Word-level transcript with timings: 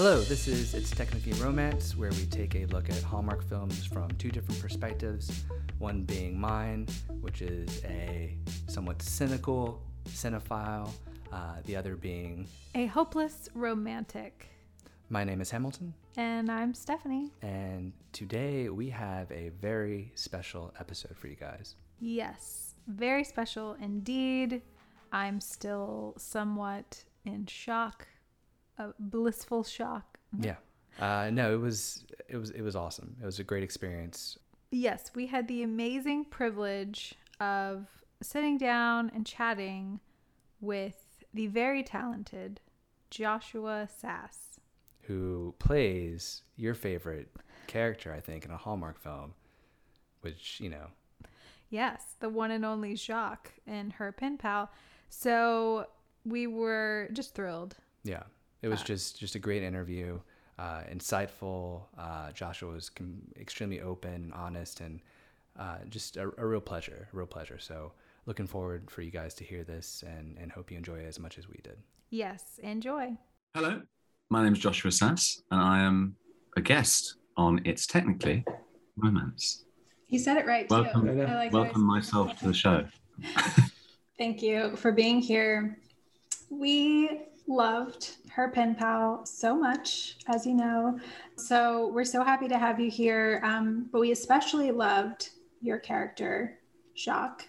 Hello, 0.00 0.20
this 0.20 0.46
is 0.46 0.74
It's 0.74 0.92
Technically 0.92 1.32
Romance, 1.42 1.96
where 1.96 2.12
we 2.12 2.24
take 2.26 2.54
a 2.54 2.66
look 2.66 2.88
at 2.88 3.02
Hallmark 3.02 3.42
films 3.42 3.84
from 3.84 4.08
two 4.12 4.30
different 4.30 4.60
perspectives. 4.62 5.42
One 5.80 6.04
being 6.04 6.38
mine, 6.38 6.86
which 7.20 7.42
is 7.42 7.82
a 7.84 8.36
somewhat 8.68 9.02
cynical 9.02 9.82
cinephile, 10.10 10.88
uh, 11.32 11.56
the 11.64 11.74
other 11.74 11.96
being. 11.96 12.46
A 12.76 12.86
hopeless 12.86 13.48
romantic. 13.54 14.46
My 15.10 15.24
name 15.24 15.40
is 15.40 15.50
Hamilton, 15.50 15.92
And 16.16 16.48
I'm 16.48 16.74
Stephanie. 16.74 17.32
and 17.42 17.92
today 18.12 18.68
we 18.68 18.90
have 18.90 19.28
a 19.32 19.48
very 19.60 20.12
special 20.14 20.72
episode 20.78 21.16
for 21.16 21.26
you 21.26 21.34
guys. 21.34 21.74
Yes, 21.98 22.76
very 22.86 23.24
special 23.24 23.76
indeed. 23.82 24.62
I'm 25.10 25.40
still 25.40 26.14
somewhat 26.18 27.02
in 27.24 27.46
shock, 27.46 28.06
a 28.78 28.94
blissful 28.98 29.64
shock. 29.64 30.18
Yeah. 30.38 30.56
Uh, 31.00 31.30
no, 31.30 31.54
it 31.54 31.60
was 31.60 32.04
it 32.28 32.36
was 32.36 32.50
it 32.50 32.62
was 32.62 32.74
awesome. 32.74 33.16
It 33.20 33.24
was 33.24 33.38
a 33.38 33.44
great 33.44 33.62
experience. 33.62 34.38
Yes, 34.70 35.10
we 35.14 35.26
had 35.26 35.48
the 35.48 35.62
amazing 35.62 36.26
privilege 36.26 37.14
of 37.40 37.86
sitting 38.20 38.58
down 38.58 39.10
and 39.14 39.24
chatting 39.24 40.00
with 40.60 41.24
the 41.32 41.46
very 41.46 41.82
talented 41.82 42.60
Joshua 43.10 43.88
Sasse. 43.88 44.58
Who 45.02 45.54
plays 45.58 46.42
your 46.56 46.74
favorite 46.74 47.28
character? 47.66 48.12
I 48.12 48.20
think 48.20 48.44
in 48.44 48.50
a 48.50 48.56
Hallmark 48.56 49.00
film, 49.00 49.34
which 50.20 50.60
you 50.60 50.68
know 50.68 50.88
Yes, 51.70 52.16
the 52.20 52.28
one 52.28 52.50
and 52.50 52.64
only 52.64 52.96
Jacques 52.96 53.52
and 53.66 53.92
her 53.94 54.10
pen 54.12 54.38
pal. 54.38 54.70
So 55.10 55.86
we 56.24 56.46
were 56.46 57.08
just 57.12 57.34
thrilled. 57.34 57.76
Yeah, 58.04 58.22
it 58.62 58.68
was 58.68 58.80
Uh, 58.80 58.84
just 58.84 59.18
just 59.18 59.34
a 59.34 59.38
great 59.38 59.62
interview, 59.62 60.20
uh, 60.58 60.82
insightful. 60.90 61.84
Uh, 61.96 62.32
Joshua 62.32 62.72
was 62.72 62.90
com- 62.90 63.22
extremely 63.38 63.80
open 63.80 64.14
and 64.14 64.34
honest, 64.34 64.80
and 64.80 65.00
uh, 65.58 65.78
just 65.88 66.16
a, 66.16 66.30
a 66.38 66.46
real 66.46 66.60
pleasure, 66.60 67.08
a 67.12 67.16
real 67.16 67.26
pleasure. 67.26 67.58
So 67.58 67.92
looking 68.26 68.46
forward 68.46 68.90
for 68.90 69.02
you 69.02 69.10
guys 69.10 69.34
to 69.34 69.44
hear 69.44 69.64
this, 69.64 70.02
and 70.06 70.36
and 70.38 70.52
hope 70.52 70.70
you 70.70 70.76
enjoy 70.76 70.98
it 71.00 71.06
as 71.06 71.18
much 71.18 71.38
as 71.38 71.48
we 71.48 71.58
did. 71.62 71.78
Yes, 72.10 72.58
enjoy. 72.62 73.16
Hello, 73.54 73.82
my 74.30 74.42
name 74.42 74.52
is 74.54 74.58
Joshua 74.58 74.90
Sasse, 74.90 75.42
and 75.50 75.60
I 75.60 75.80
am 75.80 76.16
a 76.56 76.60
guest 76.60 77.16
on 77.36 77.60
It's 77.64 77.86
Technically 77.86 78.44
Romance. 78.96 79.64
You 80.08 80.18
said 80.18 80.38
it 80.38 80.46
right 80.46 80.68
too. 80.68 80.74
Welcome, 80.74 81.08
I 81.20 81.34
like 81.34 81.52
welcome 81.52 81.82
myself 81.84 82.38
to 82.38 82.46
the 82.46 82.54
show. 82.54 82.86
Thank 84.18 84.42
you 84.42 84.74
for 84.76 84.90
being 84.90 85.20
here. 85.20 85.78
We 86.50 87.27
loved 87.48 88.16
her 88.30 88.50
pen 88.50 88.74
pal 88.74 89.24
so 89.24 89.56
much, 89.56 90.16
as 90.28 90.46
you 90.46 90.54
know. 90.54 90.98
So 91.36 91.88
we're 91.88 92.04
so 92.04 92.22
happy 92.22 92.46
to 92.48 92.58
have 92.58 92.78
you 92.78 92.90
here. 92.90 93.40
Um, 93.42 93.88
but 93.90 94.00
we 94.00 94.12
especially 94.12 94.70
loved 94.70 95.30
your 95.60 95.78
character, 95.78 96.58
Jacques. 96.96 97.48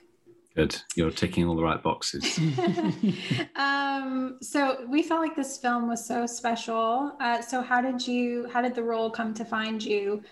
Good, 0.56 0.82
you're 0.96 1.12
ticking 1.12 1.46
all 1.46 1.56
the 1.56 1.64
right 1.64 1.82
boxes. 1.82 2.40
um, 3.56 4.40
so 4.42 4.86
we 4.90 5.04
felt 5.04 5.22
like 5.22 5.36
this 5.36 5.58
film 5.58 5.88
was 5.88 6.06
so 6.06 6.26
special. 6.26 7.16
Uh, 7.20 7.42
so 7.42 7.62
how 7.62 7.82
did 7.82 8.06
you? 8.06 8.50
How 8.52 8.62
did 8.62 8.74
the 8.74 8.84
role 8.84 9.12
come 9.12 9.34
to 9.36 9.46
find 9.46 9.84
you? 9.84 10.24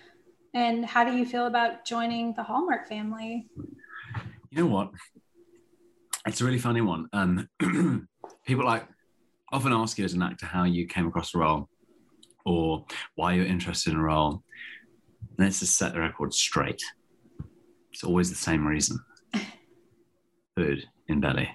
And 0.54 0.86
how 0.86 1.04
do 1.04 1.16
you 1.16 1.26
feel 1.26 1.46
about 1.46 1.86
joining 1.86 2.34
the 2.34 2.42
Hallmark 2.42 2.88
family? 2.88 3.48
You 4.50 4.64
know 4.64 4.66
what? 4.66 4.92
It's 6.26 6.42
a 6.42 6.46
really 6.46 6.58
funny 6.58 6.82
one. 6.82 7.08
Um, 7.14 7.48
people 8.46 8.66
like 8.66 8.88
often 9.58 9.74
ask 9.74 9.98
you 9.98 10.06
as 10.06 10.14
an 10.14 10.22
actor 10.22 10.46
how 10.46 10.66
you 10.66 10.86
came 10.86 11.08
across 11.08 11.32
the 11.32 11.40
role 11.40 11.68
or 12.46 12.86
why 13.16 13.34
you're 13.34 13.44
interested 13.44 13.92
in 13.92 13.98
a 13.98 14.04
role. 14.04 14.44
Let's 15.40 15.62
just 15.62 15.76
set 15.76 15.94
the 15.94 16.00
record 16.00 16.32
straight. 16.32 16.80
It's 17.92 18.04
always 18.04 18.30
the 18.30 18.36
same 18.36 18.68
reason. 18.68 19.00
Food 20.56 20.86
in 21.08 21.20
belly, 21.22 21.50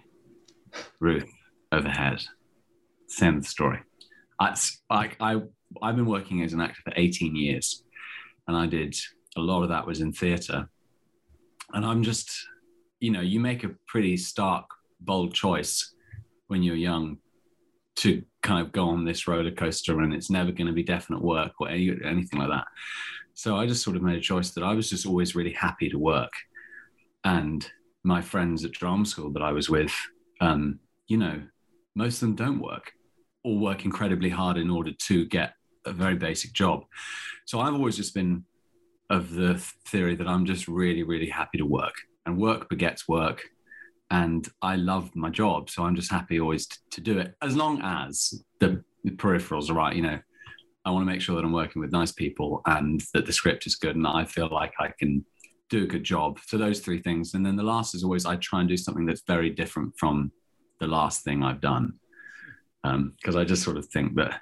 Ruth 0.99 1.31
overhead. 1.71 2.21
Same 3.07 3.41
story. 3.41 3.79
Like 4.91 5.17
I, 5.21 5.41
I've 5.81 5.95
been 5.95 6.07
working 6.07 6.43
as 6.43 6.55
an 6.55 6.61
actor 6.61 6.83
for 6.83 6.93
18 6.97 7.37
years, 7.37 7.85
and 8.49 8.57
I 8.57 8.67
did 8.67 8.97
a 9.37 9.41
lot 9.41 9.63
of 9.63 9.69
that 9.69 9.87
was 9.87 10.01
in 10.01 10.13
theatre. 10.13 10.69
And 11.73 11.87
I'm 11.87 12.03
just, 12.03 12.33
you 12.99 13.13
know, 13.13 13.21
you 13.21 13.39
make 13.39 13.63
a 13.63 13.77
pretty 13.87 14.17
stark, 14.17 14.65
bold 15.01 15.35
choice 15.35 15.95
when 16.49 16.65
you're 16.65 16.75
young 16.75 17.19
to 17.97 18.23
kind 18.43 18.65
of 18.65 18.73
go 18.73 18.89
on 18.89 19.05
this 19.05 19.29
roller 19.29 19.51
coaster, 19.51 20.01
and 20.01 20.15
it's 20.15 20.31
never 20.31 20.53
going 20.53 20.67
to 20.67 20.73
be 20.73 20.83
definite 20.83 21.23
work 21.23 21.53
or 21.61 21.69
any, 21.69 21.91
anything 22.05 22.39
like 22.39 22.49
that. 22.49 22.65
So 23.35 23.57
I 23.57 23.67
just 23.67 23.83
sort 23.83 23.97
of 23.97 24.03
made 24.03 24.17
a 24.17 24.21
choice 24.21 24.51
that 24.51 24.65
I 24.65 24.75
was 24.75 24.91
just 24.91 25.07
always 25.07 25.35
really 25.35 25.53
happy 25.53 25.89
to 25.89 25.99
work. 25.99 26.33
And 27.25 27.69
my 28.05 28.21
friends 28.21 28.65
at 28.65 28.73
drama 28.73 29.07
school 29.07 29.33
that 29.33 29.43
I 29.43 29.53
was 29.53 29.71
with, 29.71 29.95
um, 30.41 30.81
you 31.07 31.17
know, 31.17 31.43
most 31.95 32.17
of 32.17 32.21
them 32.21 32.35
don't 32.35 32.61
work 32.61 32.93
or 33.45 33.59
work 33.59 33.85
incredibly 33.85 34.29
hard 34.29 34.57
in 34.57 34.71
order 34.71 34.93
to 35.07 35.27
get 35.27 35.55
a 35.87 35.93
very 35.93 36.15
basic 36.17 36.53
job. 36.53 36.85
So 37.47 37.61
I've 37.61 37.75
always 37.75 37.97
just 37.97 38.15
been 38.15 38.45
of 39.11 39.35
the 39.35 39.59
theory 39.87 40.15
that 40.17 40.29
I'm 40.29 40.47
just 40.47 40.69
really, 40.69 41.03
really 41.03 41.29
happy 41.29 41.59
to 41.59 41.67
work 41.67 41.95
and 42.25 42.39
work 42.39 42.69
begets 42.69 43.09
work. 43.09 43.43
And 44.13 44.47
I 44.61 44.77
love 44.77 45.17
my 45.17 45.31
job. 45.31 45.71
So 45.71 45.85
I'm 45.85 45.97
just 45.97 46.11
happy 46.11 46.39
always 46.39 46.67
to, 46.67 46.79
to 46.91 47.01
do 47.01 47.19
it 47.19 47.35
as 47.41 47.57
long 47.57 47.81
as 47.83 48.45
the, 48.61 48.85
peripherals 49.17 49.69
are 49.69 49.75
right. 49.75 49.97
You 49.97 50.03
know, 50.03 50.19
I 50.85 50.91
want 50.91 51.03
to 51.03 51.11
make 51.11 51.23
sure 51.23 51.35
that 51.35 51.45
I'm 51.45 51.53
working 51.53 51.81
with 51.81 51.91
nice 51.91 52.13
people 52.13 52.61
and 52.67 53.03
that 53.15 53.25
the 53.25 53.33
script 53.33 53.67
is 53.67 53.75
good 53.75 53.97
and 53.97 54.07
I 54.07 54.27
feel 54.27 54.49
like 54.53 54.75
I 54.79 54.93
can 54.97 55.25
do 55.71 55.83
a 55.83 55.87
good 55.87 56.05
job. 56.05 56.39
So 56.47 56.59
those 56.59 56.81
three 56.81 57.01
things. 57.01 57.33
And 57.33 57.45
then 57.45 57.57
the 57.57 57.63
last 57.63 57.95
is 57.95 58.05
always 58.05 58.27
I 58.27 58.37
try 58.37 58.61
and 58.61 58.69
do 58.69 58.77
something 58.77 59.07
that's 59.07 59.23
very 59.27 59.49
different 59.49 59.95
from 59.99 60.31
the 60.79 60.87
last 60.87 61.25
thing 61.25 61.43
I've 61.43 61.63
done. 61.63 61.95
Um, 62.85 63.15
because 63.17 63.35
I 63.35 63.45
just 63.45 63.63
sort 63.63 63.79
of 63.79 63.87
think 63.87 64.15
that 64.17 64.41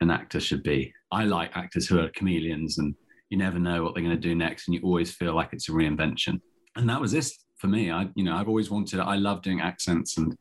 an 0.00 0.10
actor 0.12 0.38
should 0.38 0.62
be. 0.62 0.94
I 1.10 1.24
like 1.24 1.56
actors 1.56 1.88
who 1.88 1.98
are 1.98 2.08
chameleons 2.10 2.78
and 2.78 2.94
you 3.30 3.36
never 3.36 3.58
know 3.58 3.82
what 3.82 3.94
they're 3.94 4.04
going 4.04 4.14
to 4.14 4.28
do 4.28 4.36
next 4.36 4.68
and 4.68 4.76
you 4.76 4.80
always 4.82 5.10
feel 5.10 5.34
like 5.34 5.48
it's 5.52 5.68
a 5.68 5.72
reinvention. 5.72 6.40
And 6.76 6.88
that 6.88 7.00
was 7.00 7.10
this 7.10 7.36
for 7.58 7.66
me. 7.66 7.90
I, 7.90 8.08
you 8.14 8.24
know, 8.24 8.34
I've 8.36 8.48
always 8.48 8.70
wanted, 8.70 9.00
I 9.00 9.16
love 9.16 9.42
doing 9.42 9.60
accents 9.60 10.16
and 10.16 10.36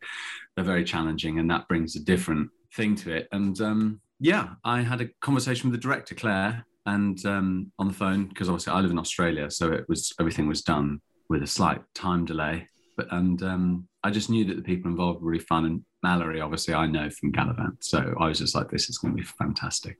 they're 0.55 0.65
very 0.65 0.83
challenging 0.83 1.39
and 1.39 1.49
that 1.51 1.67
brings 1.67 1.95
a 1.95 1.99
different 1.99 2.49
thing 2.73 2.95
to 2.95 3.13
it. 3.13 3.27
And 3.31 3.59
um, 3.61 4.01
yeah, 4.19 4.49
I 4.63 4.81
had 4.81 5.01
a 5.01 5.09
conversation 5.21 5.69
with 5.69 5.79
the 5.79 5.87
director, 5.87 6.15
Claire, 6.15 6.65
and 6.85 7.23
um, 7.25 7.71
on 7.79 7.87
the 7.87 7.93
phone, 7.93 8.27
because 8.27 8.49
obviously 8.49 8.73
I 8.73 8.79
live 8.79 8.91
in 8.91 8.99
Australia. 8.99 9.51
So 9.51 9.71
it 9.71 9.85
was, 9.89 10.13
everything 10.19 10.47
was 10.47 10.61
done 10.61 11.01
with 11.29 11.43
a 11.43 11.47
slight 11.47 11.81
time 11.93 12.25
delay. 12.25 12.67
But, 12.95 13.07
and 13.11 13.43
um, 13.43 13.87
I 14.03 14.09
just 14.09 14.29
knew 14.29 14.45
that 14.45 14.55
the 14.55 14.63
people 14.63 14.89
involved 14.89 15.21
were 15.21 15.31
really 15.31 15.43
fun. 15.43 15.65
And 15.65 15.83
Mallory, 16.01 16.41
obviously, 16.41 16.73
I 16.73 16.87
know 16.87 17.09
from 17.09 17.31
Galavant. 17.31 17.77
So 17.81 18.15
I 18.19 18.27
was 18.27 18.39
just 18.39 18.55
like, 18.55 18.71
this 18.71 18.89
is 18.89 18.97
going 18.97 19.15
to 19.15 19.21
be 19.21 19.27
fantastic. 19.27 19.97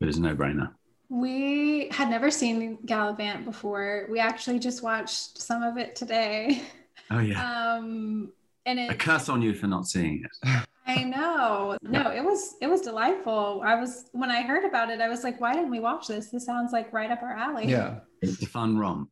It 0.00 0.06
was 0.06 0.16
a 0.16 0.22
no 0.22 0.34
brainer. 0.34 0.70
We 1.08 1.88
had 1.90 2.10
never 2.10 2.30
seen 2.30 2.78
Galavant 2.86 3.44
before. 3.44 4.06
We 4.10 4.18
actually 4.18 4.58
just 4.58 4.82
watched 4.82 5.38
some 5.40 5.62
of 5.62 5.76
it 5.76 5.94
today. 5.96 6.62
Oh, 7.10 7.20
yeah. 7.20 7.74
Um, 7.76 8.32
and 8.64 8.80
a 8.80 8.90
it, 8.90 8.98
curse 8.98 9.28
on 9.28 9.40
you 9.42 9.54
for 9.54 9.68
not 9.68 9.86
seeing 9.86 10.24
it. 10.24 10.60
I 10.88 11.04
know. 11.04 11.76
No, 11.82 12.10
it 12.10 12.24
was 12.24 12.54
it 12.60 12.66
was 12.68 12.80
delightful. 12.80 13.62
I 13.64 13.76
was 13.76 14.06
when 14.12 14.30
I 14.30 14.42
heard 14.42 14.64
about 14.64 14.90
it, 14.90 15.00
I 15.00 15.08
was 15.08 15.22
like, 15.22 15.40
why 15.40 15.52
didn't 15.54 15.70
we 15.70 15.78
watch 15.78 16.08
this? 16.08 16.30
This 16.30 16.44
sounds 16.44 16.72
like 16.72 16.92
right 16.92 17.10
up 17.10 17.22
our 17.22 17.32
alley. 17.32 17.68
Yeah. 17.68 18.00
It's 18.22 18.42
a 18.42 18.46
fun 18.46 18.76
romp. 18.76 19.08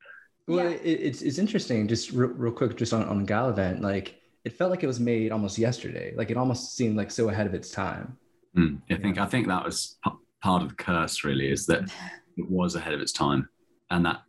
Well, 0.49 0.65
Yeah. 0.71 0.77
it, 0.77 0.83
it's 1.09 1.23
it's 1.23 1.39
interesting. 1.39 1.87
Just 1.87 2.11
real, 2.11 2.31
real 2.31 2.53
quick, 2.53 2.77
just 2.77 2.93
on 2.93 3.05
on 3.05 3.25
Galavant, 3.27 3.81
like 3.81 4.17
it 4.45 4.53
felt 4.55 4.71
like 4.73 4.83
it 4.83 4.89
was 4.89 4.99
made 5.01 5.31
almost 5.33 5.57
yesterday. 5.59 6.15
Like 6.17 6.31
it 6.33 6.37
almost 6.37 6.75
seemed 6.77 6.97
like 6.97 7.11
so 7.13 7.29
ahead 7.29 7.47
of 7.47 7.55
its 7.55 7.71
time. 7.71 8.17
Mm, 8.57 8.81
I 8.91 8.97
think 8.97 9.19
I 9.19 9.27
think 9.27 9.47
that 9.49 9.65
was 9.65 9.97
p- 10.05 10.11
part 10.45 10.63
of 10.63 10.69
the 10.69 10.75
curse. 10.77 11.25
Really, 11.25 11.49
is 11.51 11.67
that 11.67 11.81
it 12.37 12.49
was 12.49 12.75
ahead 12.77 12.95
of 12.95 13.01
its 13.01 13.13
time, 13.13 13.49
and 13.91 14.05
that 14.07 14.21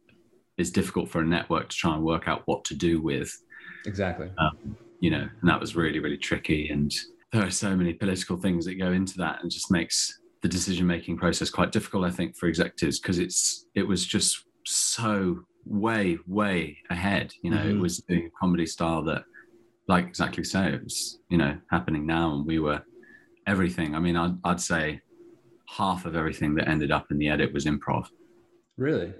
is 0.57 0.71
difficult 0.71 1.09
for 1.09 1.19
a 1.21 1.25
network 1.25 1.69
to 1.69 1.75
try 1.75 1.93
and 1.93 2.03
work 2.03 2.27
out 2.27 2.41
what 2.45 2.63
to 2.65 2.75
do 2.75 3.01
with. 3.01 3.29
Exactly. 3.85 4.29
Um, 4.39 4.77
you 5.01 5.11
know, 5.11 5.27
and 5.41 5.49
that 5.49 5.59
was 5.59 5.75
really 5.75 5.99
really 5.99 6.17
tricky. 6.17 6.69
And 6.69 6.91
there 7.31 7.43
are 7.45 7.51
so 7.51 7.75
many 7.75 7.93
political 7.93 8.37
things 8.37 8.65
that 8.65 8.75
go 8.75 8.91
into 8.91 9.17
that, 9.17 9.41
and 9.41 9.51
just 9.51 9.69
makes 9.69 10.19
the 10.41 10.47
decision 10.47 10.87
making 10.87 11.17
process 11.17 11.49
quite 11.49 11.71
difficult. 11.71 12.05
I 12.05 12.11
think 12.11 12.37
for 12.37 12.47
executives 12.47 12.99
because 12.99 13.19
it's 13.19 13.67
it 13.75 13.83
was 13.87 14.05
just 14.05 14.45
so 14.65 15.41
way 15.65 16.17
way 16.27 16.77
ahead. 16.89 17.33
You 17.43 17.51
know, 17.51 17.63
it 17.71 17.75
Mhm. 17.75 17.81
was 17.81 17.97
doing 18.09 18.25
a 18.27 18.37
comedy 18.39 18.65
style 18.65 19.03
that, 19.09 19.23
like 19.87 20.05
exactly 20.07 20.43
so, 20.43 20.61
it 20.63 20.83
was 20.83 21.19
you 21.29 21.37
know 21.37 21.53
happening 21.71 22.05
now, 22.05 22.35
and 22.35 22.45
we 22.45 22.59
were 22.59 22.81
everything. 23.47 23.93
I 23.95 23.99
mean, 23.99 24.15
I'd, 24.15 24.37
I'd 24.43 24.61
say 24.61 25.01
half 25.67 26.05
of 26.05 26.15
everything 26.15 26.55
that 26.55 26.67
ended 26.67 26.91
up 26.91 27.11
in 27.11 27.17
the 27.17 27.29
edit 27.29 27.53
was 27.53 27.65
improv. 27.65 28.07
Really? 28.77 29.13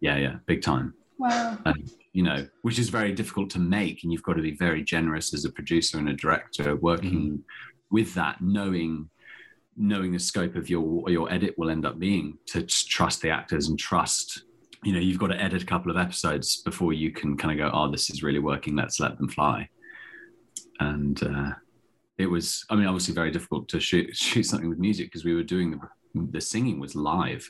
Yeah, 0.00 0.16
yeah, 0.16 0.36
big 0.46 0.62
time. 0.62 0.94
Wow. 1.18 1.58
And, 1.66 1.90
you 2.12 2.22
know, 2.22 2.46
which 2.62 2.78
is 2.78 2.88
very 2.88 3.12
difficult 3.12 3.50
to 3.50 3.58
make. 3.58 4.02
And 4.02 4.12
you've 4.12 4.22
got 4.22 4.34
to 4.34 4.42
be 4.42 4.52
very 4.52 4.82
generous 4.82 5.34
as 5.34 5.44
a 5.44 5.50
producer 5.50 5.98
and 5.98 6.08
a 6.08 6.14
director 6.14 6.76
working 6.76 7.44
with 7.90 8.14
that, 8.14 8.40
knowing 8.40 9.10
knowing 9.76 10.12
the 10.12 10.18
scope 10.18 10.56
of 10.56 10.68
your 10.68 11.08
your 11.08 11.32
edit 11.32 11.54
will 11.56 11.70
end 11.70 11.86
up 11.86 11.98
being 11.98 12.36
to 12.44 12.62
trust 12.62 13.22
the 13.22 13.30
actors 13.30 13.68
and 13.68 13.78
trust 13.78 14.42
you 14.84 14.92
know 14.92 14.98
you've 14.98 15.18
got 15.18 15.28
to 15.28 15.40
edit 15.40 15.62
a 15.62 15.66
couple 15.66 15.90
of 15.90 15.96
episodes 15.96 16.60
before 16.62 16.92
you 16.92 17.10
can 17.10 17.36
kind 17.36 17.52
of 17.52 17.70
go 17.70 17.74
oh 17.74 17.90
this 17.90 18.10
is 18.10 18.22
really 18.22 18.38
working 18.38 18.76
let's 18.76 19.00
let 19.00 19.16
them 19.16 19.28
fly 19.28 19.66
and 20.80 21.22
uh, 21.22 21.52
it 22.20 22.26
was 22.34 22.46
i 22.70 22.74
mean 22.76 22.86
obviously 22.86 23.14
very 23.14 23.30
difficult 23.36 23.64
to 23.72 23.78
shoot 23.88 24.06
shoot 24.26 24.44
something 24.50 24.68
with 24.68 24.78
music 24.88 25.06
because 25.06 25.24
we 25.24 25.34
were 25.34 25.48
doing 25.54 25.68
the 25.72 25.78
the 26.36 26.40
singing 26.40 26.78
was 26.84 26.94
live 26.94 27.44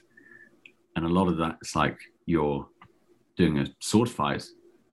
and 0.96 1.04
a 1.04 1.08
lot 1.18 1.28
of 1.28 1.36
that 1.42 1.56
is 1.62 1.74
like 1.82 1.98
you're 2.26 2.62
doing 3.36 3.58
a 3.58 3.66
sword 3.90 4.08
fight 4.18 4.44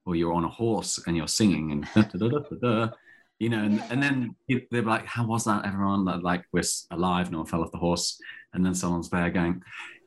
or 0.06 0.15
you're 0.15 0.33
on 0.39 0.45
a 0.45 0.53
horse 0.62 0.94
and 1.06 1.13
you're 1.18 1.27
singing 1.41 1.65
and 1.74 1.81
da, 1.95 2.01
da, 2.18 2.27
da, 2.33 2.39
da, 2.50 2.56
da, 2.62 2.89
you 3.39 3.50
know, 3.50 3.63
and, 3.68 3.83
and 3.91 4.01
then 4.01 4.35
they're 4.71 4.81
like, 4.95 5.06
how 5.06 5.25
was 5.25 5.44
that, 5.44 5.65
everyone? 5.65 6.06
Like, 6.31 6.44
we're 6.53 6.63
alive, 6.91 7.29
no 7.29 7.39
one 7.39 7.47
fell 7.47 7.62
off 7.62 7.71
the 7.71 7.77
horse. 7.77 8.07
And 8.53 8.65
then 8.65 8.74
someone's 8.74 9.09
there 9.12 9.29
going, 9.29 9.62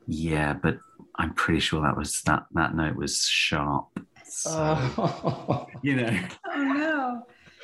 yeah, 0.07 0.51
but 0.53 0.75
I'm 1.19 1.33
pretty 1.35 1.61
sure 1.67 1.81
that 1.83 1.95
was 1.95 2.21
that 2.23 2.43
that 2.59 2.75
note 2.75 2.95
was 3.03 3.21
sharp. 3.23 3.87
So, 4.25 4.51
Oh. 4.97 5.67
you 5.87 5.95
know, 5.99 6.13
Oh 6.53 6.63
no. 6.63 6.90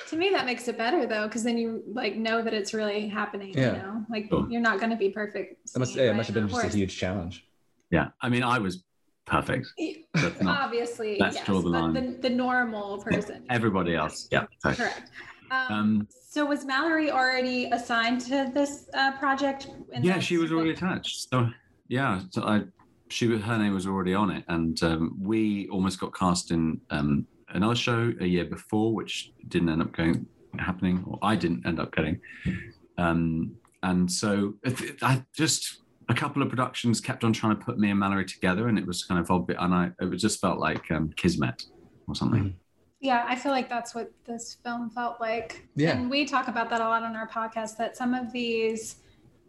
To 0.08 0.16
me, 0.16 0.30
that 0.32 0.46
makes 0.46 0.68
it 0.68 0.78
better 0.78 1.06
though, 1.06 1.28
because 1.28 1.44
then 1.44 1.58
you 1.58 1.84
like 1.92 2.16
know 2.16 2.42
that 2.42 2.54
it's 2.54 2.74
really 2.74 3.08
happening. 3.08 3.54
Yeah. 3.54 3.74
You 3.74 3.78
know, 3.80 4.06
like 4.10 4.28
Sure. 4.30 4.48
you're 4.50 4.62
not 4.62 4.80
going 4.80 4.90
to 4.92 4.96
be 4.96 5.10
perfect. 5.10 5.72
That 5.74 5.80
must, 5.80 5.94
singing 5.94 6.06
yeah, 6.08 6.12
it 6.14 6.16
must 6.16 6.28
have 6.28 6.34
been 6.36 6.48
riding 6.48 6.62
just 6.62 6.76
a 6.76 6.78
huge 6.78 6.98
challenge. 6.98 7.46
yeah. 7.92 8.10
I 8.22 8.30
mean, 8.30 8.44
I 8.44 8.58
was 8.60 8.84
perfect. 9.26 9.68
That's 10.14 10.42
not 10.42 10.62
Obviously, 10.66 11.18
let's 11.20 11.36
yes, 11.36 11.46
draw 11.46 11.62
the 11.62 11.68
line. 11.70 11.94
the, 11.94 12.18
the 12.22 12.30
normal 12.30 13.00
person. 13.00 13.44
everybody 13.50 13.96
else. 13.96 14.28
Yeah. 14.32 14.46
So, 14.60 14.74
Correct. 14.74 15.12
Um, 15.52 15.68
Um, 15.72 16.08
so 16.30 16.46
was 16.46 16.66
Mallory 16.66 17.10
already 17.12 17.66
assigned 17.72 18.22
to 18.22 18.50
this 18.54 18.90
uh, 18.94 19.12
project? 19.18 19.70
and 19.94 20.04
yeah, 20.06 20.20
she 20.20 20.38
was 20.38 20.52
already 20.52 20.72
attached. 20.72 21.30
So 21.30 21.50
yeah, 21.90 22.22
so 22.32 22.44
I, 22.44 22.64
she 23.10 23.28
her 23.38 23.58
name 23.58 23.74
was 23.74 23.88
already 23.88 24.14
on 24.14 24.30
it, 24.32 24.44
and 24.50 24.82
um, 24.84 25.18
we 25.22 25.68
almost 25.70 26.00
got 26.00 26.14
cast 26.14 26.52
in 26.52 26.80
um, 26.90 27.26
another 27.50 27.76
show 27.76 28.14
a 28.20 28.26
year 28.26 28.46
before, 28.46 28.94
which 28.94 29.32
didn't 29.48 29.70
end 29.70 29.82
up 29.82 29.92
going 29.92 30.26
happening, 30.60 31.04
or 31.08 31.20
I 31.22 31.36
didn't 31.36 31.66
end 31.66 31.80
up 31.80 31.96
getting. 31.96 32.20
Um, 32.98 33.56
and 33.84 34.12
so 34.12 34.56
I 35.02 35.24
just 35.36 35.82
a 36.10 36.14
couple 36.14 36.42
of 36.42 36.50
productions 36.50 37.02
kept 37.02 37.24
on 37.24 37.34
trying 37.34 37.58
to 37.58 37.64
put 37.64 37.78
me 37.78 37.90
and 37.92 38.00
Mallory 38.00 38.26
together, 38.26 38.68
and 38.68 38.78
it 38.80 38.86
was 38.86 39.04
kind 39.04 39.20
of 39.20 39.30
obvious, 39.30 39.60
and 39.62 39.74
I 39.74 39.92
it 40.00 40.16
just 40.18 40.40
felt 40.40 40.60
like 40.60 40.90
um, 40.92 41.12
kismet 41.16 41.66
or 42.08 42.16
something. 42.16 42.44
Mhm. 42.44 42.54
Yeah, 43.00 43.26
I 43.28 43.36
feel 43.36 43.52
like 43.52 43.70
that's 43.70 43.94
what 43.94 44.12
this 44.26 44.58
film 44.64 44.90
felt 44.90 45.22
like. 45.22 45.68
Yeah. 45.76 45.92
And 45.92 46.10
we 46.10 46.26
talk 46.26 46.48
about 46.48 46.70
that 46.72 46.82
a 46.82 46.86
lot 46.86 47.04
on 47.04 47.16
our 47.16 47.28
podcast 47.28 47.78
that 47.78 47.96
some 47.96 48.16
of 48.16 48.32
these, 48.32 48.96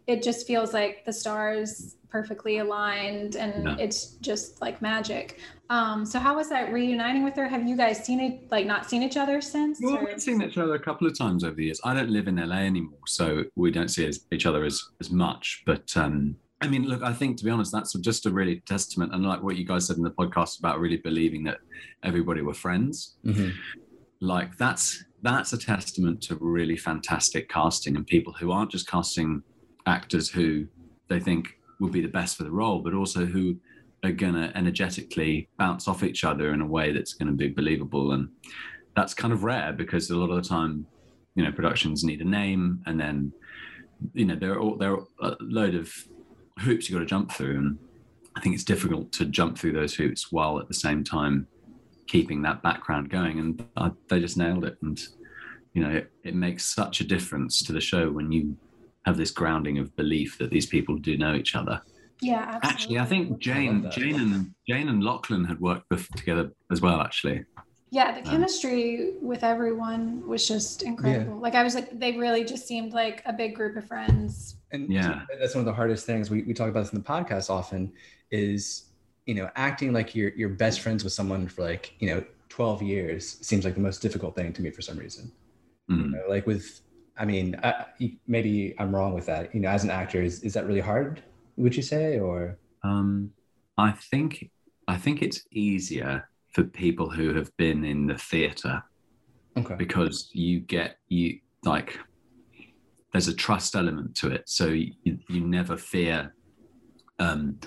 it 0.09 0.23
just 0.23 0.47
feels 0.47 0.73
like 0.73 1.05
the 1.05 1.13
stars 1.13 1.95
perfectly 2.09 2.57
aligned 2.57 3.35
and 3.35 3.53
Yeah. 3.65 3.75
it's 3.85 3.99
just 4.29 4.59
like 4.59 4.81
magic. 4.81 5.39
Um, 5.69 6.03
so 6.07 6.17
how 6.17 6.35
was 6.35 6.49
that 6.49 6.73
reuniting 6.73 7.23
with 7.23 7.35
her? 7.35 7.47
Have 7.47 7.67
you 7.67 7.77
guys 7.77 8.03
seen 8.03 8.19
it, 8.19 8.49
like 8.49 8.65
not 8.65 8.89
seen 8.89 9.03
each 9.03 9.17
other 9.17 9.39
since? 9.41 9.79
Well, 9.79 9.97
or- 9.99 10.05
we've 10.05 10.19
seen 10.19 10.41
each 10.41 10.57
other 10.57 10.73
a 10.73 10.79
couple 10.79 11.05
of 11.05 11.15
times 11.15 11.43
over 11.43 11.53
the 11.55 11.65
years. 11.65 11.79
I 11.83 11.93
don't 11.93 12.09
live 12.09 12.27
in 12.27 12.37
LA 12.37 12.61
anymore, 12.73 13.05
so 13.05 13.43
we 13.55 13.69
don't 13.69 13.89
see 13.89 14.05
as, 14.07 14.25
each 14.31 14.47
other 14.47 14.63
as 14.65 14.81
as 14.99 15.11
much. 15.11 15.61
But 15.67 15.95
um, 15.95 16.35
I 16.59 16.67
mean, 16.67 16.85
look, 16.91 17.03
I 17.03 17.13
think 17.13 17.37
to 17.37 17.45
be 17.45 17.51
honest, 17.51 17.71
that's 17.71 17.93
just 17.99 18.25
a 18.25 18.31
really 18.31 18.61
testament, 18.65 19.13
and 19.13 19.23
like 19.23 19.43
what 19.43 19.55
you 19.57 19.65
guys 19.65 19.85
said 19.85 19.97
in 19.97 20.03
the 20.03 20.11
podcast 20.21 20.57
about 20.57 20.79
really 20.79 20.97
believing 20.97 21.43
that 21.43 21.59
everybody 22.01 22.41
were 22.41 22.55
friends. 22.55 23.17
Mhm. 23.23 23.51
Like 24.21 24.57
that's 24.57 25.03
that's 25.21 25.53
a 25.53 25.57
testament 25.57 26.21
to 26.23 26.35
really 26.41 26.77
fantastic 26.77 27.47
casting 27.49 27.95
and 27.97 28.07
people 28.07 28.33
who 28.33 28.51
aren't 28.51 28.71
just 28.71 28.87
casting 28.89 29.43
actors 29.89 30.29
who 30.29 30.67
they 31.07 31.19
think 31.19 31.57
would 31.79 31.91
be 31.91 32.01
the 32.01 32.07
best 32.07 32.37
for 32.37 32.43
the 32.43 32.51
role, 32.51 32.79
but 32.79 32.93
also 32.93 33.25
who 33.25 33.57
are 34.03 34.11
gonna 34.11 34.51
energetically 34.55 35.49
bounce 35.57 35.87
off 35.87 36.03
each 36.03 36.23
other 36.23 36.53
in 36.53 36.61
a 36.61 36.65
way 36.65 36.91
that's 36.91 37.13
going 37.13 37.27
to 37.27 37.33
be 37.33 37.49
believable. 37.49 38.13
And 38.13 38.29
that's 38.95 39.13
kind 39.13 39.33
of 39.33 39.43
rare 39.43 39.73
because 39.73 40.09
a 40.09 40.15
lot 40.15 40.29
of 40.29 40.41
the 40.41 40.47
time 40.47 40.85
you 41.35 41.43
know 41.43 41.51
productions 41.51 42.03
need 42.03 42.21
a 42.21 42.25
name 42.25 42.81
and 42.85 42.99
then 42.99 43.31
you 44.13 44.25
know 44.25 44.35
there 44.35 44.53
are 44.53 44.59
all, 44.59 44.75
there 44.75 44.93
are 44.93 45.05
a 45.21 45.37
load 45.39 45.75
of 45.75 45.93
hoops 46.59 46.89
you 46.89 46.95
got 46.95 46.99
to 46.99 47.05
jump 47.05 47.31
through. 47.31 47.57
And 47.57 47.77
i 48.35 48.41
think 48.41 48.55
it's 48.55 48.63
difficult 48.63 49.11
to 49.13 49.25
jump 49.25 49.57
through 49.57 49.73
those 49.73 49.95
hoops 49.95 50.31
while 50.31 50.59
at 50.59 50.67
the 50.67 50.73
same 50.73 51.03
time 51.03 51.47
keeping 52.07 52.41
that 52.41 52.63
background 52.63 53.09
going. 53.09 53.39
And 53.39 53.65
I, 53.77 53.91
they 54.09 54.19
just 54.19 54.37
nailed 54.37 54.65
it. 54.65 54.77
And 54.81 54.99
you 55.73 55.83
know 55.83 55.91
it, 55.91 56.11
it 56.23 56.35
makes 56.35 56.65
such 56.65 57.01
a 57.01 57.03
difference 57.03 57.61
to 57.63 57.73
the 57.73 57.81
show 57.81 58.11
when 58.11 58.31
you 58.31 58.57
have 59.05 59.17
this 59.17 59.31
grounding 59.31 59.77
of 59.77 59.95
belief 59.95 60.37
that 60.37 60.49
these 60.51 60.65
people 60.65 60.97
do 60.97 61.17
know 61.17 61.33
each 61.35 61.55
other 61.55 61.81
yeah, 62.21 62.45
absolutely. 62.61 62.69
actually 62.69 62.99
i 62.99 63.05
think 63.05 63.39
jane 63.39 63.81
that. 63.83 63.91
jane 63.91 64.15
and 64.19 64.53
jane 64.67 64.89
and 64.89 65.03
lachlan 65.03 65.45
had 65.45 65.59
worked 65.59 65.85
together 66.17 66.51
as 66.71 66.81
well 66.81 67.01
actually 67.01 67.43
Yeah, 67.91 68.11
the 68.13 68.19
Um, 68.19 68.25
chemistry 68.31 69.13
with 69.19 69.43
everyone 69.43 70.03
was 70.27 70.47
just 70.47 70.83
incredible. 70.83 71.39
Like 71.45 71.55
I 71.55 71.63
was 71.63 71.73
like, 71.73 71.87
they 71.99 72.11
really 72.25 72.43
just 72.45 72.67
seemed 72.67 72.93
like 72.93 73.23
a 73.25 73.33
big 73.33 73.55
group 73.55 73.75
of 73.77 73.85
friends. 73.87 74.57
And 74.71 74.93
Yeah. 74.93 75.25
that's 75.39 75.55
one 75.55 75.61
of 75.61 75.65
the 75.65 75.73
hardest 75.73 76.05
things 76.05 76.29
we, 76.29 76.43
we 76.43 76.53
talk 76.53 76.69
about 76.69 76.81
this 76.83 76.93
in 76.93 76.99
the 77.01 77.09
podcast 77.15 77.49
often 77.49 77.91
is, 78.29 78.91
you 79.25 79.33
know, 79.33 79.49
acting 79.55 79.91
like 79.91 80.13
you're, 80.13 80.33
you're 80.39 80.49
best 80.65 80.81
friends 80.81 81.03
with 81.03 81.13
someone 81.13 81.47
for 81.47 81.63
like, 81.63 81.93
you 81.97 82.07
know, 82.11 82.23
12 82.49 82.83
years 82.83 83.39
seems 83.41 83.65
like 83.65 83.73
the 83.73 83.81
most 83.89 84.03
difficult 84.03 84.35
thing 84.35 84.53
to 84.53 84.61
me 84.61 84.69
for 84.69 84.83
some 84.83 84.97
reason. 84.97 85.31
You 85.87 85.95
Mm. 85.95 86.11
know, 86.11 86.25
like 86.29 86.45
with, 86.45 86.81
I 87.19 87.25
mean, 87.25 87.59
I, 87.61 87.85
maybe 88.27 88.73
I'm 88.79 88.95
wrong 88.95 89.13
with 89.13 89.25
that. 89.25 89.53
You 89.53 89.59
know, 89.59 89.69
as 89.69 89.83
an 89.83 89.89
actor, 89.89 90.23
is, 90.23 90.41
is 90.41 90.53
that 90.53 90.65
really 90.65 90.79
hard, 90.79 91.21
would 91.57 91.75
you 91.75 91.83
say? 91.83 92.17
Or, 92.17 92.57
Um, 92.83 93.31
I 93.77 93.91
think 93.91 94.49
I 94.87 94.97
think 94.97 95.21
it's 95.21 95.41
easier 95.51 96.29
for 96.53 96.63
people 96.63 97.09
who 97.09 97.33
have 97.35 97.55
been 97.57 97.83
in 97.83 98.07
the 98.07 98.17
theatre 98.17 98.81
okay. 99.57 99.75
because 99.75 100.29
you 100.33 100.61
get 100.61 100.97
you 101.09 101.39
like 101.63 101.99
there's 103.11 103.27
a 103.27 103.35
trust 103.35 103.75
element 103.75 104.15
to 104.15 104.29
it, 104.31 104.43
so 104.47 104.67
you, 104.67 104.93
you 105.03 105.41
never 105.41 105.77
fear. 105.77 106.33
Um, 107.19 107.59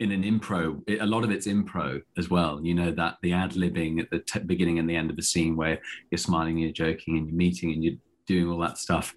in 0.00 0.12
an 0.12 0.22
impro, 0.22 0.80
a 1.00 1.06
lot 1.06 1.24
of 1.24 1.30
it's 1.30 1.48
impro 1.48 2.00
as 2.16 2.30
well. 2.30 2.60
You 2.62 2.74
know 2.74 2.92
that 2.92 3.16
the 3.22 3.32
ad 3.32 3.52
libbing 3.52 4.00
at 4.00 4.10
the 4.10 4.20
t- 4.20 4.38
beginning 4.40 4.78
and 4.78 4.88
the 4.88 4.94
end 4.94 5.10
of 5.10 5.18
a 5.18 5.22
scene 5.22 5.56
where 5.56 5.80
you're 6.10 6.18
smiling, 6.18 6.54
and 6.54 6.60
you're 6.60 6.72
joking, 6.72 7.18
and 7.18 7.26
you're 7.26 7.36
meeting, 7.36 7.72
and 7.72 7.82
you're 7.82 7.96
doing 8.28 8.48
all 8.48 8.60
that 8.60 8.78
stuff. 8.78 9.14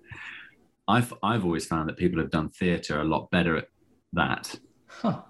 I've 0.88 1.14
I've 1.22 1.46
always 1.46 1.66
found 1.66 1.88
that 1.90 1.98
people 1.98 2.20
have 2.20 2.32
done 2.32 2.50
theatre 2.50 3.00
a 3.00 3.06
lot 3.06 3.30
better 3.30 3.56
at 3.58 3.68
that 4.14 4.56
Huh. 4.88 5.22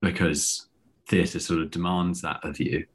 because 0.00 0.68
theatre 1.08 1.38
sort 1.38 1.60
of 1.60 1.70
demands 1.70 2.20
that 2.22 2.40
of 2.42 2.58
you. 2.58 2.86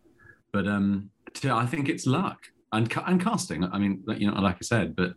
But 0.52 0.68
um, 0.68 1.12
to, 1.36 1.54
I 1.54 1.66
think 1.66 1.90
it's 1.90 2.06
luck 2.06 2.40
and 2.72 2.92
and 3.06 3.24
casting. 3.24 3.64
I 3.64 3.78
mean, 3.78 4.04
like, 4.08 4.20
you 4.20 4.30
know, 4.30 4.40
like 4.42 4.56
I 4.56 4.64
said, 4.64 4.96
but 4.96 5.14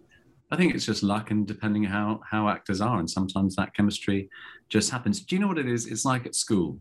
I 0.51 0.57
think 0.57 0.75
it's 0.75 0.87
just 0.87 1.03
luck 1.03 1.31
and 1.31 1.47
depending 1.47 1.85
how 1.85 2.21
how 2.31 2.49
actors 2.49 2.81
are, 2.81 2.99
and 2.99 3.11
sometimes 3.11 3.57
that 3.57 3.75
chemistry 3.75 4.29
just 4.69 4.91
happens. 4.91 5.21
Do 5.21 5.35
you 5.35 5.41
know 5.41 5.49
what 5.49 5.59
it 5.59 5.69
is? 5.69 5.87
It's 5.87 6.05
like 6.05 6.27
at 6.27 6.35
school. 6.35 6.79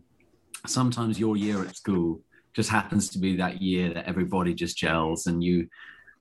Sometimes 0.68 1.20
your 1.20 1.38
year 1.38 1.62
at 1.64 1.76
school 1.76 2.22
just 2.56 2.70
happens 2.70 3.10
to 3.10 3.20
be 3.20 3.36
that 3.36 3.62
year 3.62 3.94
that 3.94 4.08
everybody 4.08 4.54
just 4.54 4.78
gels 4.78 5.28
and 5.28 5.44
you 5.44 5.68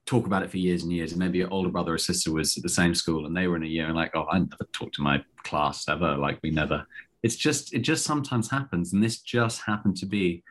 talk 0.05 0.25
about 0.25 0.43
it 0.43 0.51
for 0.51 0.57
years 0.57 0.83
and 0.83 0.91
years. 0.91 1.11
And 1.11 1.19
maybe 1.19 1.39
your 1.39 1.51
older 1.51 1.69
brother 1.69 1.93
or 1.93 1.97
sister 1.97 2.31
was 2.31 2.55
at 2.57 2.63
the 2.63 2.69
same 2.69 2.93
school 2.93 3.25
and 3.25 3.35
they 3.35 3.47
were 3.47 3.55
in 3.55 3.63
a 3.63 3.67
year 3.67 3.87
and 3.87 3.95
like, 3.95 4.11
oh, 4.15 4.27
I 4.31 4.39
never 4.39 4.67
talked 4.71 4.95
to 4.95 5.01
my 5.01 5.23
class 5.43 5.87
ever. 5.89 6.15
Like 6.17 6.39
we 6.43 6.51
never. 6.51 6.85
It's 7.23 7.35
just 7.35 7.73
it 7.73 7.79
just 7.79 8.03
sometimes 8.03 8.51
happens, 8.51 8.93
and 8.93 9.03
this 9.03 9.19
just 9.19 9.61
happened 9.61 9.97
to 9.97 10.05
be 10.05 10.43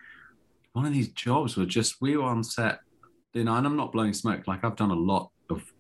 one 0.73 0.87
of 0.87 0.92
these 0.92 1.08
jobs 1.08 1.56
where 1.56 1.66
just 1.66 2.00
we 2.00 2.16
were 2.16 2.25
on 2.25 2.42
set, 2.42 2.80
you 3.32 3.44
know, 3.44 3.54
and 3.54 3.64
I'm 3.64 3.76
not 3.76 3.92
blowing 3.92 4.12
smoke. 4.12 4.49
Like 4.49 4.64
I've 4.64 4.75
done 4.75 4.90
a 4.90 4.94
lot 4.94 5.30
of 5.50 5.73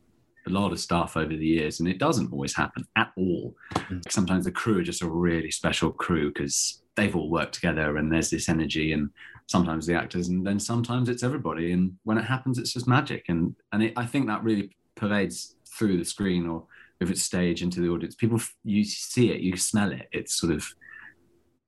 a 0.46 0.50
lot 0.50 0.70
of 0.70 0.78
stuff 0.78 1.16
over 1.16 1.34
the 1.34 1.46
years, 1.46 1.80
and 1.80 1.88
it 1.88 1.98
doesn't 1.98 2.32
always 2.32 2.54
happen 2.54 2.84
at 2.94 3.10
all. 3.16 3.56
Mhm. 3.72 4.02
Sometimes 4.08 4.44
the 4.44 4.52
crew 4.52 4.78
are 4.78 4.84
just 4.84 5.02
a 5.02 5.08
really 5.08 5.50
special 5.50 5.90
crew 5.90 6.28
because 6.32 6.82
they've 6.94 7.16
all 7.16 7.28
worked 7.28 7.54
together 7.54 7.96
and 7.96 8.12
there's 8.12 8.30
this 8.30 8.48
energy, 8.48 8.92
and 8.92 9.10
sometimes 9.46 9.86
the 9.86 9.94
actors, 9.94 10.28
and 10.28 10.46
then 10.46 10.58
sometimes 10.58 11.08
it's 11.08 11.22
everybody. 11.22 11.72
And 11.72 11.96
when 12.04 12.18
it 12.18 12.24
happens, 12.24 12.58
it's 12.58 12.72
just 12.72 12.86
magic. 12.88 13.24
And 13.28 13.54
and 13.72 13.82
it, 13.82 13.92
I 13.96 14.06
think 14.06 14.26
that 14.26 14.42
really 14.42 14.76
pervades 14.94 15.56
through 15.76 15.98
the 15.98 16.04
screen 16.04 16.46
or 16.46 16.64
if 17.00 17.10
it's 17.10 17.22
stage 17.22 17.62
into 17.62 17.80
the 17.80 17.88
audience. 17.88 18.14
People, 18.14 18.40
you 18.64 18.84
see 18.84 19.30
it, 19.30 19.40
you 19.40 19.56
smell 19.56 19.92
it. 19.92 20.08
It's 20.12 20.34
sort 20.34 20.52
of, 20.52 20.64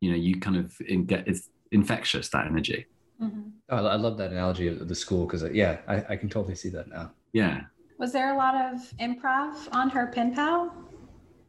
you 0.01 0.11
know, 0.11 0.17
you 0.17 0.39
kind 0.41 0.57
of 0.57 0.73
in, 0.89 1.05
get 1.05 1.27
it's 1.27 1.49
infectious 1.73 2.29
that 2.31 2.47
energy. 2.47 2.87
Mhm. 3.21 3.51
Oh, 3.71 3.77
I 3.87 3.93
I 3.95 3.97
love 3.97 4.17
that 4.19 4.31
analogy 4.31 4.69
of 4.69 4.87
the 4.87 4.95
school 4.95 5.27
because, 5.27 5.43
yeah, 5.53 5.79
I, 5.89 6.05
I 6.11 6.17
can 6.17 6.29
totally 6.29 6.55
see 6.55 6.69
that 6.71 6.89
now. 6.89 7.13
Yeah. 7.33 7.63
Was 7.99 8.13
there 8.13 8.35
a 8.35 8.37
lot 8.37 8.55
of 8.55 8.79
improv 8.99 9.69
on 9.73 9.91
her 9.91 10.07
pen 10.09 10.35
pal? 10.35 10.73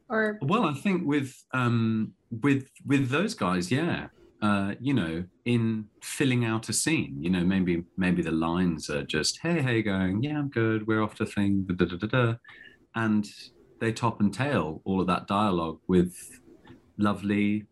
Or 0.09 0.39
Well, 0.41 0.63
I 0.63 0.73
think 0.73 1.05
with 1.05 1.43
um, 1.53 2.13
with 2.31 2.69
with 2.85 3.09
those 3.09 3.33
guys, 3.35 3.69
yeah, 3.69 4.07
uh, 4.41 4.75
you 4.79 4.93
know, 4.93 5.23
in 5.45 5.85
filling 6.01 6.45
out 6.45 6.69
a 6.69 6.73
scene, 6.73 7.17
you 7.21 7.29
know, 7.29 7.43
maybe 7.43 7.83
maybe 7.97 8.21
the 8.21 8.31
lines 8.31 8.89
are 8.89 9.03
just, 9.03 9.39
"Hey, 9.41 9.61
hey, 9.61 9.81
going, 9.81 10.21
yeah, 10.21 10.37
I'm 10.37 10.49
good. 10.49 10.85
We're 10.85 11.01
off 11.01 11.15
to 11.15 11.25
thing, 11.25 11.63
da 11.63 11.73
da 11.73 11.85
da 11.85 11.97
da,", 11.97 12.07
da," 12.07 12.35
and 12.95 13.27
they 13.79 13.91
top 13.91 14.21
and 14.21 14.33
tail 14.33 14.81
all 14.85 15.01
of 15.01 15.07
that 15.07 15.27
dialogue 15.27 15.79
with 15.87 16.15
lovely 16.97 17.65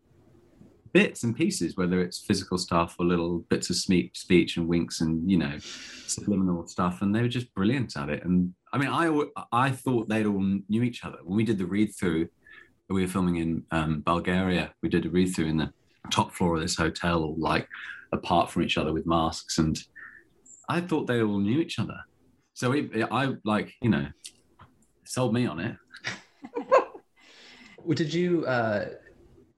bits 0.92 1.24
and 1.24 1.36
pieces, 1.36 1.76
whether 1.76 2.00
it's 2.00 2.18
physical 2.18 2.58
stuff 2.58 2.96
or 2.98 3.06
little 3.06 3.40
bits 3.50 3.70
of 3.70 3.76
speech, 3.76 4.18
speech 4.18 4.56
and 4.56 4.66
winks 4.66 5.00
and 5.00 5.30
you 5.30 5.38
know 5.38 5.58
subliminal 6.06 6.66
stuff, 6.66 7.02
and 7.02 7.14
they 7.14 7.22
were 7.22 7.28
just 7.28 7.54
brilliant 7.54 7.96
at 7.96 8.08
it. 8.08 8.24
And 8.24 8.54
I 8.72 8.78
mean, 8.78 8.88
I 8.88 9.06
I 9.52 9.70
thought 9.70 10.08
they'd 10.08 10.26
all 10.26 10.42
knew 10.68 10.82
each 10.82 11.04
other 11.04 11.18
when 11.22 11.36
we 11.36 11.44
did 11.44 11.58
the 11.58 11.66
read 11.66 11.94
through. 11.94 12.28
We 12.88 13.02
were 13.02 13.08
filming 13.08 13.36
in 13.36 13.64
um, 13.72 14.00
Bulgaria. 14.00 14.72
We 14.82 14.88
did 14.88 15.06
a 15.06 15.10
read 15.10 15.34
through 15.34 15.46
in 15.46 15.56
the 15.56 15.72
top 16.10 16.32
floor 16.34 16.56
of 16.56 16.62
this 16.62 16.76
hotel, 16.76 17.34
like 17.38 17.68
apart 18.12 18.50
from 18.50 18.62
each 18.62 18.78
other 18.78 18.92
with 18.92 19.06
masks, 19.06 19.58
and 19.58 19.78
I 20.68 20.80
thought 20.80 21.06
they 21.06 21.22
all 21.22 21.38
knew 21.38 21.60
each 21.60 21.78
other. 21.78 21.98
So 22.54 22.72
it, 22.72 22.90
I 23.10 23.34
like 23.44 23.72
you 23.82 23.90
know 23.90 24.06
sold 25.06 25.32
me 25.32 25.46
on 25.46 25.60
it. 25.60 25.76
What 27.78 27.96
did 27.98 28.12
you, 28.12 28.44
uh, 28.46 28.86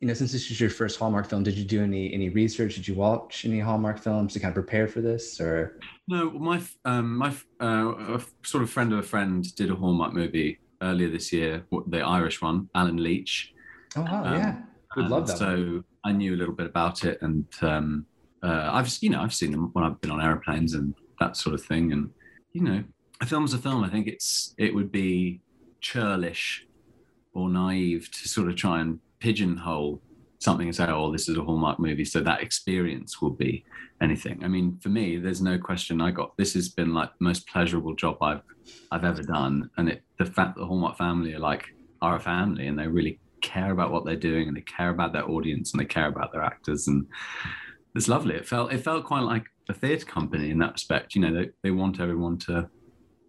you 0.00 0.06
know, 0.06 0.14
since 0.14 0.32
this 0.32 0.50
is 0.50 0.60
your 0.60 0.70
first 0.70 0.98
Hallmark 0.98 1.28
film, 1.28 1.42
did 1.42 1.54
you 1.54 1.64
do 1.64 1.82
any 1.82 2.12
any 2.12 2.28
research? 2.28 2.76
Did 2.76 2.86
you 2.86 2.94
watch 2.94 3.44
any 3.44 3.58
Hallmark 3.58 3.98
films 3.98 4.32
to 4.34 4.40
kind 4.40 4.50
of 4.50 4.54
prepare 4.54 4.86
for 4.86 5.00
this, 5.00 5.40
or? 5.40 5.80
No, 6.06 6.30
my 6.30 6.60
um, 6.84 7.16
my 7.16 7.34
uh, 7.60 8.16
a 8.16 8.22
sort 8.44 8.62
of 8.62 8.70
friend 8.70 8.92
of 8.92 9.00
a 9.00 9.02
friend 9.02 9.44
did 9.56 9.70
a 9.70 9.74
Hallmark 9.74 10.12
movie 10.12 10.58
earlier 10.82 11.08
this 11.08 11.32
year, 11.32 11.66
the 11.88 12.00
Irish 12.00 12.40
one, 12.40 12.68
Allen 12.74 13.02
Leech. 13.02 13.52
Oh 13.96 14.02
wow, 14.02 14.24
um, 14.24 14.34
yeah, 14.34 14.58
would 14.96 15.08
love 15.08 15.26
that. 15.26 15.38
So. 15.38 15.82
I 16.04 16.12
knew 16.12 16.34
a 16.34 16.38
little 16.38 16.54
bit 16.54 16.66
about 16.66 17.04
it, 17.04 17.18
and 17.22 17.46
um, 17.62 18.06
uh, 18.42 18.70
I've 18.72 18.90
you 19.00 19.10
know 19.10 19.20
I've 19.20 19.34
seen 19.34 19.52
them 19.52 19.70
when 19.72 19.84
I've 19.84 20.00
been 20.00 20.10
on 20.10 20.20
airplanes 20.20 20.74
and 20.74 20.94
that 21.20 21.36
sort 21.36 21.54
of 21.54 21.64
thing, 21.64 21.92
and 21.92 22.10
you 22.52 22.62
know, 22.62 22.84
a 23.20 23.26
film's 23.26 23.54
a 23.54 23.58
film. 23.58 23.84
I 23.84 23.88
think 23.88 24.06
it's 24.06 24.54
it 24.58 24.74
would 24.74 24.92
be 24.92 25.40
churlish 25.80 26.66
or 27.34 27.48
naive 27.48 28.10
to 28.10 28.28
sort 28.28 28.48
of 28.48 28.56
try 28.56 28.80
and 28.80 29.00
pigeonhole 29.20 30.00
something 30.40 30.68
and 30.68 30.76
say, 30.76 30.86
oh, 30.88 31.10
this 31.12 31.28
is 31.28 31.36
a 31.36 31.42
Hallmark 31.42 31.78
movie. 31.78 32.04
So 32.04 32.20
that 32.20 32.42
experience 32.42 33.20
will 33.20 33.30
be 33.30 33.64
anything. 34.00 34.44
I 34.44 34.48
mean, 34.48 34.78
for 34.80 34.88
me, 34.88 35.16
there's 35.16 35.42
no 35.42 35.58
question 35.58 36.00
I 36.00 36.10
got 36.10 36.36
this 36.36 36.54
has 36.54 36.68
been 36.68 36.94
like 36.94 37.10
the 37.18 37.24
most 37.24 37.46
pleasurable 37.48 37.94
job 37.94 38.22
I've 38.22 38.42
I've 38.90 39.04
ever 39.04 39.22
done. 39.22 39.70
And 39.76 39.88
it 39.88 40.02
the 40.18 40.26
fact 40.26 40.54
that 40.54 40.60
the 40.60 40.66
Hallmark 40.66 40.96
family 40.96 41.34
are 41.34 41.40
like 41.40 41.66
are 42.00 42.16
a 42.16 42.20
family 42.20 42.66
and 42.66 42.78
they 42.78 42.86
really 42.86 43.18
care 43.40 43.72
about 43.72 43.92
what 43.92 44.04
they're 44.04 44.16
doing 44.16 44.48
and 44.48 44.56
they 44.56 44.62
care 44.62 44.90
about 44.90 45.12
their 45.12 45.28
audience 45.28 45.72
and 45.72 45.80
they 45.80 45.86
care 45.86 46.08
about 46.08 46.32
their 46.32 46.42
actors 46.42 46.88
and 46.88 47.06
it's 47.94 48.08
lovely. 48.08 48.34
It 48.34 48.46
felt 48.46 48.72
it 48.72 48.78
felt 48.78 49.04
quite 49.04 49.22
like 49.22 49.44
a 49.68 49.74
theatre 49.74 50.06
company 50.06 50.50
in 50.50 50.58
that 50.58 50.72
respect. 50.72 51.14
You 51.14 51.22
know, 51.22 51.34
they, 51.34 51.50
they 51.62 51.70
want 51.70 52.00
everyone 52.00 52.38
to 52.40 52.68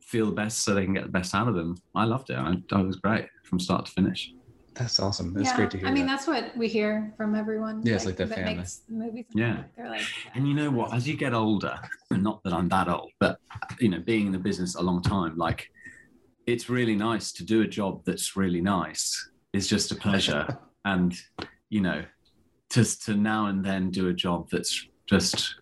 feel 0.02 0.26
the 0.26 0.32
best 0.32 0.64
so 0.64 0.74
they 0.74 0.86
can 0.86 0.94
get 0.94 1.04
the 1.04 1.10
best 1.10 1.34
out 1.34 1.48
of 1.48 1.56
them. 1.56 1.78
I 1.96 2.06
loved 2.06 2.30
it. 2.30 2.38
I, 2.38 2.56
I 2.72 2.82
was 2.82 2.98
great 2.98 3.28
from 3.44 3.60
start 3.60 3.86
to 3.86 3.92
finish. 3.92 4.34
That's 4.76 5.00
awesome. 5.00 5.34
That's 5.34 5.50
yeah, 5.50 5.56
great 5.56 5.72
to 5.72 5.78
hear. 5.78 5.88
I 5.88 5.92
mean, 5.92 6.06
that. 6.06 6.18
that's 6.18 6.28
what 6.28 6.56
we 6.56 6.68
hear 6.68 7.14
from 7.18 7.36
everyone. 7.36 7.82
Yeah, 7.84 7.96
it's 7.96 8.06
like, 8.06 8.18
like 8.20 8.30
the 8.30 8.36
family. 8.36 8.56
Makes 8.56 8.82
movies. 8.88 9.26
Yeah. 9.36 9.64
They're 9.76 9.90
like, 9.90 10.04
and 10.36 10.48
you 10.48 10.54
know 10.54 10.72
what? 10.72 10.94
As 10.94 11.08
you 11.08 11.18
get 11.18 11.34
older, 11.34 11.78
not 12.12 12.42
that 12.44 12.54
I'm 12.54 12.70
that 12.70 12.88
old, 12.88 13.12
but 13.20 13.40
you 13.80 13.90
know, 13.90 14.00
being 14.00 14.28
in 14.28 14.32
the 14.32 14.40
business 14.40 14.76
a 14.76 14.82
long 14.82 15.02
time, 15.02 15.38
like 15.38 15.70
it's 16.48 16.70
really 16.70 16.96
nice 16.96 17.32
to 17.34 17.44
do 17.44 17.62
a 17.62 17.68
job 17.68 18.04
that's 18.06 18.36
really 18.38 18.62
nice. 18.62 19.29
It's 19.54 19.68
just 19.68 19.92
a 19.92 19.96
pleasure, 19.96 20.48
and 20.86 21.16
you 21.70 21.82
know, 21.82 22.04
just 22.72 23.04
to 23.06 23.16
now 23.16 23.48
and 23.48 23.64
then 23.64 23.90
do 23.92 24.10
a 24.10 24.14
job 24.14 24.50
that's 24.52 24.88
just 25.08 25.56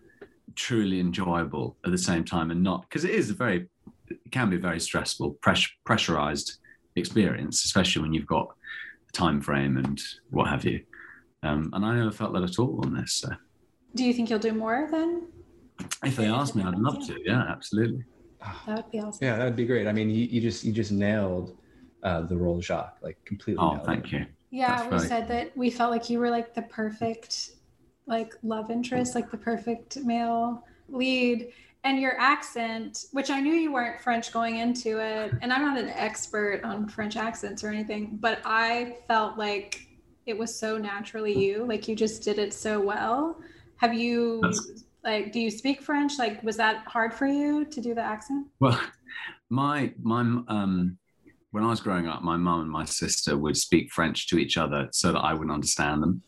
truly 0.54 1.00
enjoyable 1.00 1.76
at 1.84 1.90
the 1.90 1.98
same 1.98 2.24
time, 2.24 2.50
and 2.50 2.62
not 2.62 2.82
because 2.82 3.04
it 3.04 3.12
is 3.12 3.30
a 3.30 3.34
very, 3.34 3.68
it 4.08 4.18
can 4.30 4.50
be 4.50 4.56
a 4.56 4.60
very 4.60 4.80
stressful, 4.80 5.30
press, 5.40 5.66
pressurized 5.84 6.58
experience, 6.96 7.64
especially 7.64 8.02
when 8.02 8.12
you've 8.12 8.26
got 8.26 8.54
a 9.08 9.12
time 9.12 9.40
frame 9.40 9.76
and 9.76 10.00
what 10.30 10.48
have 10.48 10.64
you. 10.64 10.82
Um, 11.42 11.70
and 11.72 11.84
I 11.84 11.94
never 11.94 12.10
felt 12.10 12.32
that 12.34 12.42
at 12.42 12.58
all 12.58 12.80
on 12.84 12.94
this. 12.94 13.12
So. 13.12 13.30
Do 13.94 14.04
you 14.04 14.12
think 14.12 14.28
you'll 14.28 14.38
do 14.38 14.52
more 14.52 14.88
then? 14.90 15.28
If 16.04 16.16
they 16.16 16.26
ask 16.26 16.54
me, 16.54 16.62
I'd 16.64 16.78
love 16.78 17.06
to. 17.06 17.16
Yeah, 17.24 17.44
absolutely. 17.48 18.04
That 18.66 18.76
would 18.76 18.90
be 18.90 19.00
awesome. 19.00 19.26
Yeah, 19.26 19.36
that 19.36 19.44
would 19.44 19.56
be 19.56 19.66
great. 19.66 19.86
I 19.86 19.92
mean, 19.92 20.10
you, 20.10 20.24
you 20.24 20.40
just 20.40 20.64
you 20.64 20.72
just 20.72 20.92
nailed 20.92 21.56
uh, 22.02 22.22
the 22.22 22.36
role 22.36 22.58
of 22.58 22.64
Jacques, 22.64 22.98
like 23.02 23.22
completely. 23.24 23.62
Oh, 23.62 23.78
thank 23.84 24.06
it. 24.06 24.12
you. 24.12 24.26
Yeah, 24.50 24.76
That's 24.76 24.90
we 24.90 24.98
right. 24.98 25.08
said 25.08 25.28
that 25.28 25.56
we 25.56 25.70
felt 25.70 25.90
like 25.90 26.08
you 26.08 26.18
were 26.18 26.30
like 26.30 26.54
the 26.54 26.62
perfect, 26.62 27.50
like 28.06 28.34
love 28.42 28.70
interest, 28.70 29.14
like 29.14 29.30
the 29.30 29.36
perfect 29.36 29.98
male 29.98 30.64
lead 30.88 31.52
and 31.84 32.00
your 32.00 32.18
accent, 32.18 33.06
which 33.12 33.30
I 33.30 33.40
knew 33.40 33.52
you 33.54 33.72
weren't 33.72 34.00
French 34.00 34.32
going 34.32 34.56
into 34.58 34.98
it, 34.98 35.32
and 35.42 35.52
I'm 35.52 35.62
not 35.62 35.78
an 35.78 35.90
expert 35.90 36.62
on 36.64 36.88
French 36.88 37.16
accents 37.16 37.62
or 37.62 37.68
anything, 37.68 38.18
but 38.20 38.40
I 38.44 38.96
felt 39.06 39.38
like 39.38 39.86
it 40.26 40.36
was 40.36 40.54
so 40.54 40.76
naturally 40.76 41.32
you, 41.32 41.64
like 41.64 41.88
you 41.88 41.94
just 41.94 42.22
did 42.22 42.38
it 42.38 42.52
so 42.52 42.80
well. 42.80 43.40
Have 43.76 43.94
you 43.94 44.42
like 45.04 45.32
do 45.32 45.40
you 45.40 45.50
speak 45.50 45.80
French? 45.82 46.18
Like 46.18 46.42
was 46.42 46.56
that 46.56 46.84
hard 46.86 47.14
for 47.14 47.26
you 47.26 47.64
to 47.64 47.80
do 47.80 47.94
the 47.94 48.02
accent? 48.02 48.46
Well, 48.60 48.80
my 49.50 49.92
my 50.02 50.20
um 50.48 50.98
when 51.50 51.64
I 51.64 51.68
was 51.68 51.80
growing 51.80 52.06
up, 52.06 52.22
my 52.22 52.36
mum 52.36 52.60
and 52.60 52.70
my 52.70 52.84
sister 52.84 53.36
would 53.36 53.56
speak 53.56 53.90
French 53.90 54.28
to 54.28 54.38
each 54.38 54.58
other 54.58 54.88
so 54.92 55.12
that 55.12 55.20
I 55.20 55.32
wouldn't 55.32 55.52
understand 55.52 56.02
them. 56.02 56.22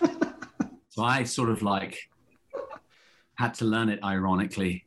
so 0.90 1.02
I 1.02 1.24
sort 1.24 1.50
of 1.50 1.62
like 1.62 1.98
had 3.36 3.54
to 3.54 3.64
learn 3.64 3.88
it 3.88 4.02
ironically 4.04 4.86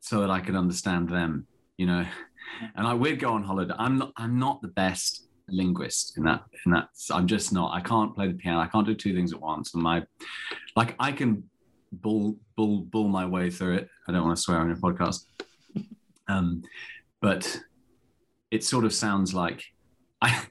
so 0.00 0.20
that 0.20 0.30
I 0.30 0.40
could 0.40 0.56
understand 0.56 1.08
them, 1.08 1.46
you 1.78 1.86
know. 1.86 2.04
And 2.76 2.86
I 2.86 2.92
would 2.92 3.18
go 3.18 3.32
on 3.32 3.42
holiday. 3.42 3.74
I'm 3.78 3.98
not 3.98 4.12
I'm 4.16 4.38
not 4.38 4.60
the 4.60 4.68
best 4.68 5.28
linguist 5.48 6.16
in 6.18 6.24
that 6.24 6.42
in 6.66 6.72
that 6.72 6.88
I'm 7.10 7.26
just 7.26 7.52
not. 7.52 7.74
I 7.74 7.80
can't 7.80 8.14
play 8.14 8.28
the 8.28 8.34
piano. 8.34 8.60
I 8.60 8.66
can't 8.66 8.86
do 8.86 8.94
two 8.94 9.14
things 9.14 9.32
at 9.32 9.40
once. 9.40 9.72
And 9.72 9.82
my 9.82 10.04
like 10.76 10.94
I 10.98 11.12
can 11.12 11.44
bull 11.92 12.36
bull 12.56 12.80
bull 12.80 13.08
my 13.08 13.24
way 13.24 13.50
through 13.50 13.76
it. 13.76 13.88
I 14.06 14.12
don't 14.12 14.24
want 14.24 14.36
to 14.36 14.42
swear 14.42 14.58
on 14.58 14.68
your 14.68 14.76
podcast. 14.76 15.24
Um, 16.28 16.62
but 17.20 17.60
it 18.52 18.62
sort 18.62 18.84
of 18.84 18.94
sounds 18.94 19.34
like 19.34 19.64
I 20.20 20.44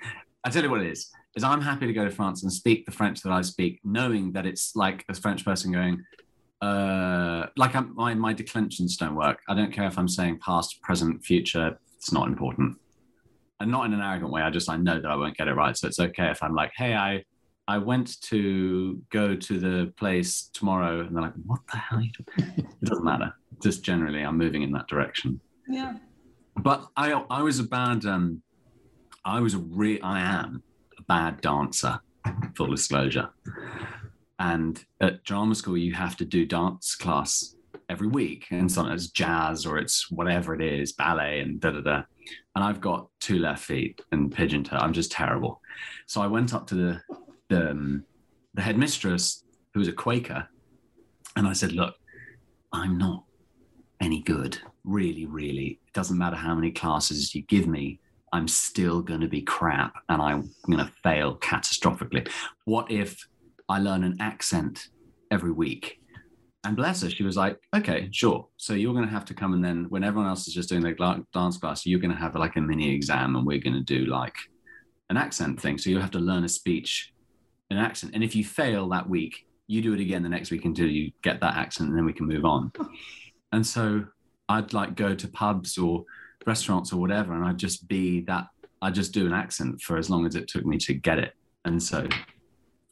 I 0.43 0.49
tell 0.49 0.63
you 0.63 0.71
what 0.71 0.81
it 0.81 0.91
is 0.91 1.09
is 1.35 1.43
I'm 1.43 1.61
happy 1.61 1.87
to 1.87 1.93
go 1.93 2.03
to 2.03 2.11
France 2.11 2.43
and 2.43 2.51
speak 2.51 2.85
the 2.85 2.91
French 2.91 3.21
that 3.21 3.31
I 3.31 3.41
speak, 3.41 3.79
knowing 3.85 4.33
that 4.33 4.45
it's 4.45 4.75
like 4.75 5.05
a 5.07 5.13
French 5.13 5.45
person 5.45 5.71
going, 5.71 6.03
uh, 6.61 7.45
like 7.55 7.73
I'm, 7.73 7.95
my 7.95 8.13
my 8.15 8.33
declensions 8.33 8.97
don't 8.97 9.15
work. 9.15 9.39
I 9.47 9.55
don't 9.55 9.71
care 9.71 9.85
if 9.85 9.97
I'm 9.97 10.09
saying 10.09 10.39
past, 10.39 10.81
present, 10.81 11.23
future. 11.23 11.79
It's 11.95 12.11
not 12.11 12.27
important, 12.27 12.77
and 13.59 13.71
not 13.71 13.85
in 13.85 13.93
an 13.93 14.01
arrogant 14.01 14.31
way. 14.31 14.41
I 14.41 14.49
just 14.49 14.69
I 14.69 14.77
know 14.77 14.99
that 14.99 15.09
I 15.09 15.15
won't 15.15 15.37
get 15.37 15.47
it 15.47 15.53
right, 15.53 15.77
so 15.77 15.87
it's 15.87 15.99
okay 15.99 16.29
if 16.31 16.43
I'm 16.43 16.55
like, 16.55 16.71
hey, 16.75 16.95
I 16.95 17.23
I 17.67 17.77
went 17.77 18.19
to 18.23 18.99
go 19.11 19.35
to 19.35 19.59
the 19.59 19.93
place 19.97 20.49
tomorrow, 20.53 21.01
and 21.01 21.15
they're 21.15 21.23
like, 21.23 21.33
what 21.45 21.61
the 21.71 21.77
hell? 21.77 22.01
it 22.37 22.65
doesn't 22.83 23.05
matter. 23.05 23.33
Just 23.63 23.83
generally, 23.83 24.21
I'm 24.21 24.37
moving 24.37 24.63
in 24.63 24.71
that 24.73 24.87
direction. 24.87 25.39
Yeah. 25.67 25.93
But 26.57 26.87
I 26.95 27.11
I 27.29 27.41
was 27.41 27.59
a 27.59 27.63
bad 27.63 28.05
um, 28.05 28.41
I 29.25 29.39
was 29.39 29.53
a 29.53 29.59
re 29.59 29.99
I 30.01 30.19
am 30.19 30.63
a 30.97 31.03
bad 31.03 31.41
dancer. 31.41 31.99
Full 32.55 32.67
disclosure. 32.67 33.29
And 34.39 34.83
at 34.99 35.23
drama 35.23 35.55
school, 35.55 35.77
you 35.77 35.93
have 35.93 36.17
to 36.17 36.25
do 36.25 36.45
dance 36.45 36.95
class 36.95 37.55
every 37.89 38.07
week, 38.07 38.47
and 38.51 38.71
sometimes 38.71 39.09
jazz 39.09 39.65
or 39.65 39.77
it's 39.77 40.09
whatever 40.09 40.55
it 40.55 40.61
is, 40.61 40.93
ballet 40.93 41.41
and 41.41 41.59
da 41.59 41.71
da 41.71 41.81
da. 41.81 42.03
And 42.55 42.63
I've 42.63 42.81
got 42.81 43.07
two 43.19 43.39
left 43.39 43.63
feet 43.63 44.01
and 44.11 44.31
pigeon 44.31 44.63
toe. 44.63 44.77
I'm 44.77 44.93
just 44.93 45.11
terrible. 45.11 45.61
So 46.05 46.21
I 46.21 46.27
went 46.27 46.53
up 46.53 46.67
to 46.67 46.75
the 46.75 47.01
the, 47.49 47.71
um, 47.71 48.05
the 48.53 48.61
headmistress, 48.61 49.43
who 49.73 49.79
was 49.79 49.89
a 49.89 49.93
Quaker, 49.93 50.47
and 51.35 51.47
I 51.47 51.53
said, 51.53 51.73
"Look, 51.73 51.95
I'm 52.71 52.97
not 52.97 53.25
any 53.99 54.21
good. 54.21 54.57
Really, 54.83 55.25
really. 55.25 55.80
It 55.91 55.97
doesn't 55.97 56.17
matter 56.17 56.37
how 56.37 56.55
many 56.55 56.71
classes 56.71 57.35
you 57.35 57.41
give 57.43 57.67
me. 57.67 57.99
I'm 58.33 58.47
still 58.47 59.01
going 59.01 59.19
to 59.21 59.27
be 59.27 59.41
crap 59.41 59.93
and 60.07 60.21
I'm 60.21 60.49
going 60.65 60.79
to 60.79 60.91
fail 61.03 61.37
catastrophically. 61.37 62.29
What 62.63 62.89
if 62.89 63.27
I 63.71 63.79
learn 63.79 64.03
an 64.03 64.17
accent 64.19 64.89
every 65.31 65.51
week. 65.51 65.99
And 66.63 66.75
bless 66.75 67.01
her, 67.01 67.09
she 67.09 67.23
was 67.23 67.37
like, 67.37 67.57
okay, 67.75 68.09
sure. 68.11 68.47
So 68.57 68.73
you're 68.73 68.93
going 68.93 69.05
to 69.05 69.11
have 69.11 69.25
to 69.25 69.33
come 69.33 69.53
and 69.53 69.63
then 69.63 69.85
when 69.89 70.03
everyone 70.03 70.29
else 70.29 70.47
is 70.47 70.53
just 70.53 70.69
doing 70.69 70.83
their 70.83 70.95
dance 71.33 71.57
class, 71.57 71.85
you're 71.85 71.99
going 71.99 72.13
to 72.13 72.17
have 72.17 72.35
like 72.35 72.55
a 72.57 72.61
mini 72.61 72.93
exam 72.93 73.35
and 73.35 73.47
we're 73.47 73.57
going 73.57 73.73
to 73.73 73.81
do 73.81 74.05
like 74.05 74.35
an 75.09 75.17
accent 75.17 75.59
thing. 75.59 75.79
So 75.79 75.89
you'll 75.89 76.01
have 76.01 76.11
to 76.11 76.19
learn 76.19 76.43
a 76.43 76.49
speech, 76.49 77.13
an 77.71 77.77
accent. 77.77 78.13
And 78.13 78.23
if 78.23 78.35
you 78.35 78.43
fail 78.43 78.87
that 78.89 79.09
week, 79.09 79.47
you 79.65 79.81
do 79.81 79.93
it 79.93 80.01
again 80.01 80.21
the 80.21 80.29
next 80.29 80.51
week 80.51 80.65
until 80.65 80.87
you 80.87 81.11
get 81.23 81.39
that 81.39 81.55
accent 81.55 81.89
and 81.89 81.97
then 81.97 82.05
we 82.05 82.13
can 82.13 82.27
move 82.27 82.45
on. 82.45 82.71
And 83.53 83.67
so 83.67 84.05
I'd 84.51 84.73
like 84.73 84.95
go 84.95 85.15
to 85.15 85.27
pubs 85.29 85.77
or 85.77 86.03
restaurants 86.45 86.91
or 86.93 86.97
whatever, 86.99 87.33
and 87.33 87.45
I'd 87.45 87.57
just 87.57 87.87
be 87.87 88.21
that, 88.21 88.47
I'd 88.81 88.95
just 88.95 89.13
do 89.13 89.25
an 89.25 89.33
accent 89.33 89.81
for 89.81 89.97
as 89.97 90.09
long 90.09 90.25
as 90.25 90.35
it 90.35 90.47
took 90.47 90.65
me 90.65 90.77
to 90.79 90.93
get 90.93 91.19
it. 91.19 91.33
And 91.65 91.81
so 91.81 92.07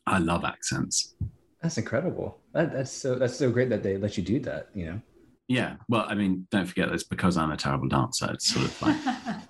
I 0.07 0.19
love 0.19 0.43
accents. 0.45 1.15
That's 1.61 1.77
incredible. 1.77 2.37
That, 2.53 2.71
that's 2.71 2.91
so 2.91 3.15
that's 3.15 3.35
so 3.35 3.51
great 3.51 3.69
that 3.69 3.83
they 3.83 3.97
let 3.97 4.15
you 4.17 4.23
do 4.23 4.39
that. 4.41 4.69
You 4.73 4.85
know. 4.85 5.01
Yeah. 5.47 5.75
Well, 5.89 6.05
I 6.07 6.15
mean, 6.15 6.47
don't 6.51 6.65
forget 6.65 6.89
that's 6.89 7.03
because 7.03 7.35
I'm 7.35 7.51
a 7.51 7.57
terrible 7.57 7.87
dancer. 7.89 8.29
It's 8.33 8.47
sort 8.47 8.65
of 8.65 8.81
like 8.81 8.97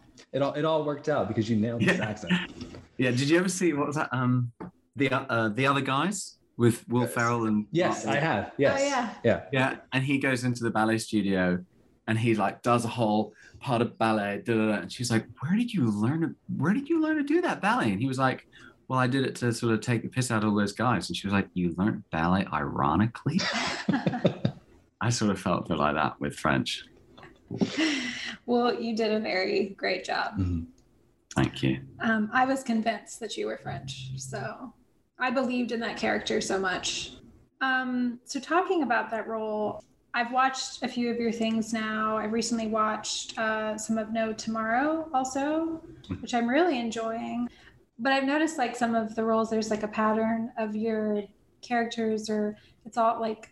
it 0.33 0.41
all 0.41 0.53
it 0.53 0.65
all 0.65 0.83
worked 0.85 1.09
out 1.09 1.27
because 1.27 1.49
you 1.49 1.57
nailed 1.57 1.81
this 1.81 1.97
Yeah. 1.97 2.05
accent. 2.09 2.33
Yeah. 2.97 3.11
Did 3.11 3.29
you 3.29 3.37
ever 3.39 3.47
see 3.47 3.71
what 3.73 3.87
was 3.87 3.95
that? 3.95 4.09
Um, 4.11 4.51
the 4.97 5.09
uh, 5.11 5.49
the 5.49 5.65
other 5.67 5.79
guys 5.81 6.37
with 6.57 6.83
Will 6.89 7.03
Yes. 7.03 7.13
Ferrell 7.13 7.45
and 7.45 7.65
Yes, 7.71 8.05
I 8.05 8.17
have. 8.17 8.51
Yes. 8.57 8.81
Oh, 8.81 8.83
yeah. 8.85 9.13
Yeah. 9.23 9.41
Yeah, 9.53 9.75
and 9.93 10.03
he 10.03 10.17
goes 10.17 10.43
into 10.43 10.63
the 10.65 10.69
ballet 10.71 10.97
studio, 10.97 11.63
and 12.09 12.17
he 12.17 12.33
like 12.33 12.63
does 12.63 12.85
a 12.85 12.87
whole 12.87 13.33
part 13.59 13.83
of 13.83 13.97
ballet. 13.99 14.41
Da, 14.43 14.55
da, 14.55 14.65
da. 14.65 14.73
And 14.81 14.91
she's 14.91 15.11
like, 15.11 15.25
"Where 15.39 15.55
did 15.55 15.71
you 15.71 15.89
learn? 15.89 16.21
To, 16.21 16.35
where 16.57 16.73
did 16.73 16.89
you 16.89 17.01
learn 17.01 17.17
to 17.17 17.23
do 17.23 17.39
that 17.41 17.61
ballet?" 17.61 17.91
And 17.91 18.01
he 18.01 18.07
was 18.07 18.17
like, 18.17 18.47
"Well, 18.87 18.97
I 18.97 19.05
did 19.05 19.25
it 19.25 19.35
to 19.37 19.53
sort 19.53 19.73
of 19.73 19.81
take 19.81 20.01
the 20.01 20.09
piss 20.09 20.31
out 20.31 20.43
of 20.43 20.49
all 20.49 20.55
those 20.55 20.73
guys." 20.73 21.07
And 21.07 21.15
she 21.15 21.27
was 21.27 21.33
like, 21.33 21.47
"You 21.53 21.75
learned 21.77 22.03
ballet 22.09 22.47
ironically?" 22.51 23.39
I 25.01 25.09
sort 25.11 25.29
of 25.31 25.39
felt 25.39 25.67
a 25.67 25.69
bit 25.69 25.77
like 25.77 25.93
that 25.95 26.19
with 26.19 26.35
French. 26.35 26.83
well, 28.47 28.73
you 28.73 28.95
did 28.95 29.11
a 29.13 29.19
very 29.19 29.75
great 29.77 30.03
job. 30.03 30.37
Mhm. 30.37 30.65
Thank 31.35 31.61
you. 31.61 31.79
Um, 32.01 32.29
I 32.33 32.45
was 32.45 32.63
convinced 32.63 33.19
that 33.19 33.37
you 33.37 33.45
were 33.45 33.57
French, 33.57 34.09
so 34.17 34.73
I 35.19 35.29
believed 35.29 35.71
in 35.71 35.79
that 35.81 35.95
character 35.95 36.41
so 36.41 36.59
much. 36.59 37.13
Um, 37.61 38.19
so, 38.25 38.39
talking 38.39 38.81
about 38.81 39.11
that 39.11 39.27
role, 39.27 39.83
I've 40.13 40.31
watched 40.31 40.83
a 40.83 40.87
few 40.87 41.09
of 41.11 41.17
your 41.17 41.31
things 41.31 41.71
now. 41.71 42.17
I've 42.17 42.33
recently 42.33 42.67
watched 42.67 43.37
uh, 43.37 43.77
some 43.77 43.97
of 43.97 44.11
No 44.11 44.33
Tomorrow 44.33 45.09
also, 45.13 45.81
which 46.19 46.33
I'm 46.33 46.47
really 46.47 46.79
enjoying. 46.79 47.47
But 47.99 48.13
I've 48.13 48.23
noticed 48.23 48.57
like 48.57 48.75
some 48.75 48.95
of 48.95 49.15
the 49.15 49.23
roles, 49.23 49.49
there's 49.49 49.69
like 49.69 49.83
a 49.83 49.87
pattern 49.87 50.51
of 50.57 50.75
your 50.75 51.23
characters, 51.61 52.29
or 52.29 52.55
it's 52.85 52.97
all 52.97 53.19
like 53.19 53.51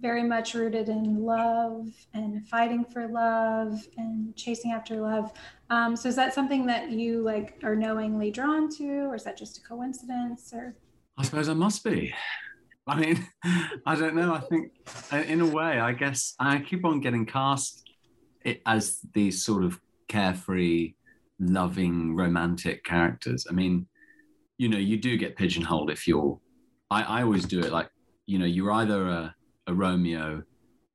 very 0.00 0.24
much 0.24 0.54
rooted 0.54 0.88
in 0.88 1.22
love 1.22 1.88
and 2.12 2.46
fighting 2.48 2.84
for 2.84 3.06
love 3.06 3.86
and 3.96 4.34
chasing 4.34 4.72
after 4.72 5.00
love. 5.00 5.32
Um, 5.70 5.94
so 5.94 6.08
is 6.08 6.16
that 6.16 6.34
something 6.34 6.66
that 6.66 6.90
you 6.90 7.22
like 7.22 7.60
are 7.62 7.76
knowingly 7.76 8.32
drawn 8.32 8.68
to, 8.76 9.04
or 9.04 9.14
is 9.14 9.22
that 9.24 9.38
just 9.38 9.58
a 9.58 9.60
coincidence? 9.62 10.52
Or 10.52 10.74
I 11.16 11.22
suppose 11.22 11.48
I 11.48 11.54
must 11.54 11.84
be. 11.84 12.12
I 12.86 13.00
mean, 13.00 13.28
I 13.86 13.94
don't 13.94 14.14
know. 14.14 14.34
I 14.34 14.40
think, 14.40 14.72
uh, 15.12 15.16
in 15.18 15.40
a 15.40 15.46
way, 15.46 15.78
I 15.78 15.92
guess 15.92 16.34
I 16.38 16.58
keep 16.58 16.84
on 16.84 17.00
getting 17.00 17.26
cast 17.26 17.88
as 18.66 18.98
these 19.14 19.44
sort 19.44 19.62
of 19.62 19.80
carefree, 20.08 20.94
loving, 21.38 22.16
romantic 22.16 22.84
characters. 22.84 23.46
I 23.48 23.52
mean, 23.52 23.86
you 24.58 24.68
know, 24.68 24.78
you 24.78 24.96
do 24.96 25.16
get 25.16 25.36
pigeonholed 25.36 25.90
if 25.90 26.08
you're. 26.08 26.38
I, 26.90 27.02
I 27.02 27.22
always 27.22 27.44
do 27.44 27.60
it 27.60 27.72
like, 27.72 27.88
you 28.26 28.38
know, 28.38 28.46
you're 28.46 28.72
either 28.72 29.08
a, 29.08 29.34
a 29.68 29.74
Romeo, 29.74 30.42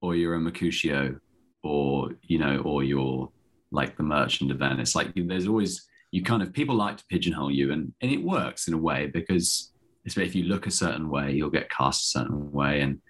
or 0.01 0.15
you're 0.15 0.35
a 0.35 0.39
Mercutio, 0.39 1.19
or 1.63 2.11
you 2.23 2.37
know, 2.37 2.59
or 2.59 2.83
you're 2.83 3.31
like 3.71 3.97
the 3.97 4.03
Merchant 4.03 4.51
of 4.51 4.59
Venice. 4.59 4.95
Like, 4.95 5.13
there's 5.15 5.47
always 5.47 5.87
you 6.11 6.23
kind 6.23 6.41
of 6.41 6.53
people 6.53 6.75
like 6.75 6.97
to 6.97 7.05
pigeonhole 7.09 7.51
you, 7.51 7.71
and 7.71 7.93
and 8.01 8.11
it 8.11 8.21
works 8.21 8.67
in 8.67 8.73
a 8.73 8.77
way 8.77 9.07
because 9.07 9.71
especially 10.07 10.29
if 10.29 10.35
you 10.35 10.43
look 10.45 10.65
a 10.65 10.71
certain 10.71 11.09
way, 11.09 11.33
you'll 11.33 11.49
get 11.49 11.69
cast 11.69 12.01
a 12.01 12.19
certain 12.19 12.51
way. 12.51 12.81
And 12.81 13.01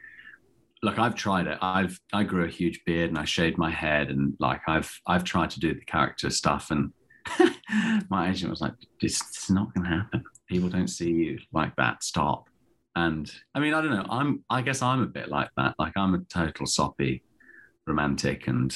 look, 0.84 1.00
I've 1.00 1.16
tried 1.16 1.48
it. 1.48 1.58
I've 1.62 2.00
I 2.12 2.24
grew 2.24 2.46
a 2.46 2.50
huge 2.50 2.82
beard 2.86 3.10
and 3.10 3.20
I 3.20 3.26
shaved 3.26 3.58
my 3.58 3.72
head, 3.72 4.10
and 4.10 4.34
like 4.40 4.62
I've 4.68 4.92
I've 5.06 5.24
tried 5.24 5.52
to 5.52 5.60
do 5.60 5.74
the 5.74 5.86
character 5.86 6.30
stuff, 6.30 6.72
and 6.72 6.92
my 8.10 8.30
agent 8.30 8.50
was 8.50 8.62
like, 8.62 8.74
"It's, 9.02 9.22
it's 9.22 9.50
not 9.50 9.74
going 9.74 9.86
to 9.86 9.96
happen. 9.96 10.24
People 10.48 10.70
don't 10.70 10.90
see 10.90 11.12
you 11.12 11.40
like 11.54 11.76
that. 11.78 12.04
Stop." 12.04 12.50
And 12.96 13.32
I 13.54 13.60
mean, 13.60 13.74
I 13.74 13.82
don't 13.82 13.92
know. 13.92 14.06
I'm 14.10 14.44
I 14.50 14.62
guess 14.62 14.82
I'm 14.82 15.02
a 15.02 15.08
bit 15.08 15.30
like 15.30 15.50
that. 15.58 15.76
Like 15.78 15.94
I'm 15.96 16.16
a 16.16 16.20
total 16.20 16.66
soppy 16.66 17.24
romantic, 17.86 18.48
and 18.48 18.76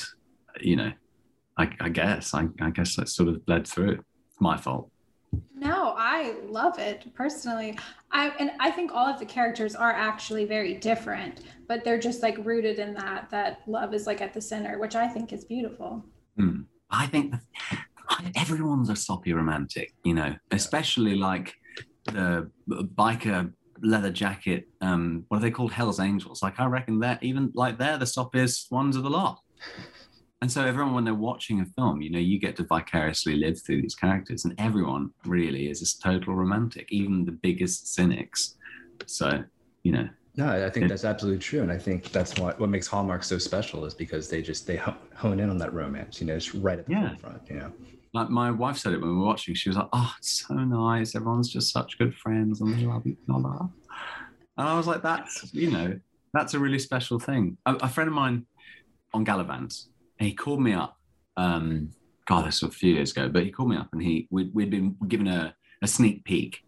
you 0.59 0.75
know, 0.75 0.91
I, 1.57 1.71
I 1.79 1.89
guess 1.89 2.33
I, 2.33 2.47
I 2.61 2.69
guess 2.69 2.95
that 2.95 3.09
sort 3.09 3.29
of 3.29 3.45
bled 3.45 3.67
through. 3.67 4.03
It's 4.29 4.39
my 4.39 4.57
fault. 4.57 4.91
no, 5.55 5.80
I 6.21 6.35
love 6.47 6.77
it 6.77 7.11
personally. 7.15 7.77
I 8.11 8.29
and 8.39 8.51
I 8.59 8.69
think 8.69 8.91
all 8.93 9.07
of 9.07 9.19
the 9.19 9.25
characters 9.25 9.75
are 9.75 9.91
actually 9.91 10.45
very 10.45 10.75
different, 10.75 11.41
but 11.67 11.83
they're 11.83 11.99
just 11.99 12.21
like 12.21 12.37
rooted 12.45 12.77
in 12.77 12.93
that 12.93 13.29
that 13.31 13.61
love 13.67 13.93
is 13.93 14.05
like 14.05 14.21
at 14.21 14.33
the 14.33 14.41
center, 14.41 14.77
which 14.77 14.95
I 14.95 15.07
think 15.07 15.33
is 15.33 15.43
beautiful. 15.45 16.05
Hmm. 16.37 16.61
I 16.91 17.07
think 17.07 17.31
that 17.31 17.41
everyone's 18.35 18.89
a 18.89 18.95
soppy 18.95 19.33
romantic, 19.33 19.93
you 20.03 20.13
know, 20.13 20.35
especially 20.51 21.15
like 21.15 21.55
the 22.05 22.51
biker 22.69 23.51
leather 23.81 24.11
jacket. 24.11 24.67
Um, 24.81 25.25
what 25.29 25.37
are 25.37 25.41
they 25.41 25.51
called? 25.51 25.71
Hell's 25.71 25.99
Angels. 25.99 26.43
Like 26.43 26.59
I 26.59 26.65
reckon 26.65 26.99
that 26.99 27.23
even 27.23 27.51
like 27.55 27.79
they're 27.79 27.97
the 27.97 28.05
soppiest 28.05 28.71
ones 28.71 28.95
of 28.95 29.01
the 29.01 29.09
lot. 29.09 29.39
And 30.41 30.51
so 30.51 30.65
everyone, 30.65 30.93
when 30.95 31.03
they're 31.03 31.13
watching 31.13 31.59
a 31.61 31.65
film, 31.65 32.01
you 32.01 32.09
know, 32.09 32.17
you 32.19 32.39
get 32.39 32.55
to 32.57 32.63
vicariously 32.63 33.35
live 33.35 33.61
through 33.61 33.81
these 33.83 33.93
characters, 33.95 34.43
and 34.45 34.55
everyone 34.57 35.11
really 35.25 35.69
is 35.69 35.81
a 35.83 36.01
total 36.01 36.33
romantic, 36.33 36.91
even 36.91 37.25
the 37.25 37.31
biggest 37.31 37.93
cynics. 37.93 38.55
So, 39.05 39.43
you 39.83 39.91
know, 39.91 40.09
No, 40.37 40.47
I 40.65 40.69
think 40.69 40.85
It- 40.85 40.87
that's 40.87 41.03
absolutely 41.03 41.39
true, 41.41 41.61
and 41.61 41.69
I 41.69 41.77
think 41.77 42.05
that's 42.13 42.39
what 42.39 42.57
what 42.57 42.69
makes 42.69 42.87
Hallmark 42.87 43.21
so 43.21 43.37
special 43.37 43.83
is 43.83 43.93
because 43.93 44.29
they 44.29 44.41
just 44.41 44.65
they 44.65 44.77
hone 44.77 45.41
in 45.41 45.49
on 45.49 45.57
that 45.57 45.73
romance, 45.73 46.21
you 46.21 46.27
know, 46.27 46.35
just 46.35 46.53
right 46.53 46.79
at 46.79 46.85
the 46.87 46.93
front. 46.93 47.03
Yeah. 47.05 47.17
forefront. 47.17 47.49
You 47.49 47.55
know, 47.57 47.73
like 48.13 48.29
my 48.29 48.49
wife 48.49 48.77
said 48.77 48.93
it 48.93 49.01
when 49.01 49.09
we 49.09 49.17
were 49.17 49.25
watching. 49.25 49.53
She 49.55 49.67
was 49.67 49.75
like, 49.77 49.89
"Oh, 49.91 50.13
it's 50.17 50.47
so 50.47 50.53
nice. 50.55 51.15
Everyone's 51.15 51.49
just 51.49 51.73
such 51.73 51.97
good 51.97 52.15
friends, 52.15 52.61
and 52.61 52.73
they 52.73 52.85
love 52.85 53.05
each 53.05 53.17
other." 53.29 53.67
And 54.57 54.69
I 54.69 54.77
was 54.77 54.87
like, 54.87 55.01
"That's 55.03 55.53
you 55.53 55.69
know, 55.69 55.99
that's 56.33 56.53
a 56.53 56.59
really 56.59 56.79
special 56.79 57.19
thing." 57.19 57.57
A, 57.65 57.75
a 57.75 57.89
friend 57.89 58.07
of 58.07 58.13
mine 58.13 58.45
on 59.13 59.25
Galavant, 59.25 59.87
he 60.23 60.33
called 60.33 60.61
me 60.61 60.73
up. 60.73 60.97
Um, 61.37 61.91
God, 62.27 62.45
this 62.45 62.61
was 62.61 62.73
a 62.73 62.77
few 62.77 62.93
years 62.93 63.11
ago, 63.11 63.29
but 63.29 63.43
he 63.43 63.51
called 63.51 63.69
me 63.69 63.77
up 63.77 63.89
and 63.91 64.01
he 64.01 64.27
we'd, 64.29 64.53
we'd 64.53 64.69
been 64.69 64.95
given 65.07 65.27
a, 65.27 65.55
a 65.81 65.87
sneak 65.87 66.23
peek 66.23 66.59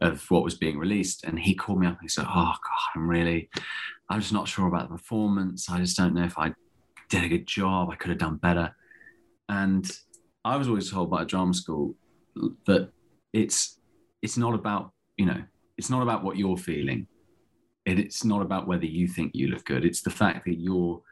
of 0.00 0.30
what 0.30 0.44
was 0.44 0.54
being 0.54 0.78
released, 0.78 1.24
and 1.24 1.38
he 1.38 1.54
called 1.54 1.80
me 1.80 1.86
up 1.86 1.94
and 1.94 2.02
he 2.02 2.08
said, 2.08 2.26
"Oh 2.28 2.52
God, 2.52 2.82
I'm 2.94 3.08
really, 3.08 3.48
I'm 4.08 4.20
just 4.20 4.32
not 4.32 4.48
sure 4.48 4.68
about 4.68 4.88
the 4.88 4.96
performance. 4.96 5.68
I 5.68 5.78
just 5.78 5.96
don't 5.96 6.14
know 6.14 6.24
if 6.24 6.38
I 6.38 6.52
did 7.08 7.24
a 7.24 7.28
good 7.28 7.46
job. 7.46 7.90
I 7.90 7.96
could 7.96 8.10
have 8.10 8.18
done 8.18 8.36
better." 8.36 8.74
And 9.48 9.90
I 10.44 10.56
was 10.56 10.68
always 10.68 10.90
told 10.90 11.10
by 11.10 11.22
a 11.22 11.26
drama 11.26 11.54
school 11.54 11.94
that 12.66 12.90
it's 13.32 13.80
it's 14.22 14.36
not 14.36 14.54
about 14.54 14.92
you 15.16 15.26
know 15.26 15.42
it's 15.76 15.90
not 15.90 16.02
about 16.02 16.22
what 16.22 16.36
you're 16.36 16.56
feeling. 16.56 17.06
It, 17.86 17.98
it's 17.98 18.24
not 18.24 18.42
about 18.42 18.66
whether 18.66 18.86
you 18.86 19.08
think 19.08 19.32
you 19.34 19.48
look 19.48 19.64
good. 19.64 19.84
It's 19.84 20.02
the 20.02 20.10
fact 20.10 20.44
that 20.44 20.60
you're 20.60 21.02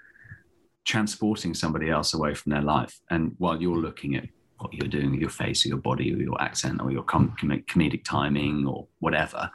transporting 0.87 1.55
somebody 1.55 1.91
else 1.91 2.15
away 2.15 2.35
from 2.35 2.51
their 2.51 2.63
life, 2.63 3.01
and 3.11 3.35
while 3.39 3.61
you're 3.61 3.77
looking 3.77 4.17
at 4.17 4.25
what 4.59 4.73
you're 4.73 4.89
doing 4.89 5.11
with 5.11 5.21
your 5.21 5.31
face 5.31 5.67
or 5.67 5.69
your 5.69 5.79
body 5.79 6.15
or 6.15 6.17
your 6.17 6.41
accent 6.41 6.81
or 6.81 6.91
your 6.91 7.03
com- 7.03 7.35
com- 7.39 7.63
comedic 7.69 8.05
timing 8.05 8.67
or 8.67 8.87
whatever, 9.01 9.51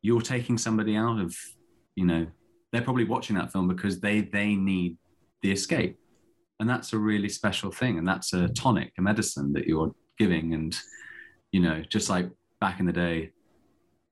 you're 0.00 0.20
taking 0.20 0.56
somebody 0.56 0.94
out 0.96 1.20
of 1.20 1.34
you 1.96 2.06
know 2.06 2.26
they're 2.70 2.82
probably 2.82 3.04
watching 3.04 3.36
that 3.36 3.50
film 3.50 3.66
because 3.66 4.00
they 4.00 4.20
they 4.20 4.54
need 4.54 4.96
the 5.42 5.50
escape. 5.50 5.98
And 6.60 6.70
that's 6.70 6.92
a 6.92 6.98
really 6.98 7.28
special 7.28 7.72
thing. 7.72 7.98
And 7.98 8.06
that's 8.06 8.32
a 8.32 8.48
tonic 8.50 8.92
a 8.96 9.02
medicine 9.02 9.52
that 9.54 9.66
you're 9.66 9.92
giving. 10.16 10.54
And 10.54 10.78
you 11.52 11.60
know 11.60 11.82
just 11.88 12.10
like 12.10 12.28
back 12.60 12.80
in 12.80 12.86
the 12.86 12.92
day 12.92 13.30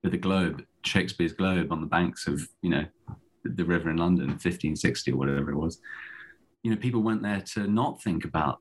with 0.03 0.13
the 0.13 0.19
globe 0.19 0.65
shakespeare's 0.85 1.33
globe 1.33 1.73
on 1.73 1.81
the 1.81 1.87
banks 1.87 2.27
of 2.27 2.47
you 2.63 2.71
know 2.71 2.85
the 3.45 3.65
river 3.65 3.91
in 3.91 3.97
london 3.97 4.29
1560 4.29 5.11
or 5.13 5.17
whatever 5.17 5.51
it 5.51 5.57
was 5.57 5.81
you 6.63 6.71
know 6.71 6.77
people 6.77 7.03
went 7.03 7.23
there 7.23 7.41
to 7.41 7.67
not 7.67 8.03
think 8.03 8.25
about 8.25 8.59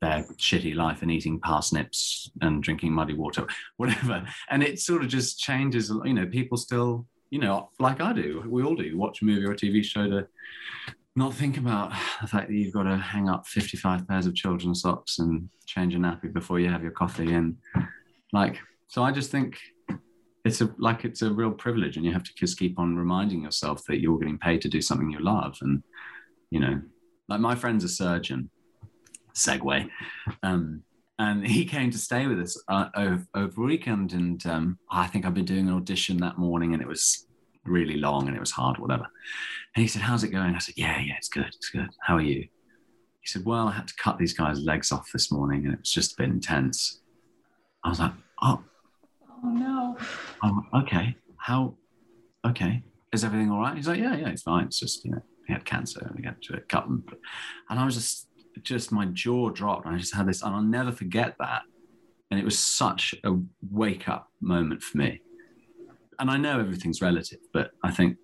their 0.00 0.24
shitty 0.36 0.74
life 0.74 1.02
and 1.02 1.10
eating 1.10 1.40
parsnips 1.40 2.30
and 2.42 2.62
drinking 2.62 2.92
muddy 2.92 3.14
water 3.14 3.46
whatever. 3.76 4.24
And 4.50 4.62
it 4.62 4.78
sort 4.78 5.02
of 5.02 5.08
just 5.08 5.38
changes 5.38 5.90
you 6.04 6.14
know 6.14 6.26
people 6.26 6.58
still 6.58 7.06
you 7.30 7.38
know 7.38 7.70
like 7.78 8.00
i 8.00 8.12
do 8.12 8.42
we 8.46 8.62
all 8.62 8.74
do 8.74 8.96
watch 8.96 9.22
a 9.22 9.24
movie 9.24 9.44
or 9.44 9.52
a 9.52 9.56
tv 9.56 9.84
show 9.84 10.08
to 10.08 10.26
not 11.16 11.34
think 11.34 11.56
about 11.56 11.90
the 12.20 12.26
fact 12.26 12.48
that 12.48 12.54
you've 12.54 12.74
got 12.74 12.82
to 12.84 12.96
hang 12.96 13.28
up 13.28 13.46
55 13.46 14.06
pairs 14.06 14.26
of 14.26 14.34
children's 14.34 14.82
socks 14.82 15.18
and 15.18 15.48
change 15.64 15.94
a 15.94 15.98
nappy 15.98 16.32
before 16.32 16.60
you 16.60 16.68
have 16.68 16.82
your 16.82 16.92
coffee 16.92 17.32
and 17.32 17.56
like 18.32 18.58
so 18.86 19.02
i 19.02 19.10
just 19.10 19.30
think 19.30 19.58
it's 20.44 20.60
a 20.60 20.72
like 20.78 21.04
it's 21.04 21.22
a 21.22 21.32
real 21.32 21.50
privilege 21.50 21.96
and 21.96 22.04
you 22.04 22.12
have 22.12 22.22
to 22.22 22.34
just 22.34 22.58
keep 22.58 22.78
on 22.78 22.96
reminding 22.96 23.42
yourself 23.42 23.84
that 23.86 24.00
you're 24.00 24.18
getting 24.18 24.38
paid 24.38 24.60
to 24.60 24.68
do 24.68 24.80
something 24.80 25.10
you 25.10 25.18
love 25.18 25.58
and 25.62 25.82
you 26.50 26.60
know 26.60 26.80
like 27.28 27.40
my 27.40 27.54
friend's 27.54 27.84
a 27.84 27.88
surgeon 27.88 28.50
segue 29.34 29.88
um 30.42 30.82
and 31.18 31.46
he 31.46 31.64
came 31.64 31.90
to 31.90 31.98
stay 31.98 32.26
with 32.26 32.38
us 32.40 32.62
uh, 32.68 32.88
over, 32.94 33.26
over 33.34 33.62
weekend 33.62 34.12
and 34.12 34.44
um, 34.46 34.78
i 34.90 35.06
think 35.06 35.24
i've 35.24 35.34
been 35.34 35.44
doing 35.44 35.68
an 35.68 35.74
audition 35.74 36.16
that 36.18 36.38
morning 36.38 36.72
and 36.72 36.82
it 36.82 36.88
was 36.88 37.26
really 37.64 37.96
long 37.96 38.28
and 38.28 38.36
it 38.36 38.40
was 38.40 38.52
hard 38.52 38.78
whatever 38.78 39.06
and 39.74 39.82
he 39.82 39.88
said, 39.88 40.00
How's 40.02 40.24
it 40.24 40.28
going? 40.28 40.54
I 40.54 40.58
said, 40.58 40.74
Yeah, 40.78 40.98
yeah, 41.00 41.16
it's 41.18 41.28
good. 41.28 41.48
It's 41.48 41.68
good. 41.68 41.90
How 42.00 42.16
are 42.16 42.22
you? 42.22 42.40
He 43.20 43.26
said, 43.26 43.44
Well, 43.44 43.68
I 43.68 43.72
had 43.72 43.86
to 43.88 43.94
cut 43.96 44.16
these 44.16 44.32
guys' 44.32 44.60
legs 44.60 44.90
off 44.90 45.10
this 45.12 45.30
morning 45.30 45.66
and 45.66 45.74
it 45.74 45.80
was 45.80 45.90
just 45.92 46.14
a 46.14 46.16
bit 46.16 46.30
intense. 46.30 47.02
I 47.84 47.90
was 47.90 48.00
like, 48.00 48.12
Oh, 48.42 48.62
Oh 49.44 49.50
no. 49.50 49.98
okay. 50.80 51.14
How? 51.36 51.74
Okay. 52.46 52.82
Is 53.12 53.22
everything 53.22 53.50
all 53.50 53.60
right? 53.60 53.76
He's 53.76 53.86
like, 53.86 53.98
Yeah, 54.00 54.16
yeah, 54.16 54.28
it's 54.28 54.42
fine. 54.42 54.64
It's 54.64 54.80
just, 54.80 55.04
you 55.04 55.10
know, 55.10 55.22
he 55.46 55.52
had 55.52 55.64
cancer 55.64 56.00
and 56.06 56.16
we 56.16 56.24
had 56.24 56.40
to 56.42 56.60
cut 56.68 56.84
them. 56.84 57.04
And 57.70 57.78
I 57.78 57.84
was 57.84 57.94
just, 57.94 58.28
just 58.62 58.92
my 58.92 59.06
jaw 59.06 59.50
dropped. 59.50 59.86
I 59.86 59.96
just 59.96 60.14
had 60.14 60.26
this, 60.26 60.42
and 60.42 60.54
I'll 60.54 60.62
never 60.62 60.92
forget 60.92 61.36
that. 61.38 61.62
And 62.30 62.40
it 62.40 62.44
was 62.44 62.58
such 62.58 63.14
a 63.24 63.32
wake 63.70 64.08
up 64.08 64.30
moment 64.40 64.82
for 64.82 64.98
me. 64.98 65.20
And 66.18 66.30
I 66.30 66.36
know 66.36 66.58
everything's 66.58 67.00
relative, 67.00 67.38
but 67.52 67.70
I 67.84 67.90
think 67.90 68.16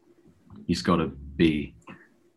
you've 0.67 0.83
got 0.83 0.97
to 0.97 1.09
be 1.37 1.75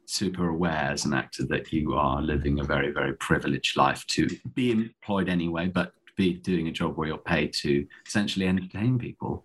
super 0.06 0.50
aware 0.50 0.92
as 0.92 1.06
an 1.06 1.14
actor 1.14 1.46
that 1.48 1.72
you 1.74 1.94
are 1.94 2.22
living 2.22 2.60
a 2.60 2.64
very, 2.64 2.92
very 2.92 3.14
privileged 3.14 3.78
life 3.78 4.06
to 4.08 4.28
be 4.54 4.72
employed 4.72 5.30
anyway, 5.30 5.68
but 5.68 5.94
be 6.16 6.34
doing 6.34 6.68
a 6.68 6.72
job 6.72 6.96
where 6.96 7.08
you're 7.08 7.18
paid 7.18 7.54
to 7.54 7.86
essentially 8.06 8.48
entertain 8.48 8.98
people, 9.00 9.44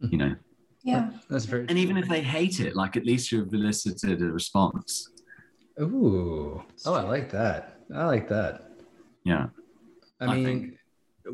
you 0.00 0.08
mm-hmm. 0.08 0.18
know. 0.18 0.34
Yeah. 0.86 1.10
That's 1.28 1.44
very. 1.46 1.66
And 1.68 1.76
even 1.78 1.96
if 1.96 2.08
they 2.08 2.22
hate 2.22 2.60
it, 2.60 2.76
like 2.76 2.96
at 2.96 3.04
least 3.04 3.32
you've 3.32 3.52
elicited 3.52 4.22
a 4.22 4.26
response. 4.26 5.10
Ooh. 5.80 6.62
Oh, 6.86 6.94
I 6.94 7.02
like 7.02 7.30
that. 7.32 7.80
I 7.94 8.04
like 8.06 8.28
that. 8.28 8.70
Yeah. 9.24 9.48
I 10.20 10.24
I 10.26 10.34
mean, 10.34 10.44
think- 10.44 10.78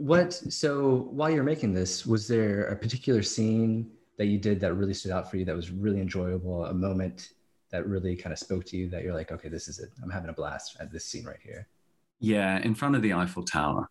what? 0.01 0.33
So 0.33 1.09
while 1.11 1.31
you're 1.31 1.45
making 1.45 1.75
this, 1.75 2.07
was 2.07 2.27
there 2.27 2.65
a 2.69 2.77
particular 2.77 3.23
scene 3.23 3.91
that 4.17 4.27
you 4.27 4.39
did 4.39 4.59
that 4.61 4.73
really 4.73 4.95
stood 4.95 5.13
out 5.13 5.31
for 5.31 5.37
you? 5.37 5.45
That 5.45 5.55
was 5.55 5.71
really 5.71 6.01
enjoyable. 6.01 6.65
A 6.65 6.73
moment 6.75 7.29
that 7.71 7.87
really 7.87 8.17
kind 8.17 8.33
of 8.33 8.39
spoke 8.39 8.65
to 8.67 8.77
you. 8.79 8.89
That 8.89 9.03
you're 9.05 9.15
like, 9.15 9.33
okay, 9.33 9.51
this 9.51 9.69
is 9.69 9.81
it. 9.81 9.91
I'm 10.03 10.11
having 10.11 10.31
a 10.31 10.33
blast 10.33 10.79
at 10.81 10.91
this 10.91 11.05
scene 11.05 11.25
right 11.27 11.41
here. 11.43 11.69
Yeah, 12.21 12.59
in 12.61 12.75
front 12.75 12.97
of 12.97 13.03
the 13.03 13.13
Eiffel 13.13 13.43
Tower. 13.45 13.91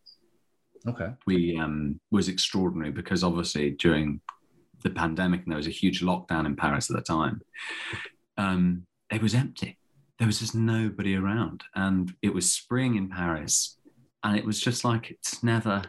Okay. 0.87 1.11
we 1.27 1.55
um, 1.59 1.99
was 2.09 2.27
extraordinary 2.27 2.89
because 2.91 3.23
obviously 3.23 3.69
during 3.71 4.19
the 4.81 4.89
pandemic 4.89 5.43
and 5.43 5.51
there 5.51 5.57
was 5.57 5.67
a 5.67 5.71
huge 5.71 6.01
lockdown 6.01 6.45
in 6.45 6.55
Paris 6.55 6.89
at 6.89 6.95
the 6.95 7.01
time. 7.01 7.41
Um, 8.37 8.85
it 9.11 9.21
was 9.21 9.35
empty. 9.35 9.77
There 10.17 10.27
was 10.27 10.39
just 10.39 10.55
nobody 10.55 11.15
around, 11.15 11.63
and 11.75 12.13
it 12.21 12.33
was 12.33 12.51
spring 12.51 12.95
in 12.95 13.09
Paris, 13.09 13.77
and 14.23 14.37
it 14.37 14.45
was 14.45 14.59
just 14.59 14.85
like 14.85 15.09
it's 15.09 15.43
never 15.43 15.81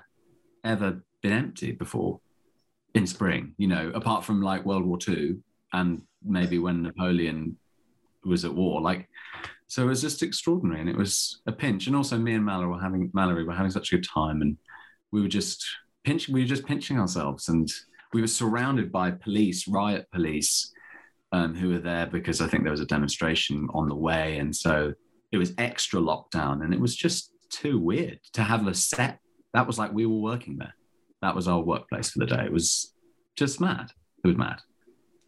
ever 0.65 1.03
been 1.23 1.33
empty 1.33 1.73
before 1.73 2.21
in 2.95 3.07
spring. 3.07 3.55
You 3.59 3.69
know, 3.69 3.93
apart 3.95 4.25
from 4.25 4.41
like 4.41 4.65
World 4.65 4.85
War 4.85 4.99
II 5.07 5.37
and 5.73 6.03
maybe 6.25 6.59
when 6.59 6.83
Napoleon 6.83 7.57
was 8.25 8.45
at 8.45 8.55
war, 8.55 8.81
like. 8.81 9.09
So 9.67 9.85
it 9.85 9.87
was 9.87 10.03
just 10.03 10.23
extraordinary, 10.23 10.81
and 10.81 10.91
it 10.91 10.97
was 10.97 11.41
a 11.47 11.53
pinch. 11.53 11.87
And 11.87 11.97
also, 11.97 12.19
me 12.19 12.35
and 12.35 12.45
Mallory 12.45 12.69
were 12.69 12.81
having 12.81 13.11
Mallory 13.15 13.45
were 13.45 13.55
having 13.55 13.71
such 13.71 13.91
a 13.91 13.97
good 13.97 14.07
time, 14.07 14.43
and 14.43 14.59
we 15.13 15.23
were 15.23 15.29
just 15.29 15.65
pinching 16.05 16.35
we 16.35 16.43
were 16.43 16.47
just 16.47 16.67
pinching 16.67 16.99
ourselves 16.99 17.49
and 17.49 17.71
we 18.13 18.21
were 18.21 18.27
surrounded 18.27 18.93
by 18.93 19.11
police 19.11 19.67
riot 19.67 20.07
police 20.13 20.73
um, 21.33 21.55
who 21.55 21.71
were 21.71 21.79
there 21.79 22.07
because 22.07 22.41
i 22.41 22.47
think 22.47 22.63
there 22.63 22.71
was 22.71 22.81
a 22.81 22.87
demonstration 22.87 23.69
on 23.73 23.89
the 23.89 23.95
way. 23.95 24.39
And 24.39 24.55
so 24.55 24.93
it 25.33 25.39
was 25.39 25.53
extra 25.59 26.01
lockdown 26.01 26.63
and 26.63 26.75
it 26.75 26.81
was 26.81 26.95
just 26.95 27.33
too 27.51 27.79
weird 27.79 28.21
to 28.35 28.43
have 28.43 28.67
a 28.67 28.75
set. 28.75 29.19
That 29.55 29.67
was 29.67 29.79
like 29.79 29.93
we 29.93 30.07
were 30.07 30.21
working 30.21 30.59
there. 30.59 30.75
That 31.23 31.35
was 31.35 31.49
our 31.49 31.61
workplace 31.61 32.11
for 32.11 32.21
the 32.21 32.27
day. 32.27 32.45
It 32.45 32.53
was 32.53 32.95
just 33.37 33.61
mad. 33.61 33.91
It 34.25 34.29
was 34.29 34.37
mad. 34.37 34.61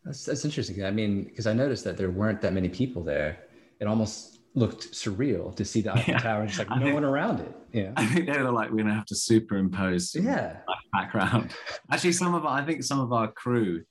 That's 0.05 0.25
that's 0.25 0.45
interesting. 0.45 0.85
I 0.85 0.91
mean, 0.91 1.25
because 1.25 1.47
I 1.47 1.55
noticed 1.55 1.85
that 1.85 1.97
there 1.97 2.11
weren't 2.11 2.43
that 2.43 2.53
many 2.53 2.69
people 2.69 3.03
there. 3.03 3.39
It 3.81 3.87
almost 3.87 4.34
looked 4.55 4.93
surreal 4.93 5.55
to 5.57 5.65
see 5.65 5.81
the 5.83 5.93
Eiffel 5.93 6.15
Yeah. 6.15 6.19
Tower 6.21 6.41
and 6.43 6.49
just 6.49 6.59
like 6.61 6.71
I 6.71 6.79
no 6.79 6.85
think- 6.87 6.95
one 6.95 7.05
around 7.05 7.41
it. 7.41 7.53
Yeah. 7.73 7.93
i 7.97 8.07
think 8.07 8.27
they 8.27 8.41
were 8.41 8.53
like 8.53 8.71
we're 8.71 8.79
gonna 8.85 8.95
have 8.95 9.07
to 9.07 9.17
superimpose 9.17 10.15
Yeah. 10.15 10.59
background. 10.93 11.53
Actually, 11.91 12.13
some 12.13 12.35
of 12.35 12.47
our, 12.47 12.61
I 12.61 12.65
think 12.65 12.85
some 12.85 13.01
of 13.01 13.13
our 13.13 13.33
crew 13.33 13.83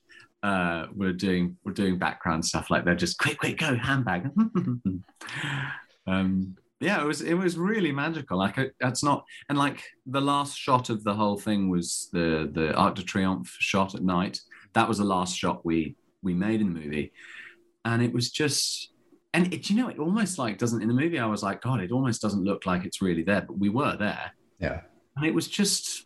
uh, 0.42 0.88
were 0.96 1.12
doing 1.14 1.58
were 1.66 1.72
doing 1.74 1.98
background 1.98 2.46
stuff 2.46 2.70
like 2.70 2.84
they're 2.86 2.96
just 2.96 3.18
quick, 3.18 3.38
quick, 3.40 3.58
go 3.58 3.76
handbag. 3.76 4.30
um, 6.08 6.56
yeah, 6.80 7.02
it 7.02 7.06
was 7.06 7.22
it 7.22 7.34
was 7.36 7.58
really 7.58 7.92
magical. 7.92 8.38
Like 8.38 8.58
it, 8.58 8.76
that's 8.80 9.04
not 9.04 9.26
and 9.50 9.58
like 9.58 9.84
the 10.06 10.20
last 10.22 10.58
shot 10.58 10.90
of 10.90 11.04
the 11.04 11.14
whole 11.14 11.38
thing 11.38 11.70
was 11.70 12.10
the 12.12 12.50
the 12.54 12.74
Arc 12.76 12.96
de 12.96 13.04
Triomphe 13.04 13.52
shot 13.60 13.96
at 13.96 14.04
night. 14.04 14.42
That 14.74 14.88
was 14.90 14.98
the 14.98 15.06
last 15.06 15.38
shot 15.38 15.66
we 15.66 15.96
we 16.22 16.34
made 16.34 16.60
in 16.62 16.74
the 16.74 16.80
movie, 16.80 17.12
and 17.86 18.02
it 18.02 18.14
was 18.14 18.32
just. 18.32 18.90
And 19.34 19.52
it, 19.54 19.70
you 19.70 19.76
know, 19.76 19.90
it 19.90 19.98
almost 19.98 20.38
like 20.38 20.58
doesn't 20.58 20.82
in 20.82 20.88
the 20.88 20.94
movie. 20.94 21.18
I 21.18 21.26
was 21.26 21.42
like, 21.42 21.62
God, 21.62 21.80
it 21.82 21.92
almost 21.92 22.22
doesn't 22.22 22.44
look 22.44 22.66
like 22.66 22.86
it's 22.86 23.02
really 23.02 23.24
there, 23.24 23.42
but 23.42 23.58
we 23.58 23.70
were 23.70 23.98
there. 23.98 24.32
Yeah. 24.60 24.82
and 25.18 25.26
it 25.26 25.34
was 25.34 25.48
just 25.48 26.06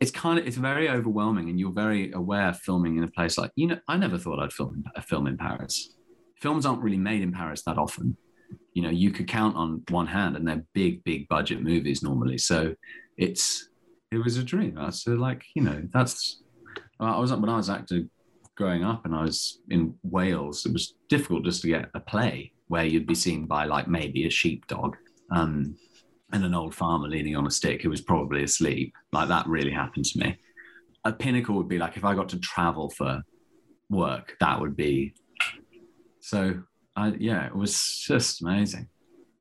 it's 0.00 0.10
kind 0.10 0.38
of 0.38 0.46
it's 0.46 0.56
very 0.56 0.88
overwhelming 0.88 1.48
and 1.48 1.58
you're 1.58 1.72
very 1.72 2.12
aware 2.12 2.52
filming 2.54 2.96
in 2.96 3.04
a 3.04 3.08
place 3.08 3.36
like 3.36 3.50
you 3.56 3.66
know 3.66 3.78
i 3.88 3.96
never 3.96 4.16
thought 4.16 4.38
i'd 4.38 4.52
film 4.52 4.84
a 4.94 4.98
uh, 4.98 5.02
film 5.02 5.26
in 5.26 5.36
paris. 5.36 5.94
Films 6.40 6.64
aren't 6.64 6.82
really 6.82 6.98
made 6.98 7.20
in 7.20 7.32
paris 7.32 7.62
that 7.62 7.78
often. 7.78 8.16
You 8.72 8.82
know 8.82 8.90
you 8.90 9.10
could 9.10 9.26
count 9.26 9.56
on 9.56 9.82
one 9.88 10.06
hand 10.06 10.36
and 10.36 10.46
they're 10.46 10.64
big 10.72 11.02
big 11.04 11.28
budget 11.28 11.62
movies 11.62 12.02
normally. 12.02 12.38
So 12.38 12.74
it's 13.16 13.68
it 14.10 14.18
was 14.18 14.36
a 14.36 14.44
dream. 14.44 14.78
So 14.92 15.12
uh, 15.12 15.16
like 15.16 15.44
you 15.54 15.62
know 15.62 15.82
that's 15.92 16.42
i 17.00 17.18
was 17.18 17.32
when 17.32 17.48
i 17.48 17.56
was 17.56 17.70
acting 17.70 18.08
growing 18.56 18.84
up 18.84 19.04
and 19.04 19.14
i 19.14 19.22
was 19.22 19.60
in 19.70 19.94
wales 20.02 20.66
it 20.66 20.72
was 20.72 20.94
difficult 21.08 21.44
just 21.44 21.62
to 21.62 21.68
get 21.68 21.88
a 21.94 22.00
play 22.00 22.52
where 22.68 22.84
you'd 22.84 23.06
be 23.06 23.14
seen 23.14 23.46
by 23.46 23.64
like 23.64 23.88
maybe 23.88 24.26
a 24.26 24.30
sheepdog 24.30 24.96
um 25.30 25.76
and 26.32 26.44
an 26.44 26.54
old 26.54 26.74
farmer 26.74 27.08
leaning 27.08 27.36
on 27.36 27.46
a 27.46 27.50
stick 27.50 27.82
who 27.82 27.90
was 27.90 28.02
probably 28.02 28.42
asleep. 28.42 28.94
Like 29.12 29.28
that 29.28 29.46
really 29.46 29.70
happened 29.70 30.04
to 30.06 30.18
me. 30.18 30.38
A 31.04 31.12
pinnacle 31.12 31.56
would 31.56 31.68
be 31.68 31.78
like 31.78 31.96
if 31.96 32.04
I 32.04 32.14
got 32.14 32.28
to 32.30 32.38
travel 32.38 32.90
for 32.90 33.22
work, 33.88 34.36
that 34.40 34.60
would 34.60 34.76
be. 34.76 35.14
So, 36.20 36.62
I 36.96 37.14
yeah, 37.18 37.46
it 37.46 37.54
was 37.56 38.04
just 38.06 38.42
amazing. 38.42 38.88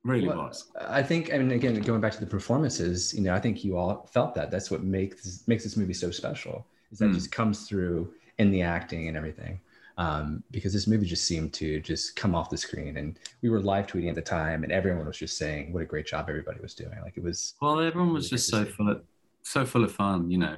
Really 0.03 0.27
Well, 0.27 0.37
was. 0.37 0.71
I 0.79 1.03
think, 1.03 1.33
I 1.33 1.37
mean, 1.37 1.51
again, 1.51 1.75
going 1.81 1.99
back 1.99 2.13
to 2.13 2.19
the 2.21 2.25
performances, 2.25 3.13
you 3.13 3.21
know, 3.21 3.33
I 3.33 3.39
think 3.39 3.65
you 3.65 3.77
all 3.77 4.07
felt 4.13 4.33
that. 4.35 4.51
That's 4.51 4.71
what 4.71 4.83
makes 4.83 5.43
makes 5.47 5.63
this 5.63 5.75
movie 5.75 5.93
so 5.93 6.11
special. 6.11 6.65
Is 6.91 6.99
that 6.99 7.07
Hmm. 7.07 7.13
just 7.13 7.31
comes 7.31 7.67
through 7.67 8.13
in 8.37 8.51
the 8.51 8.61
acting 8.61 9.09
and 9.09 9.17
everything. 9.17 9.59
Um, 9.97 10.43
because 10.51 10.73
this 10.73 10.85
movie 10.85 11.07
just 11.07 11.23
seemed 11.23 11.53
to 11.53 11.79
just 11.79 12.15
come 12.15 12.35
off 12.35 12.51
the 12.51 12.57
screen, 12.57 12.97
and 12.97 13.17
we 13.41 13.49
were 13.49 13.59
live 13.59 13.87
tweeting 13.87 14.09
at 14.09 14.15
the 14.15 14.21
time, 14.21 14.63
and 14.63 14.71
everyone 14.71 15.07
was 15.07 15.17
just 15.17 15.37
saying 15.37 15.73
what 15.73 15.81
a 15.81 15.85
great 15.85 16.05
job 16.05 16.27
everybody 16.29 16.59
was 16.61 16.75
doing. 16.75 16.93
Like 17.01 17.17
it 17.17 17.23
was, 17.23 17.55
Well, 17.61 17.79
everyone 17.79 18.13
was 18.13 18.25
Really 18.25 18.37
just 18.37 18.49
so 18.49 18.65
full 18.65 18.91
of 18.91 19.01
so 19.41 19.65
full 19.65 19.83
of 19.83 19.91
fun, 19.91 20.29
you 20.29 20.37
know. 20.37 20.57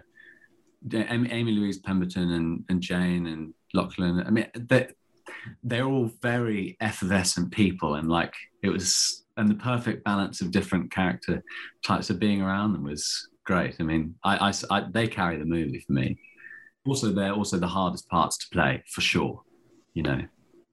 Amy, 0.94 1.32
Amy 1.32 1.52
Louise 1.52 1.78
Pemberton 1.78 2.32
and, 2.32 2.64
and 2.70 2.82
Jane 2.82 3.28
and 3.28 3.54
Lachlan. 3.74 4.24
I 4.26 4.30
mean, 4.30 4.48
they 4.56 4.88
they're 5.64 5.86
all 5.86 6.12
very 6.22 6.78
effervescent 6.82 7.52
people, 7.52 7.96
and 7.96 8.10
like 8.10 8.34
it 8.64 8.70
was, 8.70 9.26
and 9.38 9.50
the 9.50 9.56
perfect 9.56 10.04
balance 10.04 10.42
of 10.42 10.52
different 10.52 10.92
character 10.92 11.44
types 11.84 12.10
of 12.10 12.20
being 12.20 12.42
around 12.42 12.74
them 12.74 12.84
was 12.84 13.30
great. 13.46 13.76
I 13.80 13.84
mean, 13.84 14.16
I, 14.24 14.50
I, 14.50 14.54
I 14.70 14.86
they 14.92 15.08
carry 15.08 15.38
the 15.38 15.46
movie 15.46 15.80
for 15.80 15.94
me. 15.94 16.18
Also, 16.88 17.12
they're 17.12 17.34
also 17.34 17.58
the 17.58 17.68
hardest 17.68 18.08
parts 18.10 18.38
to 18.38 18.46
play 18.52 18.84
for 18.88 19.02
sure, 19.02 19.42
you 19.94 20.04
know. 20.04 20.22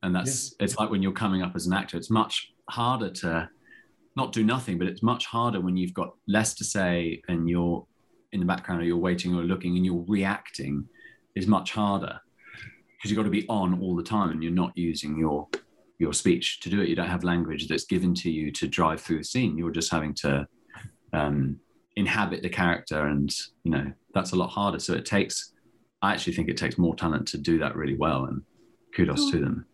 And 0.03 0.14
that's 0.14 0.55
it's 0.61 0.77
like 0.77 0.90
when 0.90 1.03
you're 1.03 1.12
coming 1.12 1.42
up 1.42 1.57
as 1.57 1.66
an 1.66 1.73
actor, 1.73 1.97
it's 1.97 2.11
much 2.11 2.53
harder 2.71 3.11
to 3.11 3.49
not 4.14 4.33
do 4.33 4.45
nothing, 4.45 4.79
but 4.79 4.87
it's 4.87 5.03
much 5.03 5.27
harder 5.27 5.61
when 5.61 5.77
you've 5.77 5.95
got 5.95 6.14
less 6.27 6.55
to 6.55 6.64
say 6.64 7.23
and 7.29 7.49
you're 7.49 7.87
in 8.33 8.40
the 8.40 8.47
background 8.47 8.83
or 8.83 8.85
you're 8.85 8.97
waiting 8.97 9.35
or 9.35 9.42
looking 9.42 9.77
and 9.77 9.85
you're 9.85 10.05
reacting 10.09 10.88
is 11.35 11.47
much 11.47 11.73
harder 11.73 12.19
because 12.97 13.11
you've 13.11 13.16
got 13.16 13.25
to 13.25 13.31
be 13.31 13.47
on 13.49 13.81
all 13.81 13.95
the 13.95 14.03
time 14.03 14.31
and 14.31 14.42
you're 14.42 14.53
not 14.53 14.73
using 14.77 15.19
your 15.19 15.47
your 15.99 16.12
speech 16.12 16.61
to 16.61 16.69
do 16.69 16.81
it. 16.81 16.88
You 16.88 16.97
don't 16.97 17.09
have 17.09 17.25
language 17.25 17.69
that's 17.69 17.85
given 17.85 18.14
to 18.16 18.31
you 18.31 18.53
to 18.53 18.69
drive 18.69 19.01
through 19.01 19.19
the 19.19 19.25
scene. 19.25 19.57
You're 19.57 19.71
just 19.71 19.90
having 19.90 20.14
to 20.14 20.47
um, 21.12 21.59
inhabit 21.97 22.42
the 22.42 22.49
character, 22.49 23.07
and 23.07 23.35
you 23.64 23.71
know 23.71 23.92
that's 24.14 24.33
a 24.33 24.37
lot 24.37 24.49
harder. 24.49 24.79
So 24.79 24.95
it 24.95 25.07
takes. 25.07 25.53
I 26.07 26.12
actually 26.12 26.35
think 26.35 26.49
it 26.49 26.57
takes 26.57 26.79
more 26.79 26.95
talent 26.95 27.27
to 27.29 27.38
do 27.38 27.59
that 27.59 27.75
really 27.75 27.97
well, 27.97 28.27
and 28.27 28.42
kudos 28.95 29.29
to 29.33 29.40
them. 29.40 29.66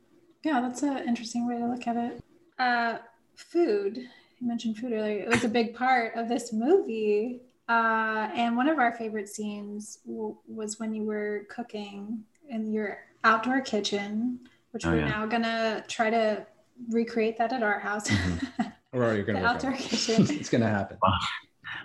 Yeah, 0.43 0.63
that's 0.63 0.83
an 0.83 1.07
interesting 1.07 1.47
way 1.47 1.59
to 1.59 1.67
look 1.67 1.87
at 1.87 1.97
it. 1.97 2.25
Uh, 2.59 2.99
food. 3.37 3.99
You 3.99 4.49
mentioned 4.49 4.79
food 4.79 4.93
earlier. 4.93 5.25
It 5.25 5.29
was 5.29 5.45
a 5.45 5.49
big 5.49 5.75
part 5.75 6.17
of 6.17 6.31
this 6.31 6.51
movie. 6.53 7.43
Uh, 7.69 8.31
and 8.35 8.57
one 8.57 8.67
of 8.69 8.79
our 8.79 8.93
favorite 8.97 9.29
scenes 9.29 9.99
w- 10.07 10.37
was 10.49 10.81
when 10.81 10.95
you 10.95 11.05
were 11.05 11.47
cooking 11.51 12.25
in 12.49 12.73
your 12.73 12.99
outdoor 13.25 13.61
kitchen, 13.61 14.41
which 14.71 14.87
Oh, 14.87 14.91
we're 14.91 15.01
yeah. 15.01 15.09
now 15.09 15.27
gonna 15.27 15.85
try 15.87 16.09
to 16.09 16.47
recreate 16.89 17.37
that 17.39 17.53
at 17.53 17.63
our 17.63 17.79
house. 17.79 18.11
or 18.93 19.15
you're 19.15 19.17
the 19.19 19.23
gonna 19.35 19.41
work 19.43 19.51
outdoor 19.57 19.73
on 19.73 19.77
kitchen. 19.77 20.27
it's 20.31 20.49
gonna 20.49 20.69
happen. 20.69 20.97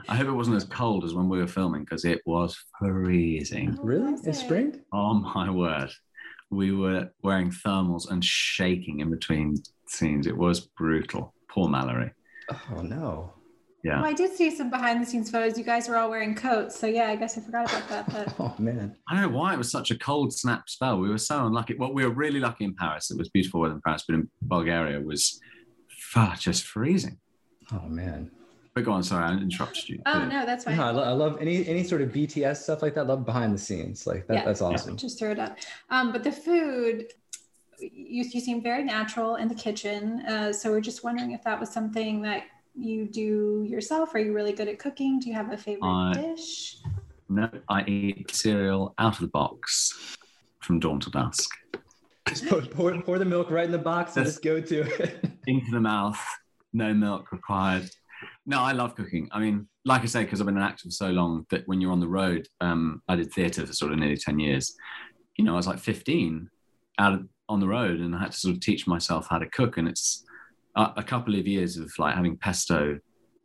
I 0.10 0.16
hope 0.16 0.28
it 0.28 0.32
wasn't 0.32 0.58
as 0.58 0.66
cold 0.66 1.04
as 1.04 1.14
when 1.14 1.30
we 1.30 1.40
were 1.40 1.48
filming 1.48 1.82
because 1.84 2.06
it 2.06 2.22
was 2.26 2.58
freezing. 2.80 3.78
Really? 3.82 4.12
was 4.12 4.26
In 4.26 4.34
spring? 4.34 4.82
Oh 4.94 5.14
my 5.14 5.50
word. 5.50 5.92
We 6.50 6.72
were 6.72 7.10
wearing 7.24 7.52
thermals 7.52 8.10
and 8.10 8.24
shaking 8.24 9.02
in 9.02 9.10
between 9.10 9.58
scenes. 9.88 10.28
It 10.28 10.38
was 10.38 10.62
brutal. 10.62 11.34
Poor 11.50 11.68
Mallory. 11.68 12.12
Oh 12.72 12.82
no. 12.82 13.34
Yeah. 13.84 14.02
Oh, 14.02 14.06
I 14.06 14.14
did 14.14 14.34
see 14.34 14.50
some 14.50 14.70
behind 14.70 15.02
the 15.02 15.06
scenes 15.06 15.30
photos. 15.30 15.58
You 15.58 15.64
guys 15.64 15.88
were 15.88 15.98
all 15.98 16.10
wearing 16.10 16.36
coats. 16.36 16.80
So 16.80 16.88
yeah, 16.88 17.10
I 17.10 17.16
guess 17.16 17.38
I 17.38 17.42
forgot 17.42 17.72
about 17.72 17.88
that. 17.90 18.12
But 18.12 18.36
Oh 18.40 18.56
man. 18.58 18.96
I 19.08 19.14
don't 19.14 19.32
know 19.32 19.38
why 19.38 19.54
it 19.54 19.58
was 19.58 19.72
such 19.72 19.92
a 19.92 19.98
cold 19.98 20.34
snap 20.34 20.70
spell. 20.70 20.98
We 21.00 21.10
were 21.10 21.18
so 21.18 21.46
unlucky. 21.46 21.76
Well, 21.76 21.94
we 21.94 22.04
were 22.06 22.14
really 22.14 22.40
lucky 22.40 22.64
in 22.66 22.76
Paris. 22.76 23.12
It 23.12 23.18
was 23.18 23.30
beautiful 23.30 23.62
weather 23.62 23.76
in 23.76 23.82
Paris, 23.82 24.04
but 24.08 24.16
in 24.16 24.30
Bulgaria 24.42 25.00
it 25.00 25.06
was 25.06 25.40
far 25.90 26.36
just 26.36 26.64
freezing. 26.66 27.18
Oh 27.72 27.88
man. 27.88 28.32
But 28.78 28.84
go 28.86 28.92
on, 28.92 29.02
sorry, 29.02 29.24
I 29.26 29.34
interrupted 29.34 29.90
you. 29.90 30.00
Oh 30.06 30.24
no, 30.26 30.46
that's 30.46 30.63
fine. 30.66 30.78
No, 30.78 30.84
I, 30.84 30.92
lo- 30.92 31.02
I 31.04 31.10
love 31.12 31.40
any 31.42 31.66
any 31.68 31.84
sort 31.84 32.04
of 32.04 32.10
BTS 32.10 32.58
stuff 32.58 32.84
like 32.84 32.94
that. 32.94 33.08
Love 33.08 33.26
behind 33.26 33.52
the 33.52 33.58
scenes. 33.58 34.06
Like 34.06 34.28
that, 34.28 34.34
Yeah. 34.36 34.46
that's 34.46 34.62
awesome. 34.62 34.96
Just 34.96 35.18
throw 35.18 35.32
it 35.32 35.40
up. 35.40 35.58
Um, 35.90 36.12
but 36.12 36.24
the 36.24 36.32
food, 36.32 37.06
you, 37.80 38.24
you 38.24 38.40
seem 38.40 38.62
very 38.62 38.84
natural 38.84 39.38
in 39.38 39.48
the 39.48 39.56
kitchen. 39.56 40.20
Uh, 40.28 40.54
so 40.54 40.70
we're 40.70 40.80
just 40.80 41.04
wondering 41.04 41.32
if 41.32 41.44
that 41.44 41.60
was 41.60 41.72
something 41.72 42.22
that 42.22 42.44
you 42.76 43.08
do 43.08 43.66
yourself. 43.68 44.13
Are 44.13 44.20
you 44.20 44.32
really 44.32 44.54
good 44.54 44.68
at 44.68 44.78
cooking? 44.78 45.20
Do 45.20 45.28
you 45.28 45.34
have 45.34 45.52
a 45.52 45.58
favorite 45.58 45.88
I- 45.90 46.13
dish? 46.13 46.78
No, 47.30 47.50
I 47.68 47.84
eat 47.86 48.30
cereal 48.30 48.94
out 49.00 49.16
of 49.16 49.22
the 49.22 49.28
box 49.30 50.18
from 50.60 50.80
dawn 50.80 51.00
to 51.00 51.10
dusk. 51.10 51.50
Just 52.28 52.46
pour, 52.48 52.62
pour, 52.62 53.02
pour 53.02 53.18
the 53.18 53.26
milk 53.26 53.50
right 53.50 53.66
in 53.66 53.72
the 53.72 53.80
box 53.80 54.18
and 54.18 54.24
That's- 54.28 54.36
just 54.36 54.44
go 54.44 54.62
to 54.62 54.82
it. 55.04 55.26
Into 55.48 55.72
the 55.72 55.82
mouth, 55.82 56.20
no 56.74 56.94
milk 56.94 57.32
required. 57.32 57.90
No, 58.50 58.62
I 58.62 58.72
love 58.72 58.96
cooking. 58.96 59.28
I 59.34 59.42
mean, 59.42 59.68
like 59.84 60.04
I 60.04 60.06
say, 60.06 60.24
because 60.24 60.40
I've 60.40 60.48
been 60.48 60.56
an 60.56 60.64
actor 60.64 60.84
for 60.86 60.92
so 60.92 61.10
long 61.10 61.46
that 61.50 61.68
when 61.68 61.82
you're 61.82 61.92
on 61.92 62.00
the 62.00 62.08
road, 62.08 62.48
um, 62.62 63.02
I 63.10 63.18
did 63.18 63.34
theatre 63.34 63.68
for 63.68 63.74
sort 63.74 63.92
of 63.92 64.00
nearly 64.00 64.16
10 64.16 64.40
years. 64.40 64.74
You 65.38 65.44
know, 65.44 65.54
I 65.54 65.58
was 65.58 65.68
like 65.68 65.80
15 65.80 66.50
out 66.98 67.20
on 67.50 67.60
the 67.60 67.68
road 67.68 68.00
and 68.00 68.16
I 68.16 68.20
had 68.20 68.32
to 68.32 68.38
sort 68.38 68.56
of 68.56 68.62
teach 68.62 68.88
myself 68.88 69.28
how 69.30 69.38
to 69.38 69.50
cook. 69.50 69.78
And 69.78 69.90
it's 69.90 70.24
a, 70.78 70.94
a 70.96 71.04
couple 71.04 71.36
of 71.36 71.46
years 71.46 71.76
of 71.76 71.92
like 72.00 72.16
having 72.16 72.38
pesto 72.38 73.00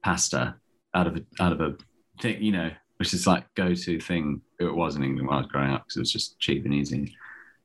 pasta 0.05 0.55
out 0.95 1.09
of 1.09 1.17
a, 1.17 1.43
out 1.43 1.53
of 1.53 1.61
a 1.61 1.77
thing, 2.21 2.41
you 2.41 2.53
know, 2.53 2.71
which 2.99 3.12
is 3.12 3.27
like 3.27 3.53
go-to 3.57 3.99
thing. 3.99 4.41
It 4.61 4.73
was 4.73 4.95
in 4.95 5.03
England 5.03 5.27
when 5.27 5.37
I 5.37 5.41
was 5.41 5.51
growing 5.51 5.73
up 5.73 5.83
because 5.85 5.97
it 5.97 6.01
was 6.01 6.12
just 6.12 6.38
cheap 6.38 6.65
and 6.65 6.73
easy. 6.73 7.12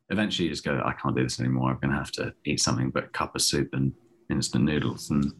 Eventually, 0.09 0.47
you 0.47 0.53
just 0.53 0.65
go, 0.65 0.81
I 0.83 0.93
can't 0.93 1.15
do 1.15 1.21
this 1.21 1.39
anymore. 1.39 1.69
I'm 1.69 1.79
going 1.79 1.91
to 1.91 1.97
have 1.97 2.11
to 2.13 2.33
eat 2.45 2.61
something 2.61 2.89
but 2.89 3.13
cup 3.13 3.35
of 3.35 3.43
soup 3.43 3.69
and 3.73 3.93
instant 4.31 4.63
noodles. 4.63 5.11
And 5.11 5.31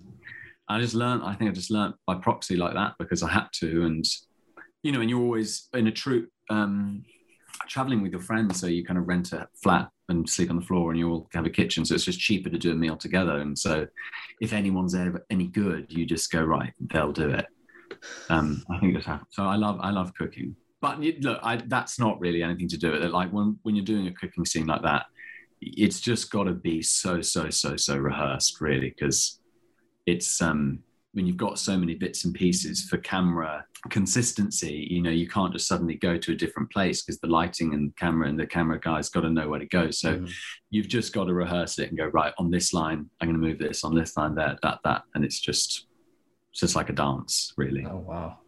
I 0.70 0.80
just 0.80 0.94
learned, 0.94 1.24
I 1.24 1.34
think 1.34 1.50
I 1.50 1.54
just 1.54 1.72
learned 1.72 1.94
by 2.06 2.16
proxy 2.16 2.58
like 2.58 2.74
that 2.74 2.94
because 3.00 3.24
I 3.24 3.32
had 3.32 3.48
to. 3.60 3.86
And, 3.86 4.06
you 4.84 4.92
know, 4.92 5.02
and 5.02 5.10
you're 5.10 5.22
always 5.22 5.70
in 5.74 5.88
a 5.88 5.92
troupe 5.92 6.30
um, 6.50 7.04
traveling 7.68 8.02
with 8.02 8.12
your 8.12 8.22
friends. 8.22 8.60
So 8.60 8.68
you 8.68 8.84
kind 8.84 9.00
of 9.00 9.08
rent 9.08 9.34
a 9.34 9.48
flat 9.62 9.90
and 10.10 10.30
sleep 10.30 10.50
on 10.50 10.58
the 10.58 10.66
floor 10.66 10.92
and 10.92 11.00
you 11.00 11.10
all 11.10 11.30
have 11.34 11.46
a 11.46 11.50
kitchen. 11.50 11.86
So 11.86 11.96
it's 11.96 12.06
just 12.06 12.20
cheaper 12.20 12.50
to 12.50 12.58
do 12.58 12.72
a 12.72 12.76
meal 12.76 12.98
together. 12.98 13.40
And 13.40 13.58
so 13.58 13.88
if 14.42 14.54
anyone's 14.54 14.96
ever 14.96 15.26
any 15.30 15.48
good, 15.48 15.92
you 15.92 16.06
just 16.06 16.32
go, 16.32 16.44
right, 16.44 16.74
they'll 16.80 17.12
do 17.12 17.30
it. 17.30 17.46
Um, 18.30 18.64
I 18.70 18.80
think 18.80 18.94
that's 18.94 19.06
happened. 19.06 19.28
So 19.32 19.44
I 19.44 19.56
love, 19.56 19.80
I 19.82 19.92
love 19.92 20.14
cooking. 20.14 20.56
But 20.82 21.00
look, 21.00 21.40
I, 21.42 21.58
that's 21.58 22.00
not 22.00 22.20
really 22.20 22.44
anything 22.44 22.68
to 22.70 22.78
do 22.78 22.92
with 22.92 23.04
it. 23.04 23.12
Like 23.12 23.32
when, 23.32 23.58
when 23.64 23.76
you're 23.76 23.86
doing 23.86 24.08
a 24.08 24.14
cooking 24.14 24.46
scene 24.46 24.68
like 24.68 24.84
that, 24.84 25.06
it's 25.62 26.00
just 26.00 26.30
got 26.30 26.44
to 26.44 26.54
be 26.54 26.82
so, 26.84 27.22
so, 27.22 27.50
so, 27.50 27.76
so 27.76 27.98
rehearsed, 27.98 28.62
really, 28.62 28.90
because 28.90 29.40
it's 30.08 30.42
um 30.42 30.80
when 31.14 31.26
you've 31.26 31.38
got 31.38 31.58
so 31.60 31.78
many 31.78 31.96
bits 31.96 32.26
and 32.26 32.34
pieces 32.34 32.84
for 32.90 32.98
camera 32.98 33.64
consistency 33.90 34.88
you 34.90 35.02
know 35.02 35.10
you 35.12 35.28
can't 35.28 35.54
just 35.54 35.68
suddenly 35.68 35.96
go 35.96 36.18
to 36.18 36.32
a 36.32 36.36
different 36.36 36.72
place 36.72 37.04
because 37.04 37.20
the 37.20 37.28
lighting 37.28 37.74
and 37.74 37.96
camera 37.98 38.28
and 38.28 38.40
the 38.40 38.48
camera 38.48 38.80
guys 38.80 39.10
got 39.10 39.22
to 39.22 39.30
know 39.30 39.48
where 39.48 39.60
to 39.60 39.66
go 39.68 39.92
so 39.92 40.18
Mhm. 40.18 40.32
you've 40.72 40.88
just 40.88 41.14
got 41.14 41.26
to 41.26 41.34
rehearse 41.34 41.78
it 41.78 41.90
and 41.90 41.98
go 41.98 42.06
right 42.08 42.34
on 42.38 42.50
this 42.50 42.74
line 42.74 43.10
i'm 43.20 43.28
going 43.30 43.40
to 43.40 43.48
move 43.48 43.60
this 43.60 43.84
on 43.84 43.94
this 43.94 44.16
line 44.18 44.34
there 44.34 44.58
that 44.64 44.80
that 44.84 45.04
and 45.14 45.24
it's 45.24 45.40
just 45.40 45.88
it's 46.52 46.62
just 46.62 46.76
like 46.76 46.90
a 46.90 46.94
dance 46.94 47.54
really 47.58 47.86
Oh 47.86 47.98
wow. 47.98 48.40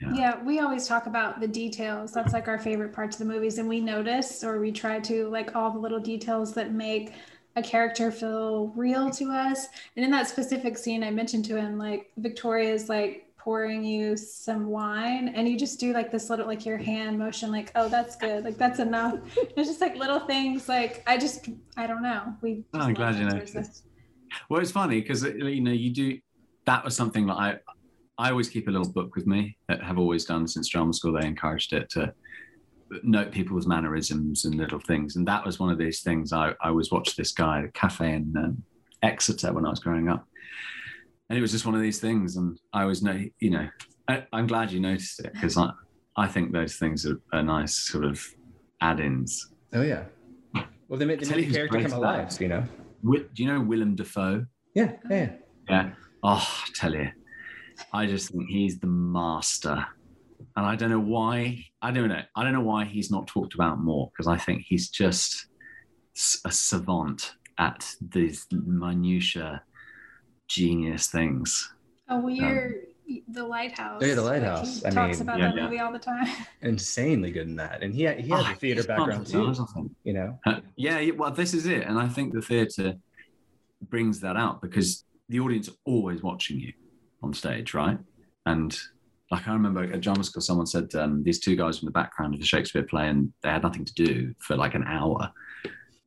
Yeah. 0.00 0.12
Yeah, 0.12 0.42
we 0.42 0.58
always 0.58 0.88
talk 0.88 1.06
about 1.06 1.40
the 1.40 1.46
details. 1.46 2.12
That's 2.12 2.32
like 2.32 2.48
our 2.48 2.58
favorite 2.58 2.92
parts 2.92 3.14
of 3.14 3.20
the 3.26 3.32
movies. 3.32 3.58
And 3.58 3.68
we 3.68 3.80
notice 3.80 4.42
or 4.42 4.58
we 4.58 4.72
try 4.72 4.98
to 4.98 5.28
like 5.28 5.54
all 5.54 5.70
the 5.70 5.78
little 5.78 6.00
details 6.00 6.52
that 6.54 6.72
make 6.72 7.12
a 7.56 7.62
character 7.62 8.10
feel 8.10 8.72
real 8.76 9.10
to 9.10 9.30
us. 9.30 9.68
And 9.96 10.04
in 10.04 10.10
that 10.10 10.28
specific 10.28 10.76
scene, 10.76 11.04
I 11.04 11.10
mentioned 11.10 11.44
to 11.46 11.56
him, 11.56 11.78
like 11.78 12.10
Victoria's 12.16 12.88
like 12.88 13.20
pouring 13.36 13.84
you 13.84 14.16
some 14.16 14.68
wine 14.68 15.28
and 15.34 15.46
you 15.46 15.58
just 15.58 15.78
do 15.78 15.92
like 15.92 16.10
this 16.10 16.30
little 16.30 16.46
like 16.46 16.64
your 16.64 16.78
hand 16.78 17.18
motion 17.18 17.52
like 17.52 17.70
oh 17.74 17.90
that's 17.90 18.16
good 18.16 18.42
like 18.42 18.56
that's 18.56 18.78
enough 18.78 19.18
it's 19.36 19.68
just 19.68 19.82
like 19.82 19.96
little 19.96 20.20
things 20.20 20.66
like 20.66 21.02
i 21.06 21.18
just 21.18 21.50
i 21.76 21.86
don't 21.86 22.02
know 22.02 22.34
we 22.40 22.64
Oh, 22.72 22.80
I'm 22.80 22.94
glad 22.94 23.16
you 23.16 23.26
noticed. 23.26 23.84
Well, 24.48 24.60
it's 24.60 24.70
funny 24.70 25.00
because 25.00 25.24
uh, 25.24 25.28
you 25.28 25.60
know 25.60 25.70
you 25.70 25.90
do. 25.90 26.18
That 26.66 26.84
was 26.84 26.96
something 26.96 27.26
that 27.26 27.34
I, 27.34 27.58
I 28.18 28.30
always 28.30 28.48
keep 28.48 28.68
a 28.68 28.70
little 28.70 28.90
book 28.90 29.14
with 29.14 29.26
me. 29.26 29.56
That 29.68 29.82
have 29.82 29.98
always 29.98 30.24
done 30.24 30.48
since 30.48 30.68
drama 30.68 30.92
school. 30.92 31.12
They 31.12 31.26
encouraged 31.26 31.72
it 31.72 31.90
to 31.90 32.12
note 33.02 33.30
people's 33.32 33.66
mannerisms 33.66 34.44
and 34.44 34.54
little 34.54 34.80
things, 34.80 35.16
and 35.16 35.26
that 35.28 35.44
was 35.44 35.58
one 35.58 35.70
of 35.70 35.78
these 35.78 36.00
things. 36.02 36.32
I 36.32 36.50
I 36.60 36.68
always 36.68 36.90
watched 36.90 37.16
this 37.16 37.32
guy 37.32 37.58
at 37.60 37.64
a 37.64 37.68
cafe 37.72 38.12
in 38.14 38.34
um, 38.36 38.62
Exeter 39.02 39.52
when 39.52 39.66
I 39.66 39.70
was 39.70 39.80
growing 39.80 40.08
up, 40.08 40.26
and 41.28 41.38
it 41.38 41.42
was 41.42 41.52
just 41.52 41.66
one 41.66 41.74
of 41.74 41.80
these 41.80 42.00
things. 42.00 42.36
And 42.36 42.58
I 42.72 42.82
always 42.82 43.02
know, 43.02 43.22
you 43.40 43.50
know, 43.50 43.68
I, 44.08 44.24
I'm 44.32 44.46
glad 44.46 44.70
you 44.72 44.80
noticed 44.80 45.20
it 45.20 45.32
because 45.32 45.56
I 45.56 45.70
I 46.16 46.28
think 46.28 46.52
those 46.52 46.76
things 46.76 47.06
are, 47.06 47.20
are 47.32 47.42
nice 47.42 47.74
sort 47.74 48.04
of 48.04 48.24
add-ins. 48.80 49.50
Oh 49.72 49.82
yeah. 49.82 50.04
Well, 50.88 50.98
they 50.98 51.16
Tell 51.16 51.36
the 51.38 51.50
character 51.50 51.78
come 51.78 51.84
at 51.86 51.90
that. 51.90 51.98
alive. 51.98 52.40
You 52.40 52.48
know. 52.48 52.64
Do 53.02 53.42
you 53.42 53.46
know 53.46 53.60
Willem 53.60 53.96
Dafoe? 53.96 54.46
Yeah. 54.74 54.92
Yeah. 55.10 55.32
Yeah. 55.68 55.90
Oh, 56.22 56.46
I 56.64 56.68
tell 56.74 56.94
you, 56.94 57.10
I 57.92 58.06
just 58.06 58.30
think 58.30 58.48
he's 58.48 58.78
the 58.78 58.86
master. 58.86 59.86
And 60.56 60.64
I 60.64 60.76
don't 60.76 60.90
know 60.90 61.00
why, 61.00 61.64
I 61.82 61.90
don't 61.90 62.08
know. 62.08 62.22
I 62.36 62.44
don't 62.44 62.52
know 62.52 62.60
why 62.60 62.84
he's 62.84 63.10
not 63.10 63.26
talked 63.26 63.54
about 63.54 63.80
more 63.80 64.10
because 64.12 64.26
I 64.28 64.36
think 64.36 64.62
he's 64.62 64.88
just 64.88 65.46
a 66.44 66.50
savant 66.52 67.32
at 67.58 67.92
these 68.00 68.46
minutiae 68.52 69.62
genius 70.48 71.08
things. 71.08 71.72
oh 72.08 72.20
well 72.20 72.30
you're 72.30 72.70
the 73.28 73.44
lighthouse 73.44 74.00
Um, 74.02 74.08
Yeah, 74.08 74.14
The 74.14 74.22
Like, 74.22 74.42
Lighthouse. 74.42 74.80
he 74.80 74.86
I 74.86 74.90
talks 74.90 75.18
mean, 75.18 75.28
about 75.28 75.38
yeah, 75.38 75.46
that 75.48 75.56
yeah. 75.56 75.64
movie 75.64 75.78
all 75.80 75.92
the 75.92 75.98
time 75.98 76.26
Insanely 76.62 77.30
good 77.32 77.48
in 77.48 77.56
that, 77.56 77.82
and 77.82 77.94
he 77.94 78.02
had, 78.04 78.20
he 78.20 78.30
has 78.30 78.44
Oh, 78.46 78.52
a 78.52 78.54
theater 78.54 78.82
background 78.84 79.26
too. 79.26 79.32
phenomenal, 79.32 79.68
I 79.68 79.72
think. 79.74 79.92
You 80.04 80.12
know. 80.14 80.38
Uh, 80.46 80.60
yeah, 80.76 80.98
yeah, 81.00 81.12
well, 81.14 81.30
this 81.32 81.52
is 81.54 81.66
it. 81.66 81.82
And 81.86 81.98
I 81.98 82.08
think 82.08 82.32
the 82.32 82.40
theatre 82.42 82.94
brings 83.88 84.20
that 84.20 84.36
out 84.36 84.62
because 84.62 85.04
the 85.28 85.40
audience 85.40 85.68
are 85.68 85.74
always 85.84 86.22
watching 86.22 86.58
you 86.60 86.72
on 87.22 87.34
stage, 87.34 87.74
right? 87.74 87.98
And 88.46 88.76
I 89.46 89.52
remember 89.52 89.84
at 89.84 90.00
drama 90.00 90.24
school, 90.24 90.42
someone 90.42 90.66
said 90.66 90.94
um, 90.94 91.22
these 91.22 91.40
two 91.40 91.56
guys 91.56 91.78
from 91.78 91.86
the 91.86 91.92
background 91.92 92.34
of 92.34 92.40
a 92.40 92.44
Shakespeare 92.44 92.82
play, 92.82 93.08
and 93.08 93.32
they 93.42 93.50
had 93.50 93.62
nothing 93.62 93.84
to 93.84 93.94
do 93.94 94.34
for 94.38 94.56
like 94.56 94.74
an 94.74 94.84
hour, 94.84 95.30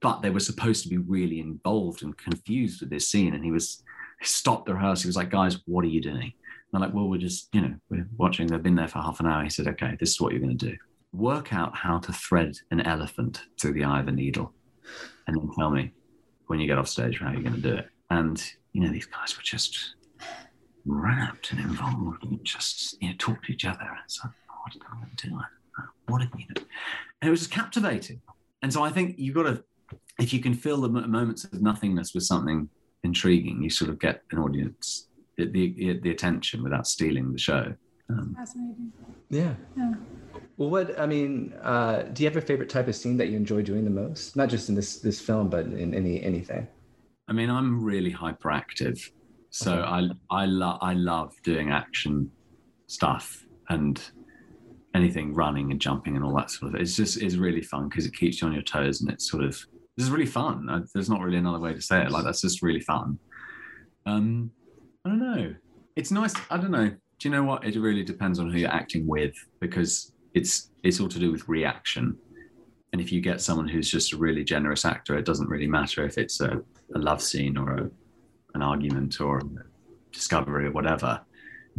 but 0.02 0.22
they 0.22 0.30
were 0.30 0.40
supposed 0.40 0.84
to 0.84 0.90
be 0.90 0.98
really 0.98 1.40
involved 1.40 2.04
and 2.04 2.18
confused 2.18 2.82
with 2.82 2.90
this 2.90 3.10
scene. 3.10 3.34
And 3.34 3.44
he 3.44 3.52
was 3.52 3.84
stopped 4.22 4.66
the 4.66 4.74
rehearsal. 4.74 5.04
He 5.04 5.10
was 5.10 5.18
like, 5.18 5.32
"Guys, 5.32 5.60
what 5.66 5.84
are 5.84 5.90
you 5.90 6.02
doing?" 6.02 6.34
And 6.34 6.34
they're 6.72 6.82
like, 6.82 6.94
"Well, 6.94 7.10
we're 7.10 7.18
just, 7.18 7.50
you 7.54 7.62
know, 7.62 7.76
we're 7.90 8.08
watching." 8.18 8.48
They've 8.48 8.62
been 8.62 8.76
there 8.76 8.88
for 8.88 9.00
half 9.00 9.20
an 9.20 9.28
hour. 9.28 9.44
He 9.44 9.50
said, 9.50 9.68
"Okay, 9.68 9.98
this 10.00 10.12
is 10.12 10.22
what 10.22 10.32
you're 10.32 10.42
going 10.42 10.58
to 10.58 10.70
do." 10.70 10.78
work 11.14 11.54
out 11.54 11.76
how 11.76 12.00
to 12.00 12.14
thread 12.14 12.58
an 12.72 12.82
elephant 12.82 13.44
through 13.60 13.74
the 13.74 13.84
eye 13.84 14.00
of 14.00 14.08
a 14.08 14.12
needle 14.12 14.54
and 15.28 15.38
then 15.38 15.50
tell 15.58 15.70
me 15.70 15.92
when 16.48 16.60
you 16.60 16.68
get 16.68 16.78
off 16.78 16.88
stage 16.88 17.20
how 17.20 17.32
you're 17.32 17.42
going 17.42 17.56
to 17.56 17.62
do 17.62 17.76
it. 17.76 17.90
And, 18.10 18.42
you 18.74 18.82
know, 18.82 18.92
these 18.92 19.06
guys 19.06 19.36
were 19.36 19.44
just 19.44 19.96
wrapped 20.88 21.52
and 21.52 21.60
involved 21.60 22.24
and 22.24 22.44
just, 22.44 23.02
you 23.02 23.10
know, 23.10 23.16
talk 23.18 23.44
to 23.44 23.52
each 23.52 23.66
other. 23.66 23.82
And 23.82 24.00
it's 24.06 24.20
like, 24.24 24.34
oh, 24.50 24.56
what 24.64 24.76
am 24.76 24.82
I 24.92 25.02
going 25.02 25.16
to 25.16 25.28
do? 25.28 25.36
I 25.36 25.40
don't 25.40 25.42
know. 25.78 25.86
What 26.08 26.22
are 26.22 26.30
you 26.38 26.46
know? 26.50 26.62
And 27.22 27.28
it 27.28 27.32
was 27.32 27.42
just 27.42 27.52
captivating. 27.52 28.22
And 28.62 28.74
so 28.74 28.84
I 28.84 28.90
think 28.90 29.16
you've 29.18 29.36
got 29.36 29.44
to, 29.44 29.64
if 30.20 30.34
you 30.34 30.40
can 30.40 30.54
fill 30.54 30.82
the 30.82 30.90
moments 30.90 31.44
of 31.44 31.62
nothingness 31.62 32.14
with 32.14 32.24
something 32.24 32.70
intriguing, 33.04 33.62
you 33.62 33.70
sort 33.70 33.92
of 33.92 34.00
get 34.00 34.24
an 34.32 34.40
audience, 34.40 35.08
the, 35.38 35.46
the, 35.46 36.00
the 36.00 36.10
attention 36.10 36.64
without 36.64 36.88
stealing 36.88 37.32
the 37.32 37.38
show. 37.38 37.74
Um, 38.10 38.36
fascinating 38.36 38.92
Yeah. 39.30 39.54
Yeah. 39.76 39.94
Well, 40.56 40.70
what 40.70 41.00
I 41.00 41.06
mean, 41.06 41.54
uh, 41.62 42.04
do 42.14 42.24
you 42.24 42.30
have 42.30 42.38
a 42.38 42.42
favorite 42.42 42.70
type 42.70 42.88
of 42.88 42.96
scene 42.96 43.18
that 43.18 43.28
you 43.28 43.38
enjoy 43.38 43.62
doing 43.62 43.84
the 43.84 43.92
most? 43.92 44.36
Not 44.36 44.50
just 44.50 44.70
in 44.70 44.76
this 44.76 45.00
this 45.00 45.22
film, 45.22 45.50
but 45.50 45.66
in 45.66 45.94
any 45.94 46.24
anything. 46.24 46.68
I 47.28 47.34
mean, 47.34 47.50
I'm 47.50 47.84
really 47.84 48.12
hyperactive, 48.12 49.12
so 49.50 49.82
I 49.82 50.10
I 50.30 50.46
love 50.46 50.80
I 50.82 50.94
love 50.94 51.34
doing 51.44 51.72
action 51.72 52.32
stuff 52.88 53.46
and 53.70 54.02
anything 54.94 55.34
running 55.34 55.72
and 55.72 55.80
jumping 55.80 56.16
and 56.16 56.26
all 56.26 56.36
that 56.36 56.52
sort 56.52 56.74
of. 56.74 56.82
It's 56.82 56.96
just 56.96 57.22
it's 57.22 57.36
really 57.36 57.62
fun 57.62 57.90
because 57.90 58.06
it 58.06 58.16
keeps 58.16 58.42
you 58.42 58.48
on 58.48 58.54
your 58.54 58.64
toes 58.64 59.02
and 59.02 59.10
it's 59.10 59.30
sort 59.30 59.44
of 59.44 59.52
this 59.96 60.06
is 60.06 60.12
really 60.12 60.26
fun. 60.26 60.70
I, 60.70 60.82
there's 60.94 61.10
not 61.10 61.22
really 61.22 61.38
another 61.38 61.60
way 61.60 61.74
to 61.74 61.82
say 61.82 62.02
it. 62.02 62.12
Like 62.12 62.24
that's 62.24 62.42
just 62.42 62.62
really 62.62 62.82
fun. 62.82 63.18
Um, 64.06 64.52
I 65.06 65.10
don't 65.10 65.20
know. 65.20 65.56
It's 65.96 66.12
nice. 66.12 66.34
I 66.50 66.58
don't 66.58 66.72
know. 66.72 66.90
Do 66.90 67.30
you 67.30 67.32
know 67.32 67.44
what? 67.44 67.66
It 67.66 67.76
really 67.80 68.04
depends 68.04 68.40
on 68.40 68.52
who 68.52 68.60
you're 68.60 68.70
acting 68.70 69.08
with 69.08 69.34
because 69.60 70.12
it's 70.34 70.72
it's 70.84 71.00
all 71.00 71.10
to 71.10 71.20
do 71.20 71.32
with 71.32 71.48
reaction. 71.48 72.16
And 72.94 73.02
if 73.02 73.12
you 73.12 73.22
get 73.22 73.42
someone 73.42 73.68
who's 73.68 73.90
just 73.90 74.14
a 74.14 74.18
really 74.18 74.44
generous 74.44 74.86
actor, 74.86 75.18
it 75.18 75.26
doesn't 75.26 75.50
really 75.50 75.68
matter 75.68 76.06
if 76.06 76.18
it's 76.18 76.40
a, 76.40 76.62
a 76.96 77.00
love 77.00 77.22
scene 77.22 77.58
or 77.58 77.78
a, 77.78 77.90
an 78.58 78.64
argument 78.64 79.22
or 79.22 79.38
a 79.38 79.44
discovery 80.12 80.66
or 80.66 80.72
whatever. 80.72 81.22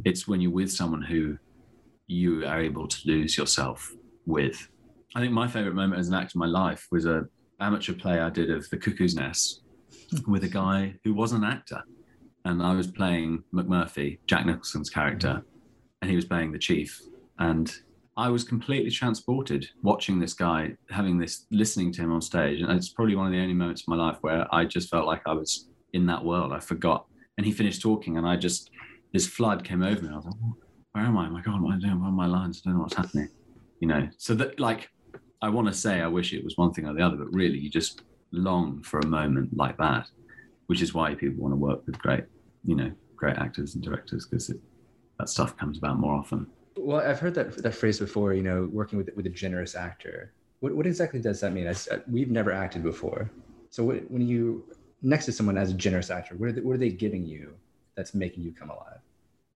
It's 0.05 0.29
when 0.29 0.41
you're 0.41 0.53
with 0.53 0.71
someone 0.71 1.03
who 1.03 1.37
you 2.07 2.47
are 2.47 2.61
able 2.61 2.87
to 2.87 2.99
lose 3.05 3.37
yourself 3.37 3.93
with. 4.27 4.69
I 5.17 5.21
think 5.21 5.33
my 5.33 5.49
favorite 5.49 5.75
moment 5.75 5.99
as 5.99 6.09
an 6.09 6.15
actor 6.15 6.37
in 6.37 6.39
my 6.39 6.47
life 6.47 6.87
was 6.93 7.05
a 7.05 7.27
amateur 7.61 7.95
play 7.95 8.21
I 8.21 8.31
did 8.31 8.51
of 8.51 8.71
The 8.71 8.77
Cuckoo's 8.77 9.17
Nest 9.17 9.63
hmm. 10.11 10.31
with 10.31 10.45
a 10.45 10.49
guy 10.49 10.95
who 11.03 11.13
was 11.15 11.33
an 11.33 11.45
actor. 11.45 11.83
and 12.45 12.63
I 12.63 12.75
was 12.75 12.87
playing 12.87 13.43
McMurphy, 13.53 14.19
Jack 14.27 14.47
Nicholson's 14.47 14.89
character, 14.89 15.35
hmm. 15.35 15.49
and 16.01 16.11
he 16.11 16.17
was 16.17 16.25
playing 16.25 16.53
the 16.53 16.59
chief. 16.59 17.01
And 17.41 17.73
I 18.17 18.29
was 18.29 18.45
completely 18.45 18.91
transported 18.91 19.69
watching 19.83 20.19
this 20.19 20.35
guy, 20.35 20.77
having 20.91 21.19
this, 21.19 21.47
listening 21.51 21.93
to 21.95 22.03
him 22.03 22.13
on 22.13 22.21
stage. 22.21 22.61
And 22.61 22.71
it's 22.71 22.91
probably 22.91 23.17
one 23.17 23.27
of 23.27 23.33
the 23.33 23.41
only 23.41 23.55
moments 23.55 23.83
of 23.83 23.89
my 23.89 23.97
life 23.97 24.19
where 24.23 24.47
I 24.55 24.65
just 24.65 24.89
felt 24.89 25.07
like 25.07 25.23
I 25.27 25.35
was 25.35 25.69
in 25.93 26.07
that 26.07 26.25
world. 26.25 26.53
I 26.53 26.61
forgot. 26.61 27.07
And 27.37 27.47
he 27.47 27.53
finished 27.53 27.83
talking, 27.83 28.17
and 28.17 28.27
I 28.27 28.37
just, 28.37 28.71
this 29.13 29.27
flood 29.27 29.65
came 29.65 29.83
over 29.83 30.03
me. 30.03 30.09
I 30.13 30.17
was 30.17 30.25
like, 30.25 30.35
where 30.93 31.05
am 31.05 31.17
I? 31.17 31.29
Oh 31.29 31.31
my 31.31 31.43
God, 31.43 31.61
what 31.63 31.73
am 31.73 31.79
I 31.79 31.81
doing? 31.81 32.01
What 32.01 32.09
are 32.09 32.13
my 32.13 32.27
lines? 32.27 32.61
I 32.65 32.69
don't 32.69 32.79
know 32.79 32.83
what's 32.83 32.97
happening. 32.97 33.29
You 33.81 33.89
know, 33.89 34.09
so 34.17 34.35
that, 34.35 34.59
like, 34.59 34.91
I 35.41 35.49
want 35.49 35.69
to 35.69 35.75
say 35.75 36.01
I 36.01 36.09
wish 36.09 36.33
it 36.33 36.43
was 36.43 36.57
one 36.57 36.73
thing 36.73 36.87
or 36.87 36.95
the 36.95 37.03
other, 37.03 37.17
but 37.17 37.33
really, 37.33 37.59
you 37.59 37.71
just 37.71 38.03
long 38.33 38.83
for 38.83 38.99
a 39.01 39.07
moment 39.07 39.57
like 39.57 39.77
that, 39.79 40.07
which 40.67 40.83
is 40.83 40.95
why 40.95 41.15
people 41.15 41.43
want 41.43 41.53
to 41.53 41.57
work 41.57 41.87
with 41.87 41.99
great, 41.99 42.25
you 42.65 42.75
know, 42.75 42.91
great 43.17 43.37
actors 43.37 43.75
and 43.75 43.85
directors 43.85 44.27
because 44.27 44.53
that 45.19 45.29
stuff 45.29 45.57
comes 45.57 45.79
about 45.79 45.99
more 45.99 46.15
often. 46.15 46.47
Well, 46.77 47.01
I've 47.01 47.21
heard 47.21 47.35
that 47.35 47.57
that 47.63 47.75
phrase 47.75 47.99
before. 47.99 48.35
You 48.35 48.43
know, 48.43 48.69
working 48.73 48.99
with 48.99 49.11
with 49.17 49.27
a 49.27 49.31
generous 49.31 49.75
actor. 49.75 50.33
What 50.61 50.75
what 50.75 50.87
exactly 50.87 51.21
does 51.21 51.41
that 51.41 51.53
mean? 51.53 51.69
I, 51.69 51.75
we've 52.11 52.31
never 52.31 52.53
acted 52.53 52.83
before. 52.83 53.31
So 53.71 53.85
what, 53.85 54.11
when 54.11 54.27
you 54.27 54.65
next 55.03 55.27
to 55.27 55.33
someone 55.33 55.59
as 55.59 55.71
a 55.71 55.75
generous 55.75 56.11
actor, 56.11 56.37
what 56.37 56.49
are 56.49 56.53
they, 56.53 56.61
what 56.61 56.75
are 56.75 56.79
they 56.79 56.91
giving 56.91 57.25
you 57.25 57.55
that's 57.97 58.15
making 58.15 58.43
you 58.43 58.53
come 58.53 58.71
alive? 58.71 59.01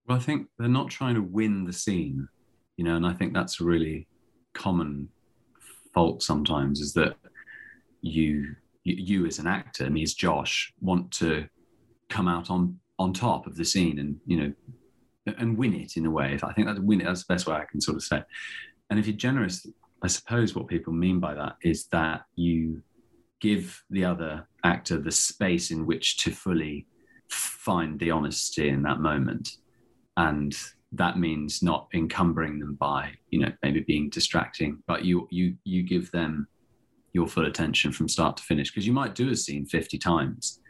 Well, 0.07 0.16
I 0.16 0.20
think 0.20 0.48
they're 0.59 0.68
not 0.68 0.90
trying 0.90 1.14
to 1.14 1.22
win 1.22 1.64
the 1.64 1.72
scene, 1.72 2.28
you 2.76 2.85
know, 2.85 2.96
and 2.96 3.07
I 3.07 3.12
think 3.12 3.33
that's 3.33 3.61
a 3.61 3.64
really 3.64 4.09
common 4.52 5.09
fault 5.94 6.22
sometimes 6.22 6.81
is 6.81 6.92
that 6.94 7.16
you 8.00 8.55
you 8.85 9.26
as 9.26 9.38
an 9.38 9.46
actor, 9.46 9.88
me 9.88 10.02
as 10.02 10.14
Josh, 10.14 10.72
want 10.81 11.12
to 11.12 11.46
come 12.09 12.26
out 12.26 12.50
on 12.50 12.78
on 12.98 13.12
top 13.12 13.46
of 13.46 13.57
the 13.57 13.64
scene 13.64 13.98
and 13.98 14.18
you 14.26 14.37
know 14.37 14.52
and 15.38 15.57
win 15.57 15.74
it 15.74 15.96
in 15.96 16.07
a 16.07 16.11
way. 16.11 16.35
If 16.35 16.42
I 16.42 16.52
think 16.52 16.66
that's 16.66 16.81
win 16.81 17.00
it. 17.00 17.05
That's 17.05 17.24
the 17.24 17.33
best 17.33 17.46
way 17.46 17.55
I 17.55 17.64
can 17.70 17.81
sort 17.81 17.96
of 17.96 18.02
say. 18.02 18.22
And 18.90 18.98
if 18.98 19.07
you're 19.07 19.16
generous, 19.16 19.66
I 20.02 20.09
suppose 20.09 20.55
what 20.55 20.66
people 20.66 20.92
mean 20.92 21.20
by 21.20 21.35
that 21.35 21.57
is 21.62 21.87
that 21.87 22.22
you 22.35 22.83
give 23.42 23.83
the 23.90 24.05
other 24.05 24.48
actor 24.64 24.98
the 24.98 25.11
space 25.11 25.72
in 25.72 25.85
which 25.85 26.16
to 26.18 26.31
fully 26.31 26.87
find 27.28 27.98
the 27.98 28.11
honesty 28.11 28.68
in 28.68 28.83
that 28.83 29.00
moment, 29.00 29.48
and 30.16 30.57
that 30.92 31.18
means 31.18 31.62
not 31.62 31.88
encumbering 31.92 32.61
them 32.61 32.76
by 32.76 33.11
you 33.31 33.40
know 33.40 33.52
maybe 33.62 33.81
being 33.81 34.09
distracting, 34.09 34.83
but 34.87 35.05
you 35.05 35.26
you 35.31 35.57
you 35.64 35.83
give 35.83 36.11
them 36.12 36.46
your 37.12 37.26
full 37.26 37.46
attention 37.46 37.92
from 37.92 38.09
start 38.09 38.37
to 38.37 38.42
finish. 38.44 38.70
Because 38.70 38.87
you 38.87 38.92
might 38.92 39.14
do 39.14 39.31
a 39.31 39.37
scene 39.37 39.66
50 39.66 39.98
times. 39.98 40.61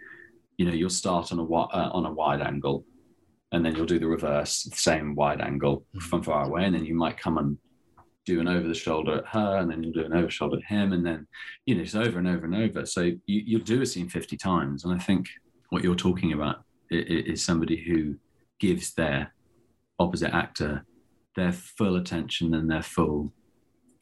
You 0.56 0.66
know 0.66 0.72
you'll 0.72 0.90
start 0.90 1.30
on 1.30 1.38
a 1.38 1.44
uh, 1.44 1.90
on 1.92 2.06
a 2.06 2.12
wide 2.12 2.40
angle 2.40 2.85
and 3.52 3.64
then 3.64 3.76
you'll 3.76 3.87
do 3.87 3.98
the 3.98 4.06
reverse 4.06 4.68
same 4.74 5.14
wide 5.14 5.40
angle 5.40 5.78
mm-hmm. 5.78 5.98
from 6.00 6.22
far 6.22 6.46
away 6.46 6.64
and 6.64 6.74
then 6.74 6.85
you 6.85 6.94
might 6.94 7.18
come 7.18 7.38
and 7.38 7.58
do 8.24 8.40
an 8.40 8.48
over 8.48 8.68
the 8.68 8.74
shoulder 8.74 9.18
at 9.18 9.26
her 9.26 9.58
and 9.58 9.70
then 9.70 9.82
you'll 9.82 9.92
do 9.92 10.04
an 10.04 10.12
over 10.12 10.30
shoulder 10.30 10.56
at 10.58 10.64
him 10.64 10.92
and 10.92 11.04
then 11.04 11.26
you 11.66 11.74
know 11.74 11.82
it's 11.82 11.94
over 11.94 12.18
and 12.18 12.28
over 12.28 12.44
and 12.44 12.54
over. 12.54 12.87
So 12.87 13.02
you, 13.02 13.18
you'll 13.26 13.61
do 13.62 13.82
a 13.82 13.87
scene 13.87 14.08
50 14.08 14.37
times 14.37 14.85
and 14.85 14.94
i 14.94 14.98
think 14.98 15.28
what 15.70 15.82
you're 15.82 15.94
talking 15.94 16.32
about 16.32 16.64
is 16.90 17.42
somebody 17.44 17.76
who 17.76 18.16
gives 18.58 18.92
their 18.94 19.32
opposite 19.98 20.35
actor 20.35 20.85
their 21.35 21.52
full 21.52 21.96
attention 21.96 22.54
and 22.54 22.70
their 22.70 22.82
full 22.82 23.32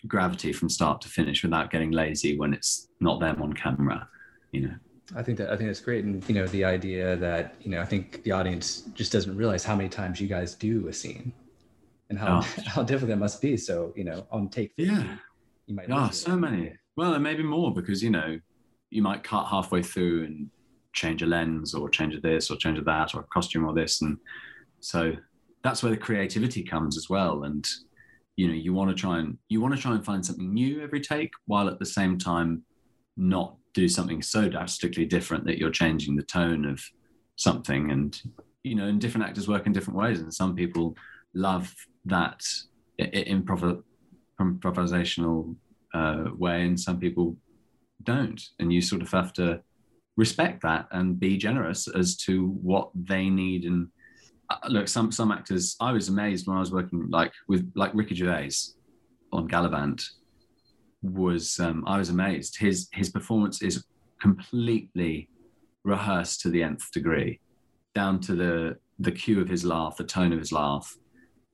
gravity 0.06 0.52
from 0.52 0.68
start 0.68 1.00
to 1.00 1.08
finish 1.08 1.44
without 1.44 1.70
getting 1.70 1.92
lazy 1.92 2.36
when 2.36 2.52
it's 2.52 2.88
not 3.00 3.20
them 3.20 3.40
on 3.40 3.52
camera 3.52 4.08
you 4.52 4.68
know? 4.68 4.74
I 5.14 5.22
think 5.22 5.38
that 5.38 5.50
I 5.50 5.56
think 5.56 5.68
that's 5.68 5.80
great, 5.80 6.04
and 6.04 6.26
you 6.28 6.34
know 6.36 6.46
the 6.46 6.64
idea 6.64 7.16
that 7.16 7.56
you 7.60 7.70
know 7.70 7.80
I 7.80 7.84
think 7.84 8.22
the 8.22 8.30
audience 8.30 8.82
just 8.94 9.10
doesn't 9.10 9.36
realize 9.36 9.64
how 9.64 9.74
many 9.74 9.88
times 9.88 10.20
you 10.20 10.28
guys 10.28 10.54
do 10.54 10.86
a 10.86 10.92
scene, 10.92 11.32
and 12.10 12.18
how 12.18 12.40
oh. 12.40 12.62
how 12.66 12.82
difficult 12.82 13.12
it 13.12 13.20
must 13.20 13.40
be. 13.40 13.56
So 13.56 13.92
you 13.96 14.04
know 14.04 14.26
on 14.30 14.50
take, 14.50 14.72
50, 14.76 14.92
yeah, 14.92 15.16
you 15.66 15.74
might. 15.74 15.86
Oh, 15.90 16.10
so 16.10 16.36
many. 16.36 16.72
Well, 16.96 17.14
and 17.14 17.22
maybe 17.22 17.42
more 17.42 17.72
because 17.72 18.02
you 18.02 18.10
know 18.10 18.38
you 18.90 19.02
might 19.02 19.24
cut 19.24 19.46
halfway 19.46 19.82
through 19.82 20.24
and 20.24 20.50
change 20.92 21.22
a 21.22 21.26
lens 21.26 21.72
or 21.72 21.88
change 21.88 22.14
a 22.14 22.20
this 22.20 22.50
or 22.50 22.56
change 22.56 22.78
a 22.78 22.82
that 22.82 23.14
or 23.14 23.20
a 23.20 23.24
costume 23.32 23.64
or 23.64 23.72
this, 23.72 24.02
and 24.02 24.18
so 24.80 25.14
that's 25.62 25.82
where 25.82 25.92
the 25.92 25.96
creativity 25.96 26.62
comes 26.62 26.98
as 26.98 27.08
well. 27.08 27.44
And 27.44 27.66
you 28.36 28.48
know 28.48 28.54
you 28.54 28.72
want 28.72 28.90
to 28.90 28.96
try 28.96 29.18
and 29.18 29.36
you 29.48 29.60
want 29.60 29.74
to 29.74 29.80
try 29.80 29.92
and 29.92 30.04
find 30.04 30.24
something 30.24 30.52
new 30.52 30.82
every 30.82 31.00
take 31.00 31.30
while 31.46 31.68
at 31.68 31.78
the 31.78 31.86
same 31.86 32.16
time 32.16 32.62
not 33.16 33.56
do 33.74 33.86
something 33.86 34.22
so 34.22 34.48
drastically 34.48 35.04
different 35.04 35.44
that 35.44 35.58
you're 35.58 35.70
changing 35.70 36.16
the 36.16 36.22
tone 36.22 36.64
of 36.64 36.82
something 37.36 37.90
and 37.90 38.22
you 38.62 38.74
know 38.74 38.86
and 38.86 39.00
different 39.00 39.26
actors 39.26 39.46
work 39.46 39.66
in 39.66 39.72
different 39.72 39.98
ways 39.98 40.20
and 40.20 40.32
some 40.32 40.54
people 40.54 40.96
love 41.34 41.74
that 42.04 42.42
improv 42.98 43.82
improvisational 44.40 45.54
uh, 45.94 46.24
way 46.36 46.62
and 46.62 46.78
some 46.78 46.98
people 46.98 47.36
don't 48.04 48.40
and 48.58 48.72
you 48.72 48.80
sort 48.80 49.02
of 49.02 49.10
have 49.10 49.32
to 49.32 49.60
respect 50.16 50.62
that 50.62 50.86
and 50.92 51.20
be 51.20 51.36
generous 51.36 51.88
as 51.88 52.16
to 52.16 52.48
what 52.62 52.90
they 52.94 53.28
need 53.28 53.64
and 53.64 53.88
uh, 54.50 54.56
look, 54.68 54.88
some 54.88 55.12
some 55.12 55.30
actors. 55.30 55.76
I 55.80 55.92
was 55.92 56.08
amazed 56.08 56.46
when 56.46 56.56
I 56.56 56.60
was 56.60 56.72
working 56.72 57.08
like 57.08 57.32
with 57.48 57.70
like 57.76 57.94
Ricky 57.94 58.16
Gervais 58.16 58.74
on 59.32 59.48
Galavant. 59.48 60.02
Was 61.02 61.58
um, 61.60 61.84
I 61.86 61.96
was 61.98 62.10
amazed. 62.10 62.58
His 62.58 62.88
his 62.92 63.10
performance 63.10 63.62
is 63.62 63.84
completely 64.20 65.28
rehearsed 65.84 66.40
to 66.42 66.50
the 66.50 66.62
nth 66.62 66.90
degree, 66.92 67.40
down 67.94 68.20
to 68.20 68.34
the 68.34 68.76
the 68.98 69.12
cue 69.12 69.40
of 69.40 69.48
his 69.48 69.64
laugh, 69.64 69.96
the 69.96 70.04
tone 70.04 70.32
of 70.32 70.38
his 70.38 70.52
laugh. 70.52 70.96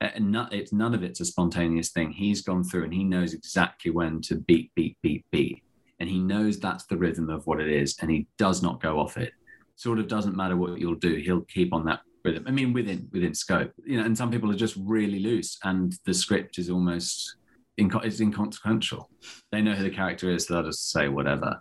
And 0.01 0.31
not, 0.31 0.53
it's 0.53 0.75
none 0.75 0.95
of 0.95 1.03
it's 1.03 1.21
a 1.21 1.25
spontaneous 1.25 1.91
thing. 1.91 2.13
He's 2.13 2.43
gone 2.43 2.63
through 2.65 2.85
and 2.85 2.93
he 2.93 3.03
knows 3.03 3.33
exactly 3.33 3.91
when 3.91 4.21
to 4.23 4.35
beat, 4.35 4.71
beat, 4.75 4.99
beat, 5.03 5.25
beat, 5.31 5.63
and 6.01 6.09
he 6.09 6.19
knows 6.19 6.59
that's 6.59 6.85
the 6.85 6.99
rhythm 6.99 7.31
of 7.31 7.47
what 7.47 7.61
it 7.61 7.69
is, 7.69 7.97
and 8.03 8.11
he 8.11 8.27
does 8.37 8.63
not 8.63 8.83
go 8.83 8.99
off 8.99 9.17
it. 9.17 9.33
Sort 9.77 9.99
of 9.99 10.09
doesn't 10.09 10.37
matter 10.37 10.57
what 10.57 10.79
you'll 10.79 10.97
do. 10.97 11.17
He'll 11.17 11.43
keep 11.43 11.73
on 11.73 11.87
that 11.87 12.01
rhythm. 12.25 12.45
I 12.47 12.51
mean, 12.51 12.75
within 12.75 13.09
within 13.13 13.35
scope, 13.35 13.73
you 13.85 13.99
know. 13.99 14.05
And 14.05 14.17
some 14.17 14.31
people 14.31 14.51
are 14.51 14.57
just 14.57 14.77
really 14.79 15.19
loose, 15.19 15.59
and 15.65 15.95
the 16.05 16.13
script 16.13 16.59
is 16.59 16.69
almost 16.69 17.37
inco- 17.81 18.05
it's 18.05 18.21
inconsequential. 18.21 19.09
They 19.51 19.63
know 19.63 19.75
who 19.75 19.85
the 19.85 19.91
character 19.91 20.31
is, 20.31 20.47
so 20.47 20.55
they'll 20.55 20.65
just 20.65 20.91
say 20.91 21.09
whatever, 21.09 21.59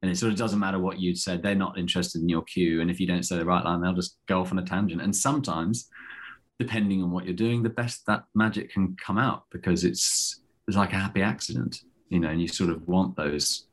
and 0.00 0.10
it 0.10 0.16
sort 0.16 0.32
of 0.32 0.38
doesn't 0.38 0.58
matter 0.58 0.78
what 0.78 1.00
you'd 1.00 1.18
said. 1.18 1.42
They're 1.42 1.54
not 1.54 1.78
interested 1.78 2.22
in 2.22 2.28
your 2.30 2.42
cue, 2.44 2.80
and 2.80 2.90
if 2.90 2.98
you 2.98 3.06
don't 3.06 3.24
say 3.24 3.36
the 3.36 3.44
right 3.44 3.64
line, 3.64 3.82
they'll 3.82 3.92
just 3.92 4.16
go 4.26 4.40
off 4.40 4.52
on 4.52 4.58
a 4.58 4.64
tangent. 4.64 5.02
And 5.02 5.14
sometimes, 5.14 5.88
depending 6.58 7.02
on 7.02 7.10
what 7.10 7.24
you're 7.24 7.34
doing, 7.34 7.62
the 7.62 7.70
best 7.70 8.06
that 8.06 8.24
magic 8.34 8.70
can 8.70 8.96
come 8.96 9.18
out 9.18 9.44
because 9.50 9.84
it's 9.84 10.40
it's 10.66 10.76
like 10.76 10.92
a 10.92 10.96
happy 10.96 11.22
accident, 11.22 11.82
you 12.08 12.20
know. 12.20 12.28
And 12.28 12.40
you 12.40 12.48
sort 12.48 12.70
of 12.70 12.86
want 12.88 13.16
those 13.16 13.66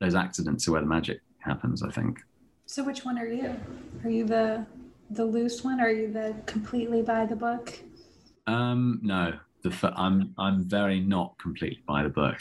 those 0.00 0.14
accidents 0.14 0.64
to 0.64 0.72
where 0.72 0.80
the 0.80 0.86
magic 0.86 1.20
happens. 1.38 1.82
I 1.82 1.90
think. 1.90 2.18
So, 2.66 2.84
which 2.84 3.04
one 3.04 3.18
are 3.18 3.26
you? 3.26 3.56
Are 4.04 4.10
you 4.10 4.24
the 4.24 4.66
the 5.10 5.24
loose 5.24 5.64
one? 5.64 5.80
Are 5.80 5.90
you 5.90 6.12
the 6.12 6.34
completely 6.46 7.02
by 7.02 7.26
the 7.26 7.36
book? 7.36 7.78
Um, 8.46 9.00
no, 9.02 9.38
the 9.62 9.92
I'm 9.96 10.34
I'm 10.38 10.64
very 10.64 11.00
not 11.00 11.38
completely 11.38 11.82
by 11.86 12.02
the 12.02 12.08
book, 12.08 12.38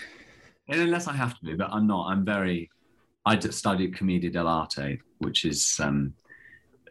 and 0.67 0.81
unless 0.81 1.07
I 1.07 1.13
have 1.13 1.37
to 1.39 1.45
be, 1.45 1.53
but 1.55 1.69
I'm 1.71 1.87
not. 1.87 2.07
I'm 2.07 2.25
very. 2.25 2.69
I 3.27 3.39
studied 3.39 3.95
commedia 3.95 4.29
dell'arte, 4.29 4.99
which 5.17 5.45
is 5.45 5.79
um, 5.81 6.13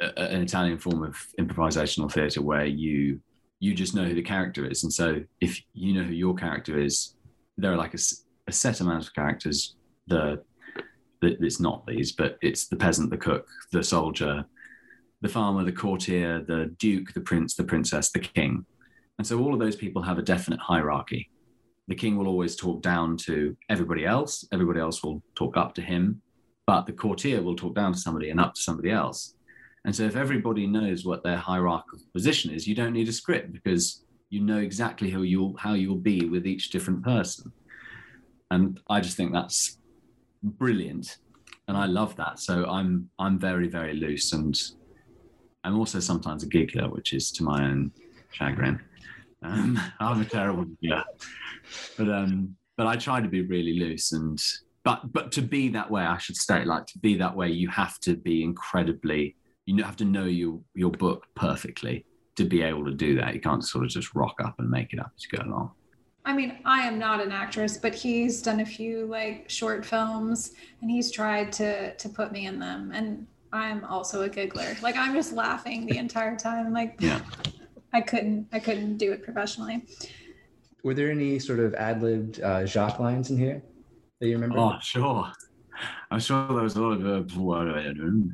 a, 0.00 0.18
an 0.18 0.42
Italian 0.42 0.78
form 0.78 1.02
of 1.02 1.16
improvisational 1.38 2.10
theatre 2.10 2.42
where 2.42 2.66
you 2.66 3.20
you 3.60 3.72
just 3.72 3.94
know 3.94 4.04
who 4.04 4.14
the 4.14 4.22
character 4.22 4.68
is, 4.68 4.82
and 4.82 4.92
so 4.92 5.22
if 5.40 5.60
you 5.72 5.94
know 5.94 6.02
who 6.02 6.12
your 6.12 6.34
character 6.34 6.78
is, 6.78 7.14
there 7.56 7.72
are 7.72 7.76
like 7.76 7.94
a, 7.94 7.98
a 8.46 8.52
set 8.52 8.80
amount 8.80 9.06
of 9.06 9.14
characters. 9.14 9.76
The 10.06 10.42
it's 11.22 11.60
not 11.60 11.86
these, 11.86 12.12
but 12.12 12.36
it's 12.42 12.68
the 12.68 12.76
peasant, 12.76 13.08
the 13.08 13.16
cook, 13.16 13.48
the 13.72 13.82
soldier, 13.82 14.44
the 15.22 15.28
farmer, 15.28 15.64
the 15.64 15.72
courtier, 15.72 16.44
the 16.46 16.74
duke, 16.78 17.14
the 17.14 17.20
prince, 17.20 17.54
the 17.54 17.64
princess, 17.64 18.10
the 18.10 18.20
king. 18.20 18.66
And 19.18 19.26
so 19.26 19.40
all 19.40 19.54
of 19.54 19.60
those 19.60 19.76
people 19.76 20.02
have 20.02 20.18
a 20.18 20.22
definite 20.22 20.60
hierarchy. 20.60 21.30
The 21.88 21.94
king 21.94 22.16
will 22.16 22.28
always 22.28 22.56
talk 22.56 22.82
down 22.82 23.16
to 23.18 23.56
everybody 23.70 24.04
else, 24.04 24.46
everybody 24.52 24.80
else 24.80 25.02
will 25.02 25.22
talk 25.34 25.56
up 25.56 25.74
to 25.74 25.82
him, 25.82 26.20
but 26.66 26.86
the 26.86 26.92
courtier 26.92 27.42
will 27.42 27.56
talk 27.56 27.74
down 27.74 27.92
to 27.92 27.98
somebody 27.98 28.30
and 28.30 28.40
up 28.40 28.54
to 28.54 28.60
somebody 28.60 28.90
else. 28.90 29.34
And 29.84 29.94
so 29.94 30.04
if 30.04 30.16
everybody 30.16 30.66
knows 30.66 31.04
what 31.04 31.22
their 31.22 31.36
hierarchical 31.36 31.98
position 32.12 32.50
is, 32.52 32.66
you 32.66 32.74
don't 32.74 32.92
need 32.92 33.08
a 33.08 33.12
script 33.12 33.52
because 33.52 34.04
you 34.30 34.40
know 34.40 34.58
exactly 34.58 35.10
who 35.10 35.22
you'll 35.22 35.56
how 35.58 35.74
you'll 35.74 35.96
be 35.96 36.26
with 36.26 36.46
each 36.46 36.70
different 36.70 37.02
person. 37.02 37.52
And 38.50 38.80
I 38.88 39.00
just 39.00 39.16
think 39.16 39.32
that's 39.32 39.78
brilliant. 40.42 41.18
And 41.68 41.76
I 41.76 41.86
love 41.86 42.16
that. 42.16 42.38
So 42.38 42.64
I'm 42.66 43.10
I'm 43.18 43.38
very, 43.38 43.68
very 43.68 43.94
loose 43.94 44.32
and 44.32 44.58
I'm 45.64 45.78
also 45.78 46.00
sometimes 46.00 46.42
a 46.42 46.46
giggler, 46.46 46.88
which 46.88 47.12
is 47.12 47.30
to 47.32 47.42
my 47.42 47.64
own 47.64 47.92
chagrin. 48.32 48.80
Um, 49.42 49.80
I'm 50.00 50.20
a 50.20 50.24
terrible 50.24 50.66
giggler, 50.80 51.04
but 51.98 52.08
um, 52.08 52.56
but 52.76 52.86
I 52.86 52.96
try 52.96 53.20
to 53.20 53.28
be 53.28 53.42
really 53.42 53.78
loose 53.78 54.12
and 54.12 54.42
but 54.82 55.12
but 55.12 55.32
to 55.32 55.42
be 55.42 55.68
that 55.70 55.90
way, 55.90 56.02
I 56.02 56.18
should 56.18 56.36
state 56.36 56.66
like 56.66 56.86
to 56.86 56.98
be 56.98 57.16
that 57.16 57.36
way, 57.36 57.50
you 57.50 57.68
have 57.68 57.98
to 58.00 58.16
be 58.16 58.42
incredibly 58.42 59.36
you 59.66 59.82
have 59.82 59.96
to 59.96 60.04
know 60.04 60.24
your 60.24 60.60
your 60.74 60.90
book 60.90 61.26
perfectly 61.34 62.04
to 62.36 62.44
be 62.44 62.62
able 62.62 62.84
to 62.84 62.92
do 62.92 63.16
that. 63.16 63.34
You 63.34 63.40
can't 63.40 63.64
sort 63.64 63.84
of 63.84 63.90
just 63.90 64.14
rock 64.14 64.36
up 64.44 64.56
and 64.58 64.68
make 64.68 64.92
it 64.92 64.98
up 64.98 65.12
as 65.16 65.24
you 65.24 65.38
go 65.38 65.44
along. 65.44 65.72
I 66.26 66.32
mean, 66.32 66.58
I 66.64 66.80
am 66.80 66.98
not 66.98 67.20
an 67.20 67.32
actress, 67.32 67.76
but 67.76 67.94
he's 67.94 68.40
done 68.40 68.60
a 68.60 68.66
few 68.66 69.06
like 69.06 69.48
short 69.48 69.84
films 69.84 70.52
and 70.80 70.90
he's 70.90 71.10
tried 71.10 71.52
to 71.54 71.94
to 71.94 72.08
put 72.08 72.32
me 72.32 72.46
in 72.46 72.58
them 72.58 72.92
and 72.92 73.26
I'm 73.52 73.84
also 73.84 74.22
a 74.22 74.28
giggler. 74.28 74.76
Like 74.82 74.96
I'm 74.96 75.14
just 75.14 75.32
laughing 75.32 75.86
the 75.86 75.98
entire 75.98 76.36
time. 76.36 76.72
Like 76.72 76.96
Yeah. 77.00 77.20
I 77.92 78.00
couldn't 78.00 78.48
I 78.52 78.58
couldn't 78.58 78.96
do 78.96 79.12
it 79.12 79.22
professionally. 79.22 79.86
Were 80.82 80.94
there 80.94 81.10
any 81.10 81.38
sort 81.38 81.60
of 81.60 81.72
ad 81.74 82.02
libbed 82.02 82.40
uh, 82.42 82.66
Jacques 82.66 82.98
lines 82.98 83.30
in 83.30 83.38
here 83.38 83.62
that 84.20 84.26
you 84.26 84.34
remember? 84.34 84.58
Oh, 84.58 84.76
sure. 84.82 85.30
I'm 86.10 86.20
sure 86.20 86.46
there 86.48 86.62
was 86.62 86.76
a 86.76 86.82
lot 86.82 87.00
of 87.00 87.06
uh, 87.06 87.34
what 87.40 87.64
do 87.64 87.74
I 87.74 87.92
do? 87.92 88.30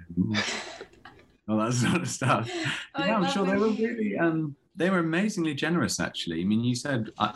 All 1.50 1.58
that 1.58 1.72
sort 1.74 2.02
of 2.02 2.08
stuff. 2.08 2.50
I 2.94 3.06
yeah, 3.06 3.16
I'm 3.16 3.30
sure 3.30 3.44
when 3.44 3.54
they 3.54 3.60
were 3.60 3.70
really 3.70 4.16
um 4.18 4.56
they 4.76 4.90
were 4.90 5.00
amazingly 5.00 5.54
generous 5.54 6.00
actually. 6.00 6.40
I 6.40 6.44
mean 6.44 6.64
you 6.64 6.74
said 6.74 7.10
I 7.18 7.34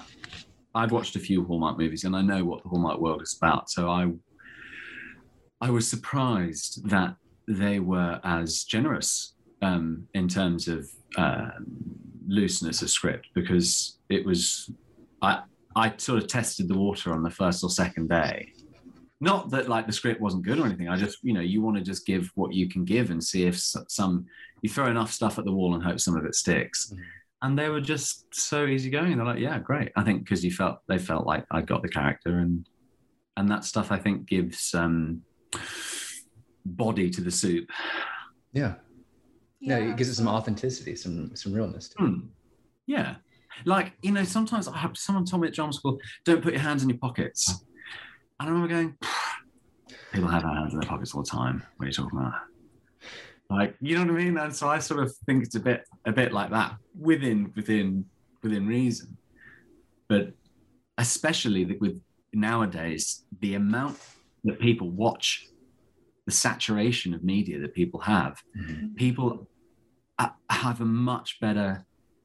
I'd 0.75 0.91
watched 0.91 1.17
a 1.17 1.21
few 1.21 1.45
Hallmark 1.45 1.79
movies 1.79 2.05
and 2.05 2.17
I 2.17 2.23
know 2.23 2.45
what 2.45 2.63
the 2.63 2.69
Hallmark 2.69 3.01
world 3.01 3.23
is 3.23 3.37
about. 3.37 3.71
So 3.71 3.89
I 3.91 4.11
I 5.61 5.71
was 5.71 5.89
surprised 5.89 6.89
that 6.89 7.17
they 7.49 7.81
were 7.81 8.21
as 8.25 8.65
generous 8.65 9.35
um, 9.63 10.09
in 10.15 10.29
terms 10.29 10.69
of 10.69 10.89
um, 11.17 11.65
looseness 12.27 12.83
of 12.83 12.91
script 12.91 13.29
because 13.35 13.99
it 14.09 14.25
was 14.25 14.71
I 15.23 15.43
I 15.77 15.95
sort 15.97 16.23
of 16.23 16.29
tested 16.29 16.69
the 16.69 16.79
water 16.79 17.13
on 17.13 17.23
the 17.23 17.31
first 17.31 17.65
or 17.65 17.71
second 17.71 18.09
day. 18.09 18.53
Not 19.21 19.51
that 19.51 19.69
like 19.69 19.87
the 19.87 19.93
script 19.93 20.21
wasn't 20.21 20.45
good 20.45 20.59
or 20.59 20.67
anything. 20.67 20.89
I 20.89 20.97
just 20.97 21.19
you 21.23 21.33
know 21.33 21.41
you 21.41 21.63
want 21.63 21.77
to 21.77 21.83
just 21.83 22.05
give 22.07 22.31
what 22.35 22.53
you 22.53 22.69
can 22.69 22.85
give 22.85 23.11
and 23.11 23.23
see 23.23 23.45
if 23.45 23.57
some 23.59 24.27
you 24.63 24.69
throw 24.69 24.87
enough 24.87 25.13
stuff 25.13 25.39
at 25.39 25.45
the 25.45 25.53
wall 25.53 25.75
and 25.75 25.83
hope 25.83 26.01
some 26.01 26.17
of 26.17 26.25
it 26.25 26.35
sticks. 26.35 26.93
Mhm. 26.93 26.99
And 27.43 27.59
they 27.59 27.69
were 27.69 27.81
just 27.81 28.35
so 28.35 28.65
easygoing. 28.67 29.17
They're 29.17 29.27
like, 29.27 29.39
yeah, 29.39 29.59
great. 29.59 29.93
I 29.97 30.03
think 30.03 30.25
because 30.25 30.43
you 30.45 30.51
felt 30.51 30.79
they 30.89 30.99
felt 30.99 31.27
like 31.27 31.45
I 31.51 31.61
got 31.61 31.83
the 31.83 31.89
character 31.89 32.39
and 32.39 32.67
and 33.37 33.49
that 33.51 33.65
stuff 33.65 33.93
I 33.93 33.99
think 33.99 34.27
gives 34.27 34.75
um 34.75 35.23
body 36.67 37.11
to 37.11 37.21
the 37.21 37.31
soup. 37.31 37.71
yeah. 38.53 38.75
No, 39.61 39.79
it 39.79 39.97
gives 39.97 40.11
it 40.11 40.15
some 40.15 40.29
authenticity, 40.29 40.95
some 40.95 41.35
some 41.35 41.53
realness. 41.55 41.89
To 41.91 42.05
it. 42.05 42.09
Hmm. 42.09 42.21
Yeah. 42.87 43.17
Like, 43.65 43.93
you 44.03 44.11
know, 44.13 44.25
sometimes 44.25 44.69
I 44.69 44.77
have 44.77 44.95
someone 44.97 45.25
told 45.25 45.41
me 45.43 45.49
at 45.49 45.55
drama 45.55 45.73
school, 45.73 45.99
don't 46.25 46.43
put 46.43 46.53
your 46.53 46.61
hands 46.61 46.83
in 46.83 46.89
your 46.91 46.99
pockets. 46.99 47.65
I 48.41 48.47
remember 48.47 48.69
going, 48.69 48.97
people 50.13 50.29
have 50.29 50.43
their 50.43 50.53
hands 50.55 50.73
in 50.75 50.81
their 50.81 50.89
pockets 50.89 51.15
all 51.15 51.23
the 51.23 51.31
time. 51.31 51.63
What 51.77 51.85
are 51.85 51.89
you 51.89 51.93
talking 51.95 52.19
about? 52.19 52.33
Like, 53.51 53.77
you 53.81 53.97
know 53.97 54.05
what 54.13 54.21
I 54.21 54.25
mean? 54.25 54.39
And 54.39 54.55
so 54.55 54.69
I 54.69 54.79
sort 54.79 55.03
of 55.03 55.15
think 55.27 55.45
it's 55.45 55.55
a 55.55 55.61
bit 55.61 55.85
a 56.07 56.13
bit 56.13 56.33
like 56.33 56.51
that 56.51 56.77
within 56.99 57.53
within 57.55 58.07
within 58.43 58.67
reason. 58.67 59.17
But 60.09 60.33
especially 60.99 61.65
with 61.65 62.01
nowadays, 62.33 63.25
the 63.41 63.55
amount 63.55 63.99
that 64.45 64.59
people 64.59 64.91
watch, 64.91 65.47
the 66.27 66.33
saturation 66.33 67.15
of 67.15 67.23
media 67.23 67.61
that 67.61 67.75
people 67.75 68.01
have, 68.01 68.43
Mhm. 68.59 68.97
people 68.97 69.49
have 70.51 70.81
a 70.81 70.85
much 70.85 71.39
better 71.41 71.85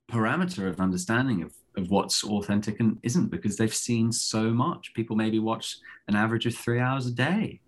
parameter 0.09 0.67
of 0.69 0.79
understanding 0.79 1.41
of, 1.43 1.53
of 1.79 1.89
what's 1.89 2.23
authentic 2.23 2.79
and 2.79 2.97
isn't 3.03 3.29
because 3.31 3.57
they've 3.57 3.73
seen 3.73 4.11
so 4.11 4.51
much. 4.51 4.93
People 4.93 5.15
maybe 5.15 5.39
watch 5.39 5.77
an 6.07 6.15
average 6.15 6.45
of 6.45 6.55
three 6.55 6.79
hours 6.79 7.07
a 7.07 7.11
day. 7.11 7.61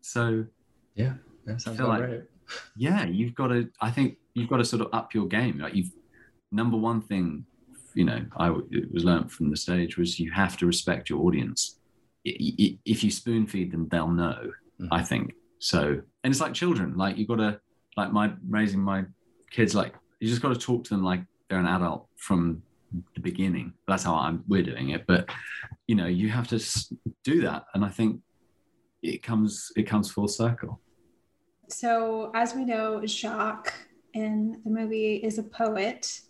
So 0.00 0.46
Yeah, 0.96 1.14
that 1.46 1.60
sounds 1.60 1.78
like- 1.80 2.02
right. 2.02 2.22
yeah, 2.76 3.04
you've 3.06 3.34
got 3.34 3.48
to. 3.48 3.70
I 3.80 3.90
think 3.90 4.16
you've 4.34 4.48
got 4.48 4.56
to 4.58 4.64
sort 4.64 4.82
of 4.82 4.88
up 4.92 5.14
your 5.14 5.26
game. 5.26 5.58
Like 5.58 5.74
you've 5.74 5.92
number 6.50 6.76
one 6.76 7.00
thing, 7.00 7.44
you 7.94 8.04
know, 8.04 8.24
I 8.36 8.48
it 8.70 8.90
was 8.92 9.04
learnt 9.04 9.30
from 9.30 9.50
the 9.50 9.56
stage 9.56 9.96
was 9.96 10.18
you 10.18 10.30
have 10.32 10.56
to 10.58 10.66
respect 10.66 11.08
your 11.10 11.20
audience. 11.26 11.78
If 12.24 13.02
you 13.04 13.10
spoon 13.10 13.46
feed 13.46 13.70
them, 13.72 13.88
they'll 13.88 14.08
know. 14.08 14.52
Mhm. 14.80 14.88
I 14.90 15.02
think 15.02 15.34
so. 15.58 16.00
And 16.24 16.30
it's 16.32 16.40
like 16.40 16.54
children. 16.54 16.96
Like 16.96 17.16
you've 17.16 17.28
got 17.28 17.36
to 17.36 17.60
like 17.96 18.12
my 18.12 18.32
raising 18.48 18.80
my 18.80 19.04
kids. 19.50 19.74
Like 19.74 19.94
you 20.20 20.28
just 20.28 20.42
got 20.42 20.52
to 20.52 20.58
talk 20.60 20.84
to 20.84 20.90
them 20.90 21.02
like 21.04 21.22
they're 21.48 21.58
an 21.58 21.66
adult 21.66 22.06
from 22.16 22.62
the 23.14 23.20
beginning. 23.20 23.72
That's 23.86 24.04
how 24.04 24.14
I'm. 24.14 24.44
We're 24.48 24.62
doing 24.62 24.90
it, 24.90 25.06
but 25.06 25.30
you 25.86 25.94
know, 25.94 26.06
you 26.06 26.28
have 26.28 26.48
to 26.48 26.58
do 27.24 27.42
that. 27.42 27.64
And 27.74 27.84
I 27.84 27.88
think 27.88 28.20
it 29.02 29.22
comes 29.22 29.72
it 29.76 29.84
comes 29.84 30.10
full 30.10 30.28
circle. 30.28 30.80
So, 31.68 32.30
as 32.34 32.54
we 32.54 32.64
know, 32.64 33.04
Jacques 33.06 33.72
in 34.14 34.60
the 34.64 34.70
movie 34.70 35.16
is 35.16 35.38
a 35.38 35.42
poet, 35.44 36.20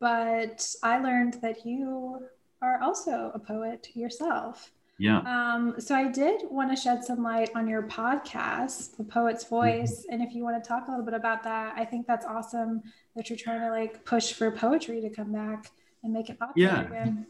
but 0.00 0.66
I 0.82 0.98
learned 0.98 1.34
that 1.34 1.64
you 1.64 2.20
are 2.60 2.80
also 2.82 3.30
a 3.34 3.38
poet 3.38 3.88
yourself. 3.94 4.72
Yeah. 4.98 5.20
Um, 5.20 5.74
so, 5.78 5.94
I 5.94 6.08
did 6.08 6.42
want 6.50 6.70
to 6.70 6.76
shed 6.76 7.04
some 7.04 7.22
light 7.22 7.50
on 7.54 7.68
your 7.68 7.82
podcast, 7.84 8.96
The 8.96 9.04
Poet's 9.04 9.44
Voice. 9.44 10.04
And 10.10 10.20
if 10.20 10.34
you 10.34 10.42
want 10.42 10.62
to 10.62 10.68
talk 10.68 10.88
a 10.88 10.90
little 10.90 11.04
bit 11.04 11.14
about 11.14 11.44
that, 11.44 11.74
I 11.76 11.84
think 11.84 12.06
that's 12.06 12.26
awesome 12.26 12.82
that 13.14 13.30
you're 13.30 13.38
trying 13.38 13.60
to 13.60 13.70
like 13.70 14.04
push 14.04 14.32
for 14.32 14.50
poetry 14.50 15.00
to 15.00 15.10
come 15.10 15.32
back 15.32 15.70
and 16.02 16.12
make 16.12 16.30
it 16.30 16.38
popular 16.38 16.68
Yeah. 16.68 16.86
again. 16.86 17.26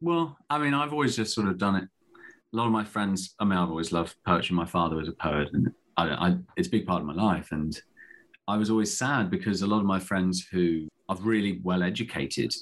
Well, 0.00 0.36
I 0.50 0.58
mean, 0.58 0.74
I've 0.74 0.92
always 0.92 1.16
just 1.16 1.34
sort 1.34 1.48
of 1.48 1.58
done 1.58 1.76
it. 1.76 1.84
A 2.52 2.56
lot 2.56 2.66
of 2.66 2.72
my 2.72 2.84
friends, 2.84 3.34
I 3.38 3.44
mean, 3.44 3.58
I've 3.58 3.70
always 3.70 3.92
loved 3.92 4.16
poetry. 4.26 4.54
My 4.54 4.66
father 4.66 4.96
was 4.96 5.08
a 5.08 5.12
poet, 5.12 5.48
and 5.52 5.72
I, 5.96 6.08
I, 6.08 6.36
it's 6.56 6.68
a 6.68 6.70
big 6.70 6.86
part 6.86 7.00
of 7.00 7.06
my 7.06 7.14
life. 7.14 7.52
And 7.52 7.80
I 8.48 8.56
was 8.56 8.68
always 8.68 8.96
sad 8.96 9.30
because 9.30 9.62
a 9.62 9.66
lot 9.66 9.78
of 9.80 9.86
my 9.86 9.98
friends 9.98 10.46
who 10.50 10.88
are 11.08 11.16
really 11.16 11.60
well 11.62 11.82
educated, 11.82 12.52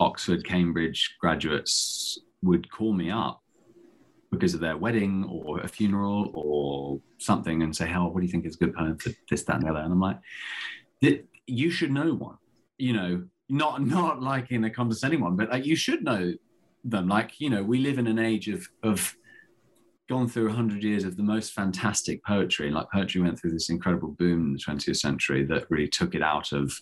Oxford, 0.00 0.44
Cambridge 0.44 1.16
graduates, 1.20 2.18
would 2.42 2.70
call 2.70 2.92
me 2.92 3.10
up 3.10 3.40
because 4.32 4.54
of 4.54 4.60
their 4.60 4.76
wedding 4.76 5.24
or 5.28 5.60
a 5.60 5.68
funeral 5.68 6.32
or 6.34 7.00
something 7.18 7.62
and 7.62 7.76
say, 7.76 7.86
Hal, 7.86 8.10
what 8.10 8.20
do 8.20 8.26
you 8.26 8.32
think 8.32 8.46
is 8.46 8.56
a 8.56 8.58
good 8.58 8.74
poem 8.74 8.96
for 8.96 9.10
this, 9.30 9.44
that, 9.44 9.56
and 9.56 9.66
the 9.66 9.70
other? 9.70 9.80
And 9.80 9.92
I'm 9.92 10.00
like, 10.00 10.18
you 11.46 11.70
should 11.70 11.92
know 11.92 12.14
one, 12.14 12.38
you 12.78 12.92
know, 12.94 13.24
not 13.52 13.86
not 13.86 14.22
like 14.22 14.50
in 14.50 14.64
a 14.64 14.70
condescending 14.70 15.20
one, 15.20 15.36
but 15.36 15.50
like 15.50 15.66
you 15.66 15.76
should 15.76 16.02
know 16.02 16.32
them. 16.84 17.06
Like, 17.06 17.38
you 17.38 17.50
know, 17.50 17.62
we 17.62 17.78
live 17.78 17.98
in 17.98 18.06
an 18.06 18.18
age 18.18 18.48
of 18.48 18.66
of 18.82 19.14
gone 20.08 20.26
through 20.26 20.46
100 20.46 20.82
years 20.82 21.04
of 21.04 21.16
the 21.16 21.22
most 21.22 21.52
fantastic 21.52 22.24
poetry. 22.24 22.70
Like 22.70 22.90
poetry 22.90 23.20
went 23.20 23.38
through 23.38 23.52
this 23.52 23.68
incredible 23.68 24.08
boom 24.18 24.46
in 24.46 24.52
the 24.54 24.58
20th 24.58 24.96
century 24.96 25.44
that 25.44 25.70
really 25.70 25.86
took 25.86 26.14
it 26.14 26.22
out 26.22 26.52
of 26.52 26.74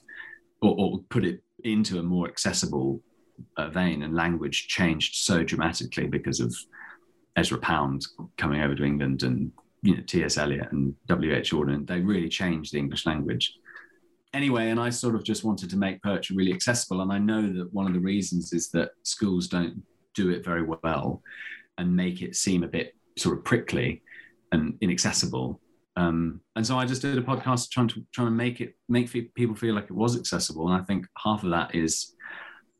or, 0.62 0.74
or 0.78 0.98
put 1.10 1.24
it 1.24 1.42
into 1.64 1.98
a 1.98 2.02
more 2.02 2.28
accessible 2.28 3.02
uh, 3.56 3.68
vein 3.68 4.02
and 4.02 4.14
language 4.14 4.68
changed 4.68 5.16
so 5.16 5.42
dramatically 5.42 6.06
because 6.06 6.40
of 6.40 6.54
Ezra 7.36 7.58
Pound 7.58 8.06
coming 8.36 8.62
over 8.62 8.76
to 8.76 8.84
England 8.84 9.24
and 9.24 9.50
you 9.82 9.96
know 9.96 10.02
T.S. 10.06 10.38
Eliot 10.38 10.70
and 10.70 10.94
W.H. 11.08 11.50
Auden. 11.50 11.84
They 11.86 12.00
really 12.00 12.28
changed 12.28 12.72
the 12.72 12.78
English 12.78 13.06
language. 13.06 13.54
Anyway, 14.32 14.70
and 14.70 14.78
I 14.78 14.90
sort 14.90 15.14
of 15.14 15.24
just 15.24 15.44
wanted 15.44 15.70
to 15.70 15.76
make 15.76 16.02
poetry 16.02 16.36
really 16.36 16.52
accessible. 16.52 17.00
And 17.00 17.12
I 17.12 17.18
know 17.18 17.42
that 17.52 17.72
one 17.72 17.86
of 17.86 17.94
the 17.94 18.00
reasons 18.00 18.52
is 18.52 18.70
that 18.70 18.90
schools 19.02 19.48
don't 19.48 19.82
do 20.14 20.30
it 20.30 20.44
very 20.44 20.62
well 20.62 21.22
and 21.78 21.96
make 21.96 22.22
it 22.22 22.36
seem 22.36 22.62
a 22.62 22.68
bit 22.68 22.94
sort 23.18 23.36
of 23.36 23.44
prickly 23.44 24.02
and 24.52 24.76
inaccessible. 24.80 25.60
Um, 25.96 26.40
and 26.54 26.66
so 26.66 26.78
I 26.78 26.84
just 26.84 27.02
did 27.02 27.18
a 27.18 27.22
podcast 27.22 27.70
trying 27.70 27.88
to 27.88 28.04
trying 28.12 28.28
to 28.28 28.32
make 28.32 28.60
it 28.60 28.74
make 28.88 29.10
people 29.34 29.56
feel 29.56 29.74
like 29.74 29.84
it 29.84 29.92
was 29.92 30.16
accessible. 30.16 30.68
And 30.68 30.80
I 30.80 30.84
think 30.84 31.06
half 31.18 31.42
of 31.42 31.50
that 31.50 31.74
is 31.74 32.14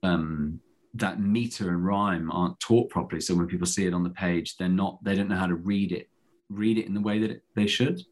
um, 0.02 0.60
that 0.94 1.20
meter 1.20 1.70
and 1.70 1.84
rhyme 1.84 2.30
aren't 2.30 2.60
taught 2.60 2.90
properly. 2.90 3.20
So 3.20 3.34
when 3.34 3.48
people 3.48 3.66
see 3.66 3.86
it 3.86 3.94
on 3.94 4.04
the 4.04 4.10
page, 4.10 4.56
they're 4.56 4.68
not 4.68 5.02
they 5.02 5.16
don't 5.16 5.28
know 5.28 5.36
how 5.36 5.46
to 5.46 5.56
read 5.56 5.92
it 5.92 6.08
read 6.50 6.78
it 6.78 6.86
in 6.86 6.94
the 6.94 7.00
way 7.00 7.18
that 7.20 7.30
it, 7.30 7.42
they 7.54 7.66
should. 7.66 8.02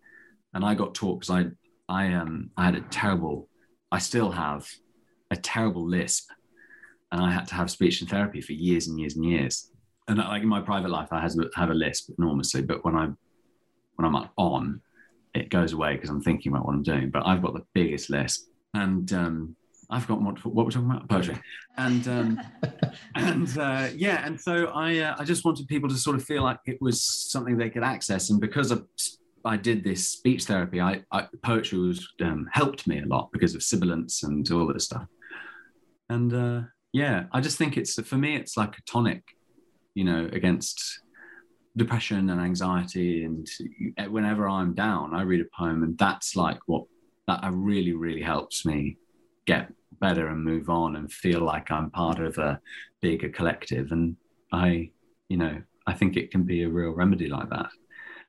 And 0.54 0.64
I 0.64 0.74
got 0.74 0.94
taught 0.94 1.20
because 1.20 1.30
I 1.30 1.50
I 1.88 2.12
um 2.12 2.50
I 2.56 2.64
had 2.66 2.74
a 2.74 2.80
terrible 2.82 3.48
I 3.90 3.98
still 3.98 4.30
have 4.30 4.68
a 5.30 5.36
terrible 5.36 5.86
lisp, 5.86 6.30
and 7.12 7.20
I 7.20 7.30
had 7.30 7.46
to 7.48 7.54
have 7.54 7.70
speech 7.70 8.00
and 8.00 8.10
therapy 8.10 8.40
for 8.40 8.52
years 8.52 8.88
and 8.88 8.98
years 8.98 9.16
and 9.16 9.24
years. 9.24 9.70
And 10.06 10.18
like 10.18 10.42
in 10.42 10.48
my 10.48 10.60
private 10.60 10.90
life, 10.90 11.08
I 11.12 11.20
have 11.20 11.70
a 11.70 11.74
lisp 11.74 12.10
enormously, 12.18 12.62
but 12.62 12.84
when 12.84 12.96
I 12.96 13.08
when 13.96 14.06
I'm 14.06 14.28
on, 14.36 14.80
it 15.34 15.50
goes 15.50 15.72
away 15.72 15.94
because 15.94 16.10
I'm 16.10 16.22
thinking 16.22 16.52
about 16.52 16.66
what 16.66 16.74
I'm 16.74 16.82
doing. 16.82 17.10
But 17.10 17.26
I've 17.26 17.42
got 17.42 17.54
the 17.54 17.64
biggest 17.74 18.10
lisp, 18.10 18.48
and 18.74 19.12
um, 19.12 19.56
I've 19.90 20.06
got 20.06 20.20
what 20.20 20.42
what 20.44 20.66
we're 20.66 20.70
talking 20.70 20.90
about 20.90 21.08
poetry, 21.08 21.38
and 21.76 22.08
um, 22.08 22.40
and 23.14 23.58
uh, 23.58 23.88
yeah, 23.94 24.26
and 24.26 24.40
so 24.40 24.66
I 24.66 24.98
uh, 24.98 25.16
I 25.18 25.24
just 25.24 25.44
wanted 25.44 25.66
people 25.68 25.88
to 25.88 25.96
sort 25.96 26.16
of 26.16 26.24
feel 26.24 26.42
like 26.42 26.58
it 26.66 26.80
was 26.80 27.02
something 27.02 27.56
they 27.56 27.70
could 27.70 27.84
access, 27.84 28.30
and 28.30 28.40
because 28.40 28.70
of 28.70 28.86
I 29.44 29.56
did 29.56 29.84
this 29.84 30.08
speech 30.08 30.44
therapy, 30.44 30.80
I, 30.80 31.02
I 31.12 31.26
poetry 31.42 31.78
was 31.78 32.06
um, 32.22 32.48
helped 32.52 32.86
me 32.86 33.00
a 33.00 33.06
lot 33.06 33.30
because 33.32 33.54
of 33.54 33.62
sibilance 33.62 34.22
and 34.22 34.50
all 34.50 34.72
this 34.72 34.84
stuff, 34.84 35.06
and 36.08 36.32
uh, 36.32 36.60
yeah, 36.92 37.24
I 37.32 37.40
just 37.40 37.58
think 37.58 37.76
it's 37.76 38.00
for 38.02 38.16
me 38.16 38.36
it's 38.36 38.56
like 38.56 38.76
a 38.78 38.82
tonic, 38.82 39.22
you 39.94 40.04
know, 40.04 40.28
against 40.32 41.00
depression 41.76 42.30
and 42.30 42.40
anxiety, 42.40 43.24
and 43.24 43.46
whenever 44.08 44.48
I'm 44.48 44.74
down, 44.74 45.14
I 45.14 45.22
read 45.22 45.40
a 45.40 45.56
poem, 45.56 45.82
and 45.82 45.96
that's 45.98 46.36
like 46.36 46.58
what 46.66 46.84
that 47.26 47.40
really 47.52 47.92
really 47.92 48.22
helps 48.22 48.64
me 48.64 48.96
get 49.46 49.72
better 50.00 50.28
and 50.28 50.44
move 50.44 50.68
on 50.68 50.96
and 50.96 51.12
feel 51.12 51.40
like 51.40 51.70
I'm 51.70 51.90
part 51.90 52.20
of 52.20 52.38
a 52.38 52.60
bigger 53.00 53.28
collective. 53.28 53.92
And 53.92 54.16
I, 54.52 54.90
you 55.28 55.36
know, 55.36 55.60
I 55.86 55.94
think 55.94 56.16
it 56.16 56.30
can 56.30 56.42
be 56.42 56.62
a 56.62 56.68
real 56.68 56.92
remedy 56.92 57.28
like 57.28 57.48
that. 57.50 57.70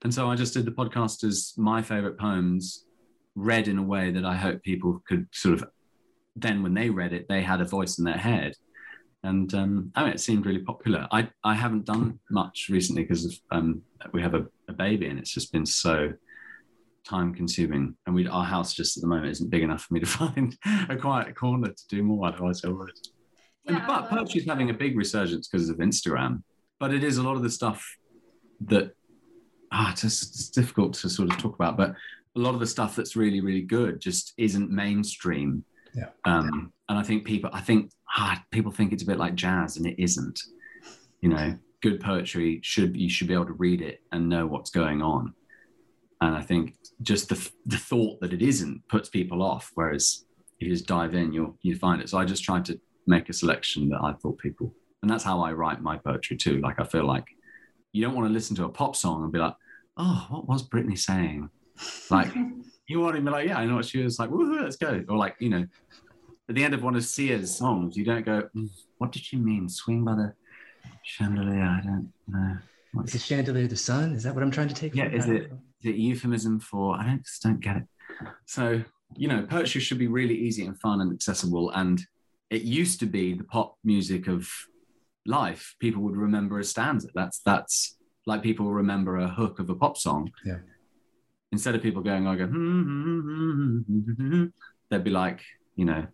And 0.03 0.13
so 0.13 0.29
I 0.29 0.35
just 0.35 0.53
did 0.53 0.65
the 0.65 0.71
podcast 0.71 1.23
as 1.23 1.53
my 1.57 1.81
favorite 1.81 2.17
poems 2.17 2.85
read 3.35 3.67
in 3.67 3.77
a 3.77 3.83
way 3.83 4.11
that 4.11 4.25
I 4.25 4.35
hope 4.35 4.63
people 4.63 5.03
could 5.07 5.27
sort 5.31 5.55
of 5.55 5.69
then 6.35 6.63
when 6.63 6.73
they 6.73 6.89
read 6.89 7.11
it, 7.11 7.27
they 7.27 7.41
had 7.41 7.59
a 7.59 7.65
voice 7.65 7.97
in 7.97 8.05
their 8.05 8.17
head. 8.17 8.53
And 9.23 9.53
um, 9.53 9.91
I 9.95 10.03
mean, 10.03 10.13
it 10.13 10.21
seemed 10.21 10.45
really 10.45 10.59
popular. 10.59 11.05
I, 11.11 11.29
I 11.43 11.53
haven't 11.53 11.85
done 11.85 12.19
much 12.31 12.67
recently 12.69 13.03
because 13.03 13.41
um, 13.51 13.81
we 14.13 14.21
have 14.21 14.35
a, 14.35 14.45
a 14.69 14.73
baby 14.73 15.07
and 15.07 15.19
it's 15.19 15.33
just 15.33 15.51
been 15.51 15.65
so 15.65 16.13
time 17.05 17.33
consuming 17.33 17.95
and 18.05 18.15
we 18.15 18.27
our 18.27 18.43
house 18.43 18.73
just 18.73 18.97
at 18.97 19.01
the 19.01 19.07
moment 19.07 19.31
isn't 19.31 19.49
big 19.49 19.63
enough 19.63 19.83
for 19.83 19.93
me 19.93 19.99
to 19.99 20.05
find 20.19 20.57
a 20.89 20.95
quiet 20.95 21.35
corner 21.35 21.69
to 21.69 21.87
do 21.87 22.03
more 22.03 22.27
otherwise 22.27 22.63
i 22.65 22.67
would 22.67 22.91
yeah, 23.63 23.77
and, 23.77 23.87
but 23.87 24.09
poetry's 24.09 24.45
having 24.45 24.69
a 24.69 24.73
big 24.73 24.97
resurgence 24.97 25.47
because 25.47 25.69
of 25.69 25.77
instagram 25.77 26.43
but 26.79 26.93
it 26.93 27.03
is 27.03 27.17
a 27.17 27.23
lot 27.23 27.35
of 27.35 27.41
the 27.41 27.49
stuff 27.49 27.83
that 28.61 28.93
ah, 29.71 29.91
it's, 29.91 30.01
just, 30.01 30.23
it's 30.23 30.49
difficult 30.49 30.93
to 30.93 31.09
sort 31.09 31.31
of 31.31 31.37
talk 31.37 31.55
about 31.55 31.77
but 31.77 31.91
a 32.35 32.39
lot 32.39 32.53
of 32.53 32.59
the 32.59 32.67
stuff 32.67 32.95
that's 32.95 33.15
really 33.15 33.41
really 33.41 33.61
good 33.61 33.99
just 33.99 34.33
isn't 34.37 34.69
mainstream 34.71 35.63
yeah 35.95 36.09
um 36.25 36.71
and 36.89 36.97
i 36.97 37.03
think 37.03 37.25
people 37.25 37.49
i 37.53 37.61
think 37.61 37.91
ah, 38.17 38.41
people 38.51 38.71
think 38.71 38.93
it's 38.93 39.03
a 39.03 39.05
bit 39.05 39.17
like 39.17 39.35
jazz 39.35 39.77
and 39.77 39.85
it 39.85 40.01
isn't 40.01 40.39
you 41.21 41.29
know 41.29 41.57
good 41.81 41.99
poetry 41.99 42.59
should 42.63 42.95
you 42.95 43.09
should 43.09 43.27
be 43.27 43.33
able 43.33 43.45
to 43.45 43.53
read 43.53 43.81
it 43.81 44.01
and 44.11 44.27
know 44.27 44.45
what's 44.45 44.69
going 44.69 45.01
on 45.01 45.33
and 46.21 46.35
I 46.35 46.41
think 46.41 46.75
just 47.01 47.29
the, 47.29 47.51
the 47.65 47.77
thought 47.77 48.19
that 48.21 48.33
it 48.33 48.41
isn't 48.41 48.87
puts 48.89 49.09
people 49.09 49.41
off. 49.41 49.71
Whereas 49.75 50.25
if 50.59 50.67
you 50.67 50.73
just 50.73 50.87
dive 50.87 51.15
in, 51.15 51.31
you'll 51.31 51.57
you 51.61 51.75
find 51.75 52.01
it. 52.01 52.09
So 52.09 52.17
I 52.17 52.25
just 52.25 52.43
tried 52.43 52.65
to 52.65 52.79
make 53.07 53.29
a 53.29 53.33
selection 53.33 53.89
that 53.89 54.01
I 54.03 54.13
thought 54.13 54.37
people, 54.37 54.73
and 55.01 55.09
that's 55.09 55.23
how 55.23 55.41
I 55.41 55.53
write 55.53 55.81
my 55.81 55.97
poetry 55.97 56.35
too. 56.35 56.59
Like 56.59 56.79
I 56.79 56.83
feel 56.83 57.05
like 57.05 57.25
you 57.91 58.03
don't 58.03 58.15
want 58.15 58.27
to 58.27 58.33
listen 58.33 58.55
to 58.57 58.65
a 58.65 58.69
pop 58.69 58.95
song 58.95 59.23
and 59.23 59.31
be 59.31 59.39
like, 59.39 59.55
oh, 59.97 60.27
what 60.29 60.47
was 60.47 60.67
Britney 60.67 60.97
saying? 60.97 61.49
Like 62.09 62.33
you 62.87 62.99
want 62.99 63.15
to 63.15 63.21
be 63.21 63.29
like, 63.29 63.47
yeah, 63.47 63.57
I 63.57 63.65
know 63.65 63.75
what 63.75 63.85
she 63.85 64.03
was 64.03 64.19
like. 64.19 64.29
Woohoo, 64.29 64.61
let's 64.61 64.75
go. 64.75 65.03
Or 65.07 65.17
like 65.17 65.35
you 65.39 65.49
know, 65.49 65.65
at 66.49 66.55
the 66.55 66.63
end 66.63 66.73
of 66.73 66.83
one 66.83 66.95
of 66.95 67.05
Sia's 67.05 67.55
songs, 67.55 67.95
you 67.95 68.03
don't 68.03 68.25
go, 68.25 68.49
mm, 68.55 68.69
what 68.97 69.11
did 69.11 69.23
she 69.23 69.37
mean? 69.37 69.69
Swing 69.69 70.03
by 70.03 70.15
the 70.15 70.33
chandelier. 71.03 71.63
I 71.63 71.81
don't 71.83 72.11
know. 72.27 72.57
Is 73.03 73.13
the 73.13 73.19
chandelier 73.19 73.67
the 73.67 73.75
sun? 73.75 74.13
Is 74.13 74.23
that 74.23 74.33
what 74.33 74.43
I'm 74.43 74.51
trying 74.51 74.67
to 74.67 74.73
take? 74.73 74.95
Yeah, 74.95 75.09
is 75.09 75.27
it? 75.27 75.51
the 75.81 75.91
euphemism 75.93 76.59
for 76.59 76.97
I 76.97 77.05
don't 77.05 77.23
just 77.23 77.41
don't 77.41 77.59
get 77.59 77.77
it. 77.77 77.83
So 78.45 78.83
you 79.15 79.27
know, 79.27 79.43
poetry 79.43 79.81
should 79.81 79.97
be 79.97 80.07
really 80.07 80.35
easy 80.35 80.65
and 80.65 80.79
fun 80.79 81.01
and 81.01 81.11
accessible. 81.11 81.71
And 81.71 82.01
it 82.49 82.61
used 82.61 82.99
to 82.99 83.05
be 83.05 83.33
the 83.33 83.43
pop 83.43 83.77
music 83.83 84.27
of 84.27 84.49
life. 85.29 85.75
People 85.79 86.01
would 86.03 86.15
remember 86.15 86.59
a 86.59 86.63
stanza. 86.63 87.07
That's 87.13 87.39
that's 87.45 87.97
like 88.25 88.43
people 88.43 88.69
remember 88.71 89.17
a 89.17 89.27
hook 89.27 89.59
of 89.59 89.69
a 89.69 89.75
pop 89.75 89.97
song. 89.97 90.31
Yeah. 90.45 90.59
Instead 91.51 91.75
of 91.75 91.81
people 91.81 92.03
going, 92.03 92.27
I 92.27 92.35
go, 92.35 92.45
hmm, 92.45 93.79
hmm, 93.81 94.11
hmm, 94.11 94.45
they'd 94.89 95.03
be 95.03 95.09
like, 95.09 95.41
you 95.75 95.85
know, 95.85 96.05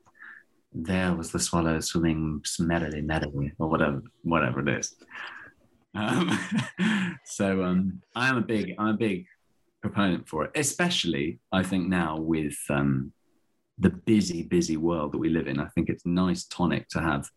there 0.72 1.13
was 1.13 1.32
the 1.32 1.39
swallow 1.39 1.80
swimming 1.82 2.41
merrily, 2.59 3.01
merrily, 3.01 3.51
or 3.59 3.68
whatever, 3.68 4.01
whatever 4.24 4.61
it 4.61 4.80
is. 4.80 4.95
Um, 5.93 6.39
so 7.26 7.63
um, 7.63 8.01
I 8.16 8.30
am 8.30 8.38
a 8.38 8.41
big, 8.41 8.76
I'm 8.78 8.89
a 8.89 8.97
big 8.97 9.26
proponent 9.82 10.30
for 10.30 10.45
it, 10.45 10.51
especially 10.55 11.39
I 11.51 11.63
think 11.63 11.89
now 11.89 12.18
with 12.18 12.57
um, 12.70 13.11
the 13.78 13.89
busy, 13.89 14.43
busy 14.43 14.78
world 14.78 15.11
that 15.11 15.18
we 15.18 15.30
live 15.30 15.47
in. 15.47 15.59
I 15.59 15.68
think 15.68 15.89
it's 15.89 16.05
nice 16.05 16.45
tonic 16.45 16.88
to 16.89 17.01
have 17.01 17.30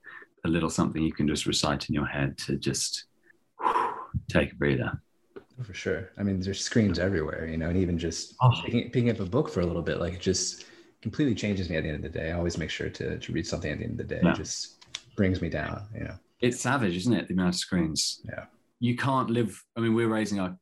a 0.45 0.49
little 0.49 0.70
something 0.70 1.03
you 1.03 1.12
can 1.12 1.28
just 1.28 1.47
recite 1.47 1.89
in 1.89 1.95
your 1.95 2.07
head 2.07 2.39
to 2.39 2.57
just 2.57 3.05
whew, 3.61 3.93
take 4.28 4.53
a 4.53 4.55
breather. 4.55 5.01
For 5.62 5.74
sure. 5.74 6.11
I 6.16 6.22
mean, 6.22 6.41
there's 6.41 6.61
screens 6.61 7.01
everywhere, 7.01 7.47
you 7.47 7.57
know, 7.57 7.68
and 7.68 7.76
even 7.76 7.99
just 7.99 8.36
oh. 8.41 8.53
picking, 8.64 8.91
picking, 8.91 9.11
up 9.11 9.18
a 9.18 9.24
book 9.24 9.49
for 9.49 9.61
a 9.61 9.66
little 9.66 9.82
bit, 9.82 9.99
like 9.99 10.14
it 10.14 10.20
just 10.20 10.66
completely 11.03 11.34
changes 11.34 11.68
me 11.68 11.76
at 11.76 11.82
the 11.82 11.89
end 11.89 12.05
of 12.05 12.12
the 12.12 12.18
day. 12.18 12.30
I 12.30 12.36
always 12.36 12.59
make 12.59 12.70
sure 12.70 12.89
to, 12.89 13.18
to 13.18 13.32
read 13.32 13.47
something 13.47 13.70
at 13.70 13.78
the 13.78 13.84
end 13.84 14.01
of 14.01 14.09
the 14.09 14.14
day. 14.14 14.20
Yeah. 14.22 14.32
It 14.32 14.36
just 14.36 14.84
brings 15.16 15.43
me 15.43 15.49
down, 15.49 15.82
you 15.93 16.05
know. 16.05 16.14
It's 16.41 16.61
savage, 16.61 16.97
isn't 16.97 17.12
it? 17.12 17.26
The 17.26 17.34
amount 17.34 17.49
of 17.49 17.55
screens. 17.57 18.20
Yeah. 18.24 18.45
You 18.78 18.97
can't 18.97 19.30
live. 19.30 19.61
I 19.76 19.80
mean, 19.80 19.95
we're 19.95 20.09
raising 20.09 20.39
our 20.39 20.57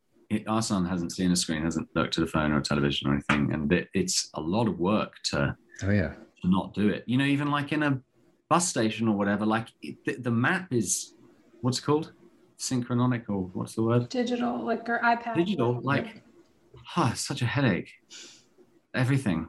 our 0.48 0.62
son 0.62 0.84
hasn't 0.84 1.12
seen 1.12 1.30
a 1.30 1.36
screen, 1.36 1.62
hasn't 1.62 1.88
looked 1.94 2.18
at 2.18 2.24
a 2.24 2.26
phone 2.26 2.52
or 2.52 2.58
a 2.58 2.62
television 2.62 3.08
or 3.08 3.12
anything, 3.12 3.52
and 3.52 3.72
it, 3.72 3.88
it's 3.94 4.30
a 4.34 4.40
lot 4.40 4.66
of 4.66 4.78
work 4.78 5.14
to 5.24 5.56
oh 5.82 5.90
yeah 5.90 6.14
to 6.42 6.48
not 6.48 6.74
do 6.74 6.88
it. 6.88 7.04
You 7.06 7.18
know, 7.18 7.24
even 7.24 7.50
like 7.50 7.72
in 7.72 7.82
a 7.82 8.00
bus 8.48 8.68
station 8.68 9.08
or 9.08 9.16
whatever, 9.16 9.46
like 9.46 9.68
the, 9.82 10.16
the 10.18 10.30
map 10.30 10.72
is 10.72 11.14
what's 11.60 11.80
called 11.80 12.12
synchrononic 12.58 13.24
or 13.28 13.50
what's 13.52 13.74
the 13.74 13.82
word? 13.82 14.08
Digital, 14.08 14.64
like 14.64 14.88
or 14.88 15.00
iPad. 15.04 15.34
Digital, 15.34 15.80
like, 15.82 16.22
huh, 16.84 17.12
such 17.14 17.42
a 17.42 17.46
headache. 17.46 17.90
Everything, 18.94 19.48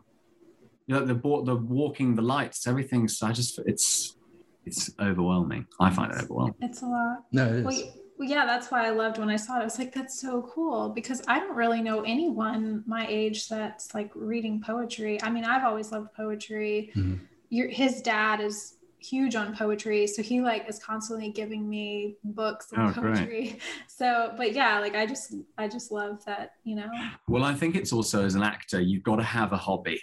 you 0.88 0.95
know, 0.95 1.06
the 1.06 1.14
the 1.14 1.56
walking, 1.56 2.16
the 2.16 2.22
lights, 2.22 2.68
everything's. 2.68 3.22
I 3.24 3.32
just, 3.32 3.60
it's, 3.66 4.18
it's 4.66 4.91
overwhelming. 5.00 5.68
I 5.80 5.89
find 5.89 6.12
it 6.12 6.22
overwhelming. 6.24 6.56
It's 6.62 6.82
a 6.82 6.86
lot. 6.86 7.24
No, 7.32 7.45
it 7.45 7.56
is. 7.56 7.64
Well, 7.64 7.93
well, 8.18 8.28
yeah, 8.28 8.45
that's 8.45 8.72
why 8.72 8.88
I 8.88 8.89
loved 8.89 9.20
when 9.20 9.30
I 9.30 9.36
saw 9.36 9.58
it. 9.58 9.62
I 9.62 9.64
was 9.64 9.78
like, 9.78 9.93
that's 9.93 10.20
so 10.20 10.50
cool 10.54 10.89
because 10.89 11.22
I 11.28 11.39
don't 11.39 11.56
really 11.56 11.82
know 11.82 12.02
anyone 12.02 12.84
my 12.88 13.06
age 13.08 13.48
that's 13.48 13.93
like 13.93 14.12
reading 14.16 14.60
poetry. 14.60 15.22
I 15.22 15.30
mean, 15.30 15.45
I've 15.45 15.64
always 15.64 15.91
loved 15.91 16.14
poetry. 16.16 16.91
Mm-hmm. 16.95 17.24
Your, 17.50 17.68
his 17.70 18.02
dad 18.02 18.41
is 18.41 18.76
huge 19.00 19.36
on 19.36 19.56
poetry, 19.56 20.08
so 20.08 20.22
he 20.22 20.41
like 20.41 20.68
is 20.68 20.80
constantly 20.80 21.30
giving 21.32 21.68
me 21.70 22.16
books 22.24 22.72
and 22.72 22.89
oh, 22.89 22.93
poetry. 22.93 23.26
Great. 23.26 23.62
So, 23.88 24.34
but 24.38 24.54
yeah, 24.54 24.80
like 24.80 24.95
I 24.95 25.08
just, 25.08 25.34
I 25.58 25.68
just 25.68 25.91
love 25.91 26.24
that, 26.26 26.52
you 26.64 26.76
know. 26.76 26.88
Well, 27.28 27.43
I 27.43 27.56
think 27.56 27.76
it's 27.76 27.91
also 27.91 28.24
as 28.24 28.36
an 28.36 28.43
actor, 28.43 28.80
you've 28.80 29.02
got 29.02 29.16
to 29.16 29.24
have 29.24 29.54
a 29.54 29.58
hobby 29.58 30.00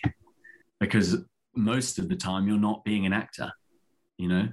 because 0.80 1.18
most 1.54 2.00
of 2.00 2.08
the 2.08 2.16
time 2.16 2.48
you're 2.48 2.58
not 2.58 2.84
being 2.84 3.06
an 3.06 3.12
actor, 3.12 3.52
you 4.16 4.28
know. 4.28 4.48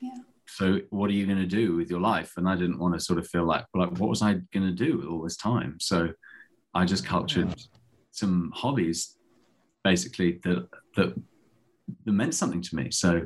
Yeah 0.00 0.10
so 0.50 0.80
what 0.90 1.08
are 1.08 1.12
you 1.12 1.26
going 1.26 1.38
to 1.38 1.46
do 1.46 1.76
with 1.76 1.90
your 1.90 2.00
life 2.00 2.32
and 2.36 2.48
i 2.48 2.56
didn't 2.56 2.78
want 2.78 2.92
to 2.92 3.00
sort 3.00 3.18
of 3.18 3.26
feel 3.26 3.44
like 3.44 3.64
like 3.74 3.90
what 3.98 4.10
was 4.10 4.22
i 4.22 4.34
going 4.52 4.66
to 4.66 4.72
do 4.72 4.98
with 4.98 5.06
all 5.06 5.22
this 5.22 5.36
time 5.36 5.76
so 5.80 6.08
i 6.74 6.84
just 6.84 7.06
cultured 7.06 7.48
yeah. 7.48 7.64
some 8.10 8.50
hobbies 8.54 9.16
basically 9.84 10.40
that 10.42 10.68
that 10.96 11.14
that 12.04 12.12
meant 12.12 12.34
something 12.34 12.60
to 12.60 12.74
me 12.76 12.90
so 12.90 13.24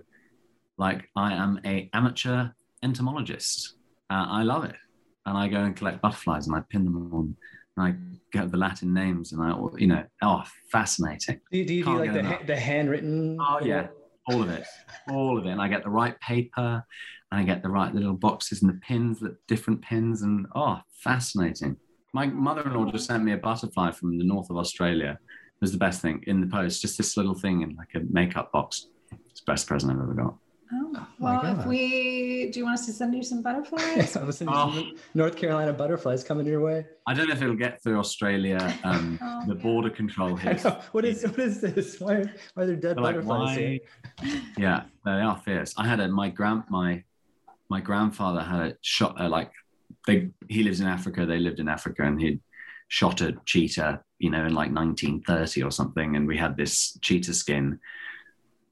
like 0.79 1.09
i 1.17 1.33
am 1.33 1.61
a 1.65 1.89
amateur 1.93 2.49
entomologist 2.83 3.75
uh, 4.11 4.27
i 4.29 4.43
love 4.43 4.65
it 4.65 4.77
and 5.27 5.37
i 5.37 5.49
go 5.49 5.59
and 5.59 5.77
collect 5.77 6.03
butterflies 6.03 6.47
and 6.47 6.57
i 6.57 6.61
pin 6.71 6.85
them 6.85 7.13
on 7.13 7.37
and 7.77 7.85
I 7.89 7.97
get 8.31 8.53
the 8.53 8.57
Latin 8.57 8.95
names 8.95 9.33
and 9.33 9.43
I, 9.43 9.53
you 9.79 9.89
know, 9.89 10.05
oh, 10.23 10.45
fascinating. 10.71 11.41
Do 11.51 11.59
you 11.59 11.65
do, 11.67 11.75
you 11.75 11.85
do 11.85 11.99
like 11.99 12.13
the, 12.13 12.39
the 12.47 12.57
handwritten? 12.57 13.37
Oh, 13.41 13.59
yeah 13.65 13.89
all 14.27 14.43
of 14.43 14.51
it, 14.51 14.67
all 15.11 15.39
of 15.39 15.47
it. 15.47 15.51
And 15.51 15.61
I 15.61 15.69
get 15.69 15.85
the 15.85 15.91
right 15.91 16.19
paper 16.21 16.85
and 17.31 17.41
I 17.41 17.45
get 17.45 17.63
the 17.63 17.69
right 17.69 17.95
little 17.95 18.15
boxes 18.15 18.63
and 18.63 18.71
the 18.71 18.79
pins, 18.81 19.21
the 19.21 19.37
different 19.49 19.83
pins, 19.83 20.23
and 20.23 20.47
oh, 20.55 20.81
fascinating. 21.03 21.77
My 22.13 22.27
mother-in-law 22.27 22.93
just 22.93 23.07
sent 23.07 23.25
me 23.25 23.33
a 23.33 23.37
butterfly 23.37 23.91
from 23.91 24.19
the 24.19 24.25
north 24.25 24.51
of 24.51 24.57
Australia. 24.57 25.19
It 25.21 25.61
was 25.61 25.73
the 25.73 25.79
best 25.79 26.01
thing 26.01 26.23
in 26.27 26.41
the 26.41 26.47
post, 26.47 26.81
just 26.81 26.97
this 26.97 27.17
little 27.17 27.35
thing 27.35 27.63
in 27.63 27.77
like 27.77 27.95
a 27.95 28.07
makeup 28.11 28.53
box. 28.53 28.87
It's 29.31 29.41
the 29.41 29.53
best 29.53 29.67
present 29.67 29.93
I've 29.93 30.03
ever 30.03 30.15
got. 30.15 30.37
Oh, 30.73 30.93
oh 30.97 31.07
well, 31.19 31.59
if 31.59 31.67
we 31.67 32.51
do 32.51 32.61
you 32.61 32.65
want 32.65 32.79
us 32.79 32.87
to 32.87 32.93
send 32.93 33.15
you 33.15 33.23
some 33.23 33.43
butterflies? 33.43 34.17
I'll 34.17 34.33
send 34.33 34.51
you 34.51 34.57
oh. 34.57 34.73
some 34.73 34.97
North 35.15 35.37
Carolina 35.37 35.73
butterflies 35.73 36.25
coming 36.25 36.47
your 36.47 36.61
way. 36.61 36.87
I 37.07 37.15
don't 37.15 37.29
know 37.29 37.35
if 37.35 37.43
it'll 37.43 37.55
get 37.55 37.83
through 37.83 37.99
Australia. 37.99 38.75
Um, 38.83 39.19
oh, 39.23 39.45
the 39.47 39.55
border 39.55 39.91
control 39.91 40.37
here. 40.45 40.57
What 40.93 41.05
is 41.05 41.23
what 41.23 41.39
is 41.39 41.61
this? 41.61 42.01
Why, 42.01 42.25
why 42.55 42.63
are 42.63 42.67
there 42.67 42.77
dead 42.77 42.97
They're 42.97 43.03
butterflies 43.03 43.57
like, 43.57 43.59
here? 43.59 44.43
Yeah, 44.57 44.85
they 45.05 45.11
are 45.11 45.37
fierce. 45.45 45.75
I 45.77 45.87
had 45.87 46.01
a 46.01 46.09
my 46.09 46.31
grand 46.31 46.65
my 46.71 47.05
my 47.69 47.81
grandfather 47.81 48.41
had 48.41 48.61
a 48.61 48.77
shot 48.81 49.21
uh, 49.21 49.29
like 49.29 49.53
they 50.07 50.31
he 50.49 50.63
lives 50.63 50.81
in 50.81 50.87
Africa. 50.87 51.27
They 51.27 51.39
lived 51.39 51.61
in 51.61 51.69
Africa, 51.69 52.03
and 52.05 52.21
he 52.21 52.41
shot 52.89 53.21
a 53.21 53.33
cheetah, 53.45 54.03
you 54.19 54.31
know, 54.31 54.47
in 54.47 54.55
like 54.55 54.73
1930 54.73 55.63
or 55.63 55.71
something. 55.71 56.17
And 56.17 56.27
we 56.27 56.37
had 56.37 56.57
this 56.57 56.99
cheetah 57.01 57.35
skin 57.35 57.81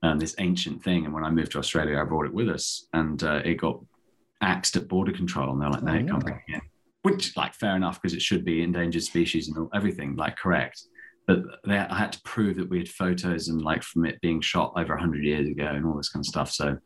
um, 0.02 0.18
this 0.18 0.34
ancient 0.38 0.82
thing. 0.82 1.04
And 1.04 1.14
when 1.14 1.24
I 1.24 1.30
moved 1.30 1.52
to 1.52 1.58
Australia, 1.58 1.98
I 2.00 2.04
brought 2.04 2.26
it 2.26 2.34
with 2.34 2.48
us, 2.48 2.86
and 2.92 3.22
uh, 3.22 3.42
it 3.44 3.54
got 3.54 3.80
axed 4.40 4.76
at 4.76 4.88
border 4.88 5.12
control, 5.12 5.52
and 5.52 5.60
they're 5.60 5.70
like, 5.70 5.82
"No, 5.82 5.94
you 5.94 6.06
can't 6.06 6.24
bring 6.24 6.40
it 6.48 6.54
in." 6.54 6.60
Which, 7.02 7.36
like, 7.36 7.54
fair 7.54 7.74
enough, 7.74 8.00
because 8.00 8.14
it 8.14 8.22
should 8.22 8.44
be 8.44 8.62
endangered 8.62 9.02
species 9.02 9.48
and 9.48 9.68
everything, 9.74 10.14
like, 10.14 10.36
correct. 10.36 10.82
But 11.26 11.42
they, 11.66 11.78
I 11.78 11.98
had 11.98 12.12
to 12.12 12.22
prove 12.22 12.56
that 12.56 12.68
we 12.68 12.78
had 12.78 12.88
photos 12.88 13.48
and 13.48 13.62
like 13.62 13.82
from 13.82 14.06
it 14.06 14.20
being 14.20 14.40
shot 14.40 14.72
over 14.76 14.96
hundred 14.96 15.24
years 15.24 15.48
ago 15.48 15.66
and 15.66 15.86
all 15.86 15.96
this 15.96 16.08
kind 16.08 16.22
of 16.22 16.26
stuff. 16.26 16.50
So, 16.50 16.78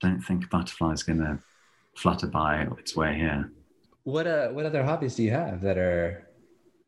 don't 0.00 0.20
think 0.20 0.44
a 0.44 0.48
butterfly's 0.48 1.02
going 1.02 1.20
to 1.20 1.38
flutter 1.96 2.26
by 2.26 2.66
its 2.78 2.96
way 2.96 3.16
here. 3.16 3.50
What 4.04 4.26
uh, 4.26 4.48
what 4.48 4.66
other 4.66 4.84
hobbies 4.84 5.16
do 5.16 5.24
you 5.24 5.30
have 5.32 5.60
that 5.62 5.78
are? 5.78 6.28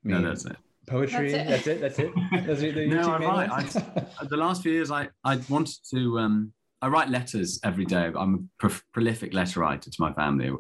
I 0.05 0.09
mean, 0.09 0.23
no, 0.23 0.29
that's 0.29 0.45
it. 0.45 0.57
Poetry. 0.89 1.33
That's 1.33 1.65
That's 1.65 1.67
it. 1.67 1.77
it. 1.77 1.81
That's 1.81 1.99
it. 1.99 2.13
Those 2.47 2.63
are 2.63 2.73
the 2.73 2.87
No, 2.87 3.13
I 3.13 3.19
main 3.19 3.29
write. 3.29 3.51
ones? 3.51 3.77
Uh, 3.77 4.25
the 4.31 4.37
last 4.37 4.63
few 4.63 4.73
years, 4.73 4.91
I 4.91 5.09
I 5.25 5.37
wanted 5.49 5.77
to. 5.91 6.19
Um, 6.19 6.53
I 6.81 6.89
write 6.89 7.09
letters 7.09 7.59
every 7.65 7.85
day. 7.85 8.11
I'm 8.17 8.35
a 8.35 8.39
pro- 8.59 8.81
prolific 8.93 9.35
letter 9.35 9.61
writer 9.61 9.91
to 9.91 9.97
my 10.01 10.13
family 10.13 10.51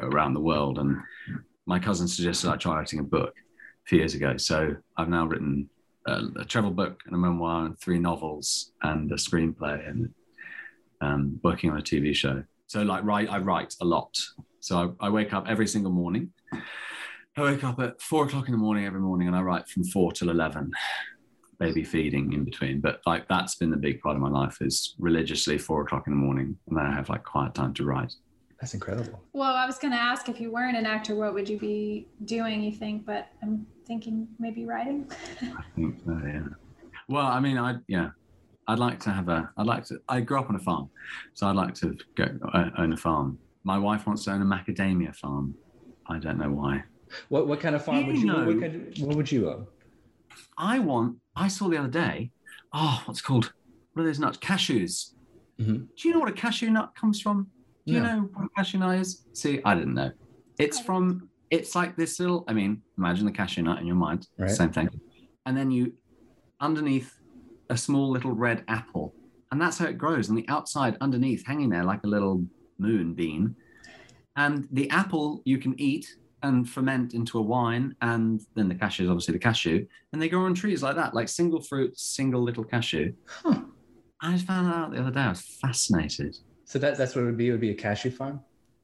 around 0.00 0.34
the 0.34 0.40
world, 0.40 0.78
and 0.78 0.96
my 1.66 1.78
cousin 1.78 2.06
suggested 2.08 2.50
I 2.50 2.56
try 2.56 2.76
writing 2.76 3.00
a 3.00 3.02
book 3.04 3.34
a 3.36 3.86
few 3.88 3.98
years 3.98 4.14
ago. 4.14 4.36
So 4.36 4.76
I've 4.96 5.08
now 5.08 5.26
written 5.26 5.68
a, 6.06 6.22
a 6.38 6.44
travel 6.44 6.70
book 6.70 7.00
and 7.06 7.14
a 7.14 7.18
memoir 7.18 7.66
and 7.66 7.78
three 7.80 7.98
novels 7.98 8.72
and 8.82 9.10
a 9.10 9.16
screenplay 9.16 9.88
and 9.88 10.14
um, 11.00 11.40
working 11.42 11.70
on 11.70 11.78
a 11.78 11.82
TV 11.82 12.14
show. 12.14 12.44
So 12.68 12.82
like 12.82 13.04
write, 13.04 13.28
I 13.28 13.38
write 13.38 13.74
a 13.80 13.84
lot. 13.84 14.16
So 14.60 14.94
I, 15.00 15.06
I 15.06 15.10
wake 15.10 15.32
up 15.32 15.46
every 15.48 15.66
single 15.66 15.92
morning. 15.92 16.32
I 17.38 17.42
wake 17.42 17.64
up 17.64 17.78
at 17.80 18.00
four 18.00 18.24
o'clock 18.24 18.48
in 18.48 18.52
the 18.52 18.58
morning 18.58 18.86
every 18.86 19.00
morning, 19.00 19.28
and 19.28 19.36
I 19.36 19.42
write 19.42 19.68
from 19.68 19.84
four 19.84 20.10
till 20.10 20.30
eleven 20.30 20.72
baby 21.58 21.84
feeding 21.84 22.32
in 22.32 22.44
between. 22.44 22.80
But 22.80 23.00
like 23.04 23.28
that's 23.28 23.56
been 23.56 23.70
the 23.70 23.76
big 23.76 24.00
part 24.00 24.16
of 24.16 24.22
my 24.22 24.30
life 24.30 24.58
is 24.62 24.94
religiously 24.98 25.58
four 25.58 25.82
o'clock 25.82 26.06
in 26.06 26.14
the 26.14 26.18
morning, 26.18 26.56
and 26.68 26.78
then 26.78 26.86
I 26.86 26.94
have 26.94 27.10
like 27.10 27.24
quiet 27.24 27.54
time 27.54 27.74
to 27.74 27.84
write. 27.84 28.14
That's 28.58 28.72
incredible. 28.72 29.22
Well, 29.34 29.54
I 29.54 29.66
was 29.66 29.78
going 29.78 29.92
to 29.92 29.98
ask 29.98 30.30
if 30.30 30.40
you 30.40 30.50
weren't 30.50 30.78
an 30.78 30.86
actor, 30.86 31.14
what 31.14 31.34
would 31.34 31.46
you 31.46 31.58
be 31.58 32.08
doing, 32.24 32.62
you 32.62 32.72
think? 32.72 33.04
But 33.04 33.28
I'm 33.42 33.66
thinking 33.86 34.26
maybe 34.38 34.64
writing. 34.64 35.10
I 35.42 35.62
think 35.74 35.96
so, 36.06 36.18
yeah. 36.24 36.40
Well, 37.06 37.26
I 37.26 37.38
mean, 37.38 37.58
I 37.58 37.76
yeah, 37.86 38.10
I'd 38.66 38.78
like 38.78 38.98
to 39.00 39.10
have 39.10 39.28
a. 39.28 39.50
I'd 39.58 39.66
like 39.66 39.84
to. 39.86 40.00
I 40.08 40.20
grew 40.22 40.38
up 40.38 40.48
on 40.48 40.56
a 40.56 40.60
farm, 40.60 40.88
so 41.34 41.46
I'd 41.48 41.56
like 41.56 41.74
to 41.74 41.98
go 42.14 42.24
uh, 42.54 42.70
own 42.78 42.94
a 42.94 42.96
farm. 42.96 43.38
My 43.62 43.78
wife 43.78 44.06
wants 44.06 44.24
to 44.24 44.32
own 44.32 44.40
a 44.40 44.46
macadamia 44.46 45.14
farm. 45.14 45.54
I 46.08 46.18
don't 46.18 46.38
know 46.38 46.50
why. 46.50 46.84
What 47.28 47.46
what 47.48 47.60
kind 47.60 47.74
of 47.74 47.84
farm 47.84 48.06
would 48.06 48.16
You 48.16 48.22
you? 48.26 48.32
What, 48.34 48.46
know- 48.56 48.60
kind 48.60 48.94
what 49.00 49.16
would 49.16 49.30
you 49.32 49.50
own? 49.50 49.66
I 50.58 50.78
want. 50.78 51.18
I 51.34 51.48
saw 51.48 51.68
the 51.68 51.76
other 51.78 51.88
day. 51.88 52.30
Oh, 52.72 53.02
what's 53.06 53.20
it 53.20 53.24
called? 53.24 53.52
What 53.92 54.02
are 54.02 54.06
those 54.06 54.18
nuts? 54.18 54.38
Cashews. 54.38 55.12
Mhm. 55.60 55.88
Do 55.96 56.08
you 56.08 56.12
know 56.14 56.20
what 56.20 56.28
a 56.28 56.32
cashew 56.32 56.70
nut 56.70 56.92
comes 56.94 57.20
from? 57.20 57.46
Do 57.86 57.92
you 57.94 58.00
No. 58.00 58.16
know 58.16 58.22
what 58.34 58.44
a 58.46 58.48
cashew 58.56 58.78
nut 58.78 58.98
is? 58.98 59.24
See, 59.32 59.60
I 59.64 59.74
didn't 59.74 59.94
know. 59.94 60.10
It's 60.58 60.80
from. 60.80 61.28
It's 61.50 61.74
like 61.74 61.96
this 61.96 62.18
little. 62.18 62.44
I 62.48 62.52
mean, 62.52 62.82
imagine 62.98 63.24
the 63.24 63.32
cashew 63.32 63.62
nut 63.62 63.78
in 63.80 63.86
your 63.86 63.96
mind. 63.96 64.26
Right. 64.38 64.50
Same 64.50 64.70
thing. 64.72 64.88
And 65.46 65.56
then 65.56 65.70
you, 65.70 65.92
underneath, 66.60 67.14
a 67.70 67.76
small 67.76 68.10
little 68.10 68.32
red 68.32 68.64
apple, 68.68 69.14
and 69.52 69.60
that's 69.60 69.78
how 69.78 69.86
it 69.86 69.96
grows. 69.96 70.28
And 70.28 70.36
the 70.36 70.48
outside, 70.48 70.96
underneath, 71.00 71.46
hanging 71.46 71.70
there 71.70 71.84
like 71.84 72.02
a 72.04 72.08
little 72.08 72.44
moon 72.78 73.14
bean. 73.14 73.54
And 74.36 74.66
the 74.72 74.90
apple 74.90 75.40
you 75.44 75.58
can 75.58 75.80
eat 75.80 76.16
and 76.42 76.68
ferment 76.68 77.14
into 77.14 77.38
a 77.38 77.42
wine, 77.42 77.94
and 78.02 78.40
then 78.54 78.68
the 78.68 78.74
cashew 78.74 79.04
is 79.04 79.10
obviously 79.10 79.32
the 79.32 79.38
cashew, 79.38 79.86
and 80.12 80.20
they 80.20 80.28
grow 80.28 80.44
on 80.44 80.54
trees 80.54 80.82
like 80.82 80.96
that, 80.96 81.14
like 81.14 81.28
single 81.28 81.60
fruit, 81.60 81.98
single 81.98 82.42
little 82.42 82.64
cashew. 82.64 83.12
Huh. 83.26 83.60
I 84.20 84.32
just 84.32 84.46
found 84.46 84.66
that 84.68 84.74
out 84.76 84.90
the 84.92 85.00
other 85.00 85.10
day. 85.10 85.20
I 85.20 85.28
was 85.30 85.40
fascinated. 85.42 86.36
So 86.64 86.78
that 86.78 86.96
that's 86.98 87.14
what 87.14 87.22
it 87.22 87.26
would 87.26 87.36
be. 87.36 87.48
It 87.48 87.52
would 87.52 87.60
be 87.60 87.70
a 87.70 87.74
cashew 87.74 88.10
farm. 88.10 88.40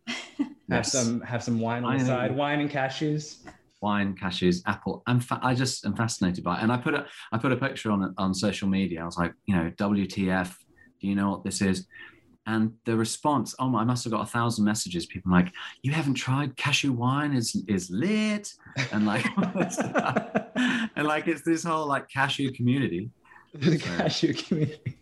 Have 0.71 0.87
some 0.87 1.21
have 1.21 1.43
some 1.43 1.61
wine 1.61 1.85
on 1.85 1.99
the 1.99 2.05
know. 2.05 2.09
side. 2.09 2.35
Wine 2.35 2.61
and 2.61 2.71
cashews. 2.71 3.39
wine, 3.83 4.15
cashews, 4.15 4.63
apple. 4.67 5.03
I'm 5.07 5.21
fa- 5.21 5.41
I 5.43 5.55
just 5.55 5.85
am 5.85 5.95
fascinated 5.95 6.43
by 6.45 6.59
it. 6.59 6.63
And 6.63 6.73
I 6.73 6.79
put 6.79 6.95
a 6.95 7.07
I 7.33 7.37
put 7.39 7.53
a 7.53 7.57
picture 7.57 7.91
on 7.91 8.03
it 8.05 8.11
on 8.17 8.33
social 8.33 8.69
media. 8.69 9.03
I 9.03 9.05
was 9.05 9.19
like, 9.19 9.35
you 9.45 9.55
know, 9.55 9.71
WTF? 9.77 10.55
Do 11.01 11.09
you 11.09 11.15
know 11.15 11.31
what 11.31 11.45
this 11.45 11.61
is? 11.61 11.87
And 12.47 12.73
the 12.85 12.97
response, 12.97 13.55
oh 13.61 13.69
my, 13.69 13.83
I 13.83 13.85
must 13.85 14.03
have 14.05 14.13
got 14.13 14.23
a 14.23 14.27
thousand 14.27 14.65
messages. 14.65 15.07
People 15.07 15.31
like, 15.31 15.53
you 15.83 15.93
haven't 15.93 16.15
tried 16.15 16.57
cashew 16.57 16.93
wine 16.93 17.35
is 17.35 17.63
is 17.69 17.89
lit, 17.91 18.53
and 18.91 19.07
like, 19.07 19.25
and 20.97 21.07
like 21.07 21.29
it's 21.29 21.43
this 21.43 21.63
whole 21.63 21.87
like 21.87 22.09
cashew 22.09 22.51
community. 22.53 23.11
the 23.55 23.79
cashew 23.79 24.35
community. 24.35 24.99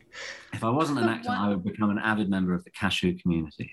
If 0.53 0.64
I 0.64 0.70
wasn't 0.70 0.99
an 0.99 1.09
actor, 1.09 1.30
I 1.30 1.49
would 1.49 1.64
become 1.64 1.91
an 1.91 1.99
avid 1.99 2.28
member 2.28 2.53
of 2.53 2.64
the 2.64 2.70
cashew 2.70 3.16
community. 3.16 3.70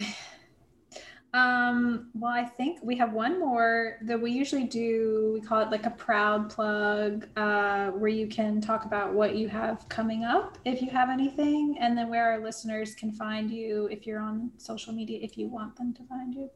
Um, 1.33 2.09
well, 2.13 2.31
I 2.31 2.45
think 2.45 2.79
we 2.81 2.95
have 2.97 3.13
one 3.13 3.39
more 3.39 3.97
that 4.03 4.19
we 4.19 4.31
usually 4.31 4.63
do. 4.63 5.31
We 5.33 5.41
call 5.41 5.61
it 5.61 5.69
like 5.69 5.85
a 5.85 5.91
proud 5.91 6.49
plug, 6.49 7.27
uh, 7.35 7.91
where 7.91 8.09
you 8.09 8.27
can 8.27 8.61
talk 8.61 8.85
about 8.85 9.13
what 9.13 9.35
you 9.35 9.49
have 9.49 9.87
coming 9.89 10.23
up 10.23 10.57
if 10.65 10.81
you 10.81 10.89
have 10.89 11.09
anything, 11.09 11.77
and 11.79 11.97
then 11.97 12.09
where 12.09 12.31
our 12.31 12.39
listeners 12.39 12.95
can 12.95 13.11
find 13.11 13.51
you 13.51 13.87
if 13.91 14.07
you're 14.07 14.21
on 14.21 14.51
social 14.57 14.93
media, 14.93 15.19
if 15.21 15.37
you 15.37 15.47
want 15.47 15.75
them 15.75 15.93
to 15.95 16.03
find 16.05 16.33
you. 16.33 16.49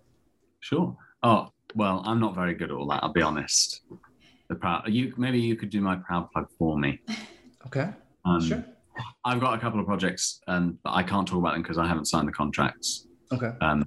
Sure. 0.61 0.95
Oh 1.21 1.51
well, 1.75 2.01
I'm 2.05 2.19
not 2.19 2.33
very 2.33 2.53
good 2.53 2.71
at 2.71 2.75
all 2.75 2.87
that. 2.87 3.03
I'll 3.03 3.13
be 3.13 3.21
honest. 3.21 3.81
The 4.47 4.55
proud 4.55 4.87
you 4.87 5.13
maybe 5.17 5.39
you 5.39 5.55
could 5.55 5.69
do 5.69 5.81
my 5.81 5.95
proud 5.97 6.31
plug 6.31 6.47
for 6.57 6.77
me. 6.77 6.99
Okay. 7.67 7.89
Um, 8.25 8.41
sure. 8.41 8.65
I've 9.23 9.39
got 9.39 9.53
a 9.53 9.59
couple 9.59 9.79
of 9.79 9.85
projects, 9.85 10.41
um, 10.47 10.79
but 10.83 10.93
I 10.93 11.03
can't 11.03 11.27
talk 11.27 11.37
about 11.37 11.53
them 11.53 11.61
because 11.61 11.77
I 11.77 11.85
haven't 11.87 12.05
signed 12.05 12.27
the 12.27 12.31
contracts. 12.31 13.07
Okay. 13.31 13.51
Um, 13.61 13.85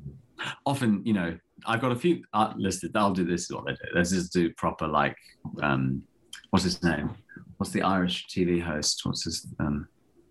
often, 0.66 1.02
you 1.04 1.12
know, 1.12 1.36
I've 1.66 1.80
got 1.80 1.92
a 1.92 1.96
few 1.96 2.22
art 2.32 2.58
listed. 2.58 2.92
I'll 2.94 3.12
do 3.12 3.24
this. 3.24 3.44
Is 3.44 3.52
what 3.52 3.66
they 3.66 3.72
do. 3.72 3.78
Let's 3.94 4.10
just 4.10 4.32
do 4.32 4.52
proper 4.54 4.86
like, 4.86 5.16
um, 5.62 6.02
what's 6.50 6.64
his 6.64 6.82
name? 6.82 7.10
What's 7.56 7.72
the 7.72 7.82
Irish 7.82 8.26
TV 8.28 8.60
host? 8.62 9.00
What's 9.04 9.24
his? 9.24 9.46
Um, 9.60 9.88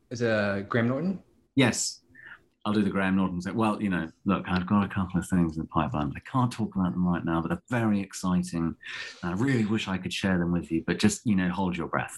Is 0.10 0.22
it 0.22 0.30
uh, 0.32 0.62
Graham 0.62 0.90
Norton? 0.90 1.20
yes, 1.56 2.02
I'll 2.66 2.74
do 2.74 2.82
the 2.82 2.90
Graham 2.90 3.18
Norton. 3.18 3.42
Say, 3.42 3.52
well, 3.52 3.82
you 3.82 3.90
know, 3.90 4.10
look, 4.26 4.46
I've 4.48 4.66
got 4.66 4.86
a 4.86 4.88
couple 4.88 5.20
of 5.20 5.28
things 5.28 5.58
in 5.58 5.64
the 5.64 5.68
pipeline. 5.68 6.14
I 6.16 6.20
can't 6.30 6.52
talk 6.52 6.74
about 6.76 6.94
them 6.94 7.06
right 7.06 7.24
now, 7.26 7.42
but 7.42 7.50
they're 7.50 7.64
very 7.70 8.00
exciting. 8.00 8.76
And 9.22 9.32
I 9.32 9.36
really 9.36 9.66
wish 9.66 9.88
I 9.88 9.98
could 9.98 10.14
share 10.14 10.38
them 10.38 10.52
with 10.52 10.72
you. 10.72 10.84
But 10.88 10.98
just, 10.98 11.26
you 11.26 11.36
know, 11.36 11.50
hold 11.50 11.76
your 11.76 11.88
breath. 11.88 12.18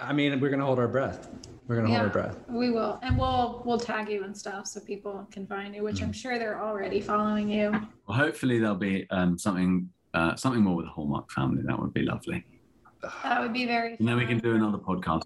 I 0.00 0.12
mean, 0.12 0.40
we're 0.40 0.50
gonna 0.50 0.64
hold 0.64 0.78
our 0.78 0.88
breath. 0.88 1.28
We're 1.66 1.76
gonna 1.76 1.90
Yeah. 1.90 1.98
hold 1.98 2.06
our 2.08 2.12
breath. 2.12 2.38
We 2.48 2.70
will, 2.70 2.98
and 3.02 3.16
we'll 3.18 3.62
we'll 3.64 3.78
tag 3.78 4.08
you 4.08 4.24
and 4.24 4.36
stuff 4.36 4.66
so 4.66 4.80
people 4.80 5.26
can 5.30 5.46
find 5.46 5.74
you, 5.74 5.82
which 5.82 6.02
I'm 6.02 6.12
sure 6.12 6.38
they're 6.38 6.60
already 6.60 7.00
following 7.00 7.48
you. 7.48 7.70
Well, 8.06 8.18
hopefully 8.18 8.58
there'll 8.58 8.74
be 8.76 9.08
um, 9.10 9.38
something 9.38 9.88
uh, 10.14 10.34
something 10.36 10.62
more 10.62 10.76
with 10.76 10.86
the 10.86 10.90
Hallmark 10.92 11.30
family. 11.30 11.62
That 11.64 11.78
would 11.78 11.94
be 11.94 12.02
lovely. 12.02 12.44
That 13.22 13.40
would 13.40 13.52
be 13.52 13.66
very. 13.66 13.96
And 13.98 14.08
then 14.08 14.16
we 14.16 14.26
can 14.26 14.38
do 14.38 14.54
another 14.54 14.78
podcast. 14.78 15.22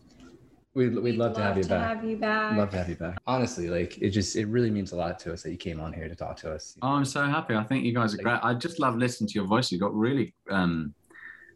We'd, 0.75 0.99
we'd 0.99 1.17
love 1.17 1.35
to 1.35 1.43
have 1.43 1.57
you 1.57 1.63
back. 1.65 1.97
Have 1.97 2.05
you 2.05 2.17
back. 2.17 2.57
Love 2.57 2.71
to 2.71 2.79
have 2.79 2.89
you 2.89 2.97
back. 2.97 3.19
Honestly, 3.29 3.69
like 3.69 3.97
it 4.03 4.11
just 4.11 4.35
it 4.35 4.47
really 4.47 4.71
means 4.71 4.91
a 4.91 4.97
lot 4.97 5.21
to 5.21 5.33
us 5.33 5.43
that 5.45 5.53
you 5.53 5.57
came 5.57 5.81
on 5.81 5.93
here 5.93 6.09
to 6.09 6.17
talk 6.17 6.37
to 6.39 6.53
us. 6.53 6.77
Oh, 6.83 6.89
I'm 6.89 7.05
so 7.05 7.25
happy. 7.25 7.55
I 7.55 7.63
think 7.63 7.85
you 7.85 7.95
guys 7.95 8.13
are 8.15 8.19
great. 8.19 8.41
I 8.43 8.55
just 8.55 8.81
love 8.81 8.97
listening 8.97 9.29
to 9.29 9.35
your 9.35 9.47
voice. 9.47 9.71
You've 9.71 9.81
got 9.81 9.95
really 9.95 10.35
um, 10.51 10.93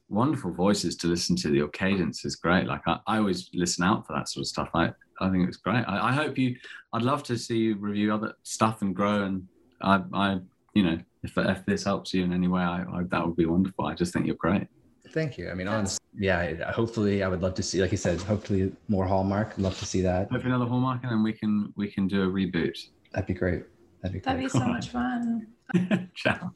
wonderful 0.09 0.53
voices 0.53 0.97
to 0.97 1.07
listen 1.07 1.37
to. 1.37 1.55
Your 1.55 1.69
cadence 1.69 2.25
is 2.25 2.37
great. 2.37 2.67
Like 2.67 2.83
I, 2.87 2.99
I 3.07 3.19
always 3.19 3.51
listen 3.55 3.85
out 3.85 4.07
for 4.07 4.15
that 4.15 4.29
sort 4.29 4.43
of 4.43 4.49
stuff. 4.49 4.71
I, 4.75 4.93
I 5.21 5.31
think 5.31 5.49
it's 5.49 5.57
great. 5.57 5.85
I, 5.87 6.09
I 6.09 6.13
hope 6.13 6.39
you. 6.39 6.57
I'd 6.93 7.03
love 7.03 7.23
to 7.25 7.37
see 7.37 7.59
you 7.59 7.77
review 7.77 8.13
other 8.15 8.35
stuff 8.43 8.83
and 8.83 8.95
grow. 8.95 9.25
And 9.25 9.47
I, 9.83 10.03
I 10.13 10.39
you 10.75 10.83
know, 10.83 10.99
if 11.23 11.37
if 11.37 11.65
this 11.67 11.85
helps 11.85 12.15
you 12.15 12.25
in 12.25 12.33
any 12.33 12.49
way, 12.49 12.63
I, 12.63 12.83
I 12.83 13.03
that 13.05 13.27
would 13.27 13.37
be 13.37 13.47
wonderful. 13.47 13.87
I 13.87 13.95
just 13.95 14.13
think 14.13 14.27
you're 14.27 14.37
great. 14.37 14.67
Thank 15.11 15.39
you. 15.39 15.51
I 15.51 15.55
mean, 15.55 15.69
honestly, 15.69 15.99
yeah. 16.19 16.71
Hopefully, 16.73 17.23
I 17.23 17.29
would 17.29 17.41
love 17.41 17.55
to 17.55 17.63
see, 17.63 17.81
like 17.81 17.93
you 17.93 17.97
said, 17.97 18.21
hopefully 18.21 18.73
more 18.89 19.07
Hallmark. 19.07 19.55
Love 19.57 19.79
to 19.79 19.87
see 19.87 20.03
that. 20.03 20.31
Hopefully 20.31 20.53
another 20.53 20.67
Hallmark, 20.67 21.03
and 21.03 21.13
then 21.13 21.23
we 21.23 21.33
can 21.33 21.73
we 21.77 21.91
can 21.91 22.07
do 22.07 22.23
a 22.23 22.27
reboot. 22.27 22.79
That'd 23.13 23.27
be 23.27 23.35
great. 23.35 23.65
That'd 24.03 24.13
be 24.13 24.21
great. 24.21 24.25
That'd 24.25 24.43
be 24.43 24.49
so 24.49 24.67
much 24.67 24.91
fun. 24.91 25.47
Ciao. 26.15 26.53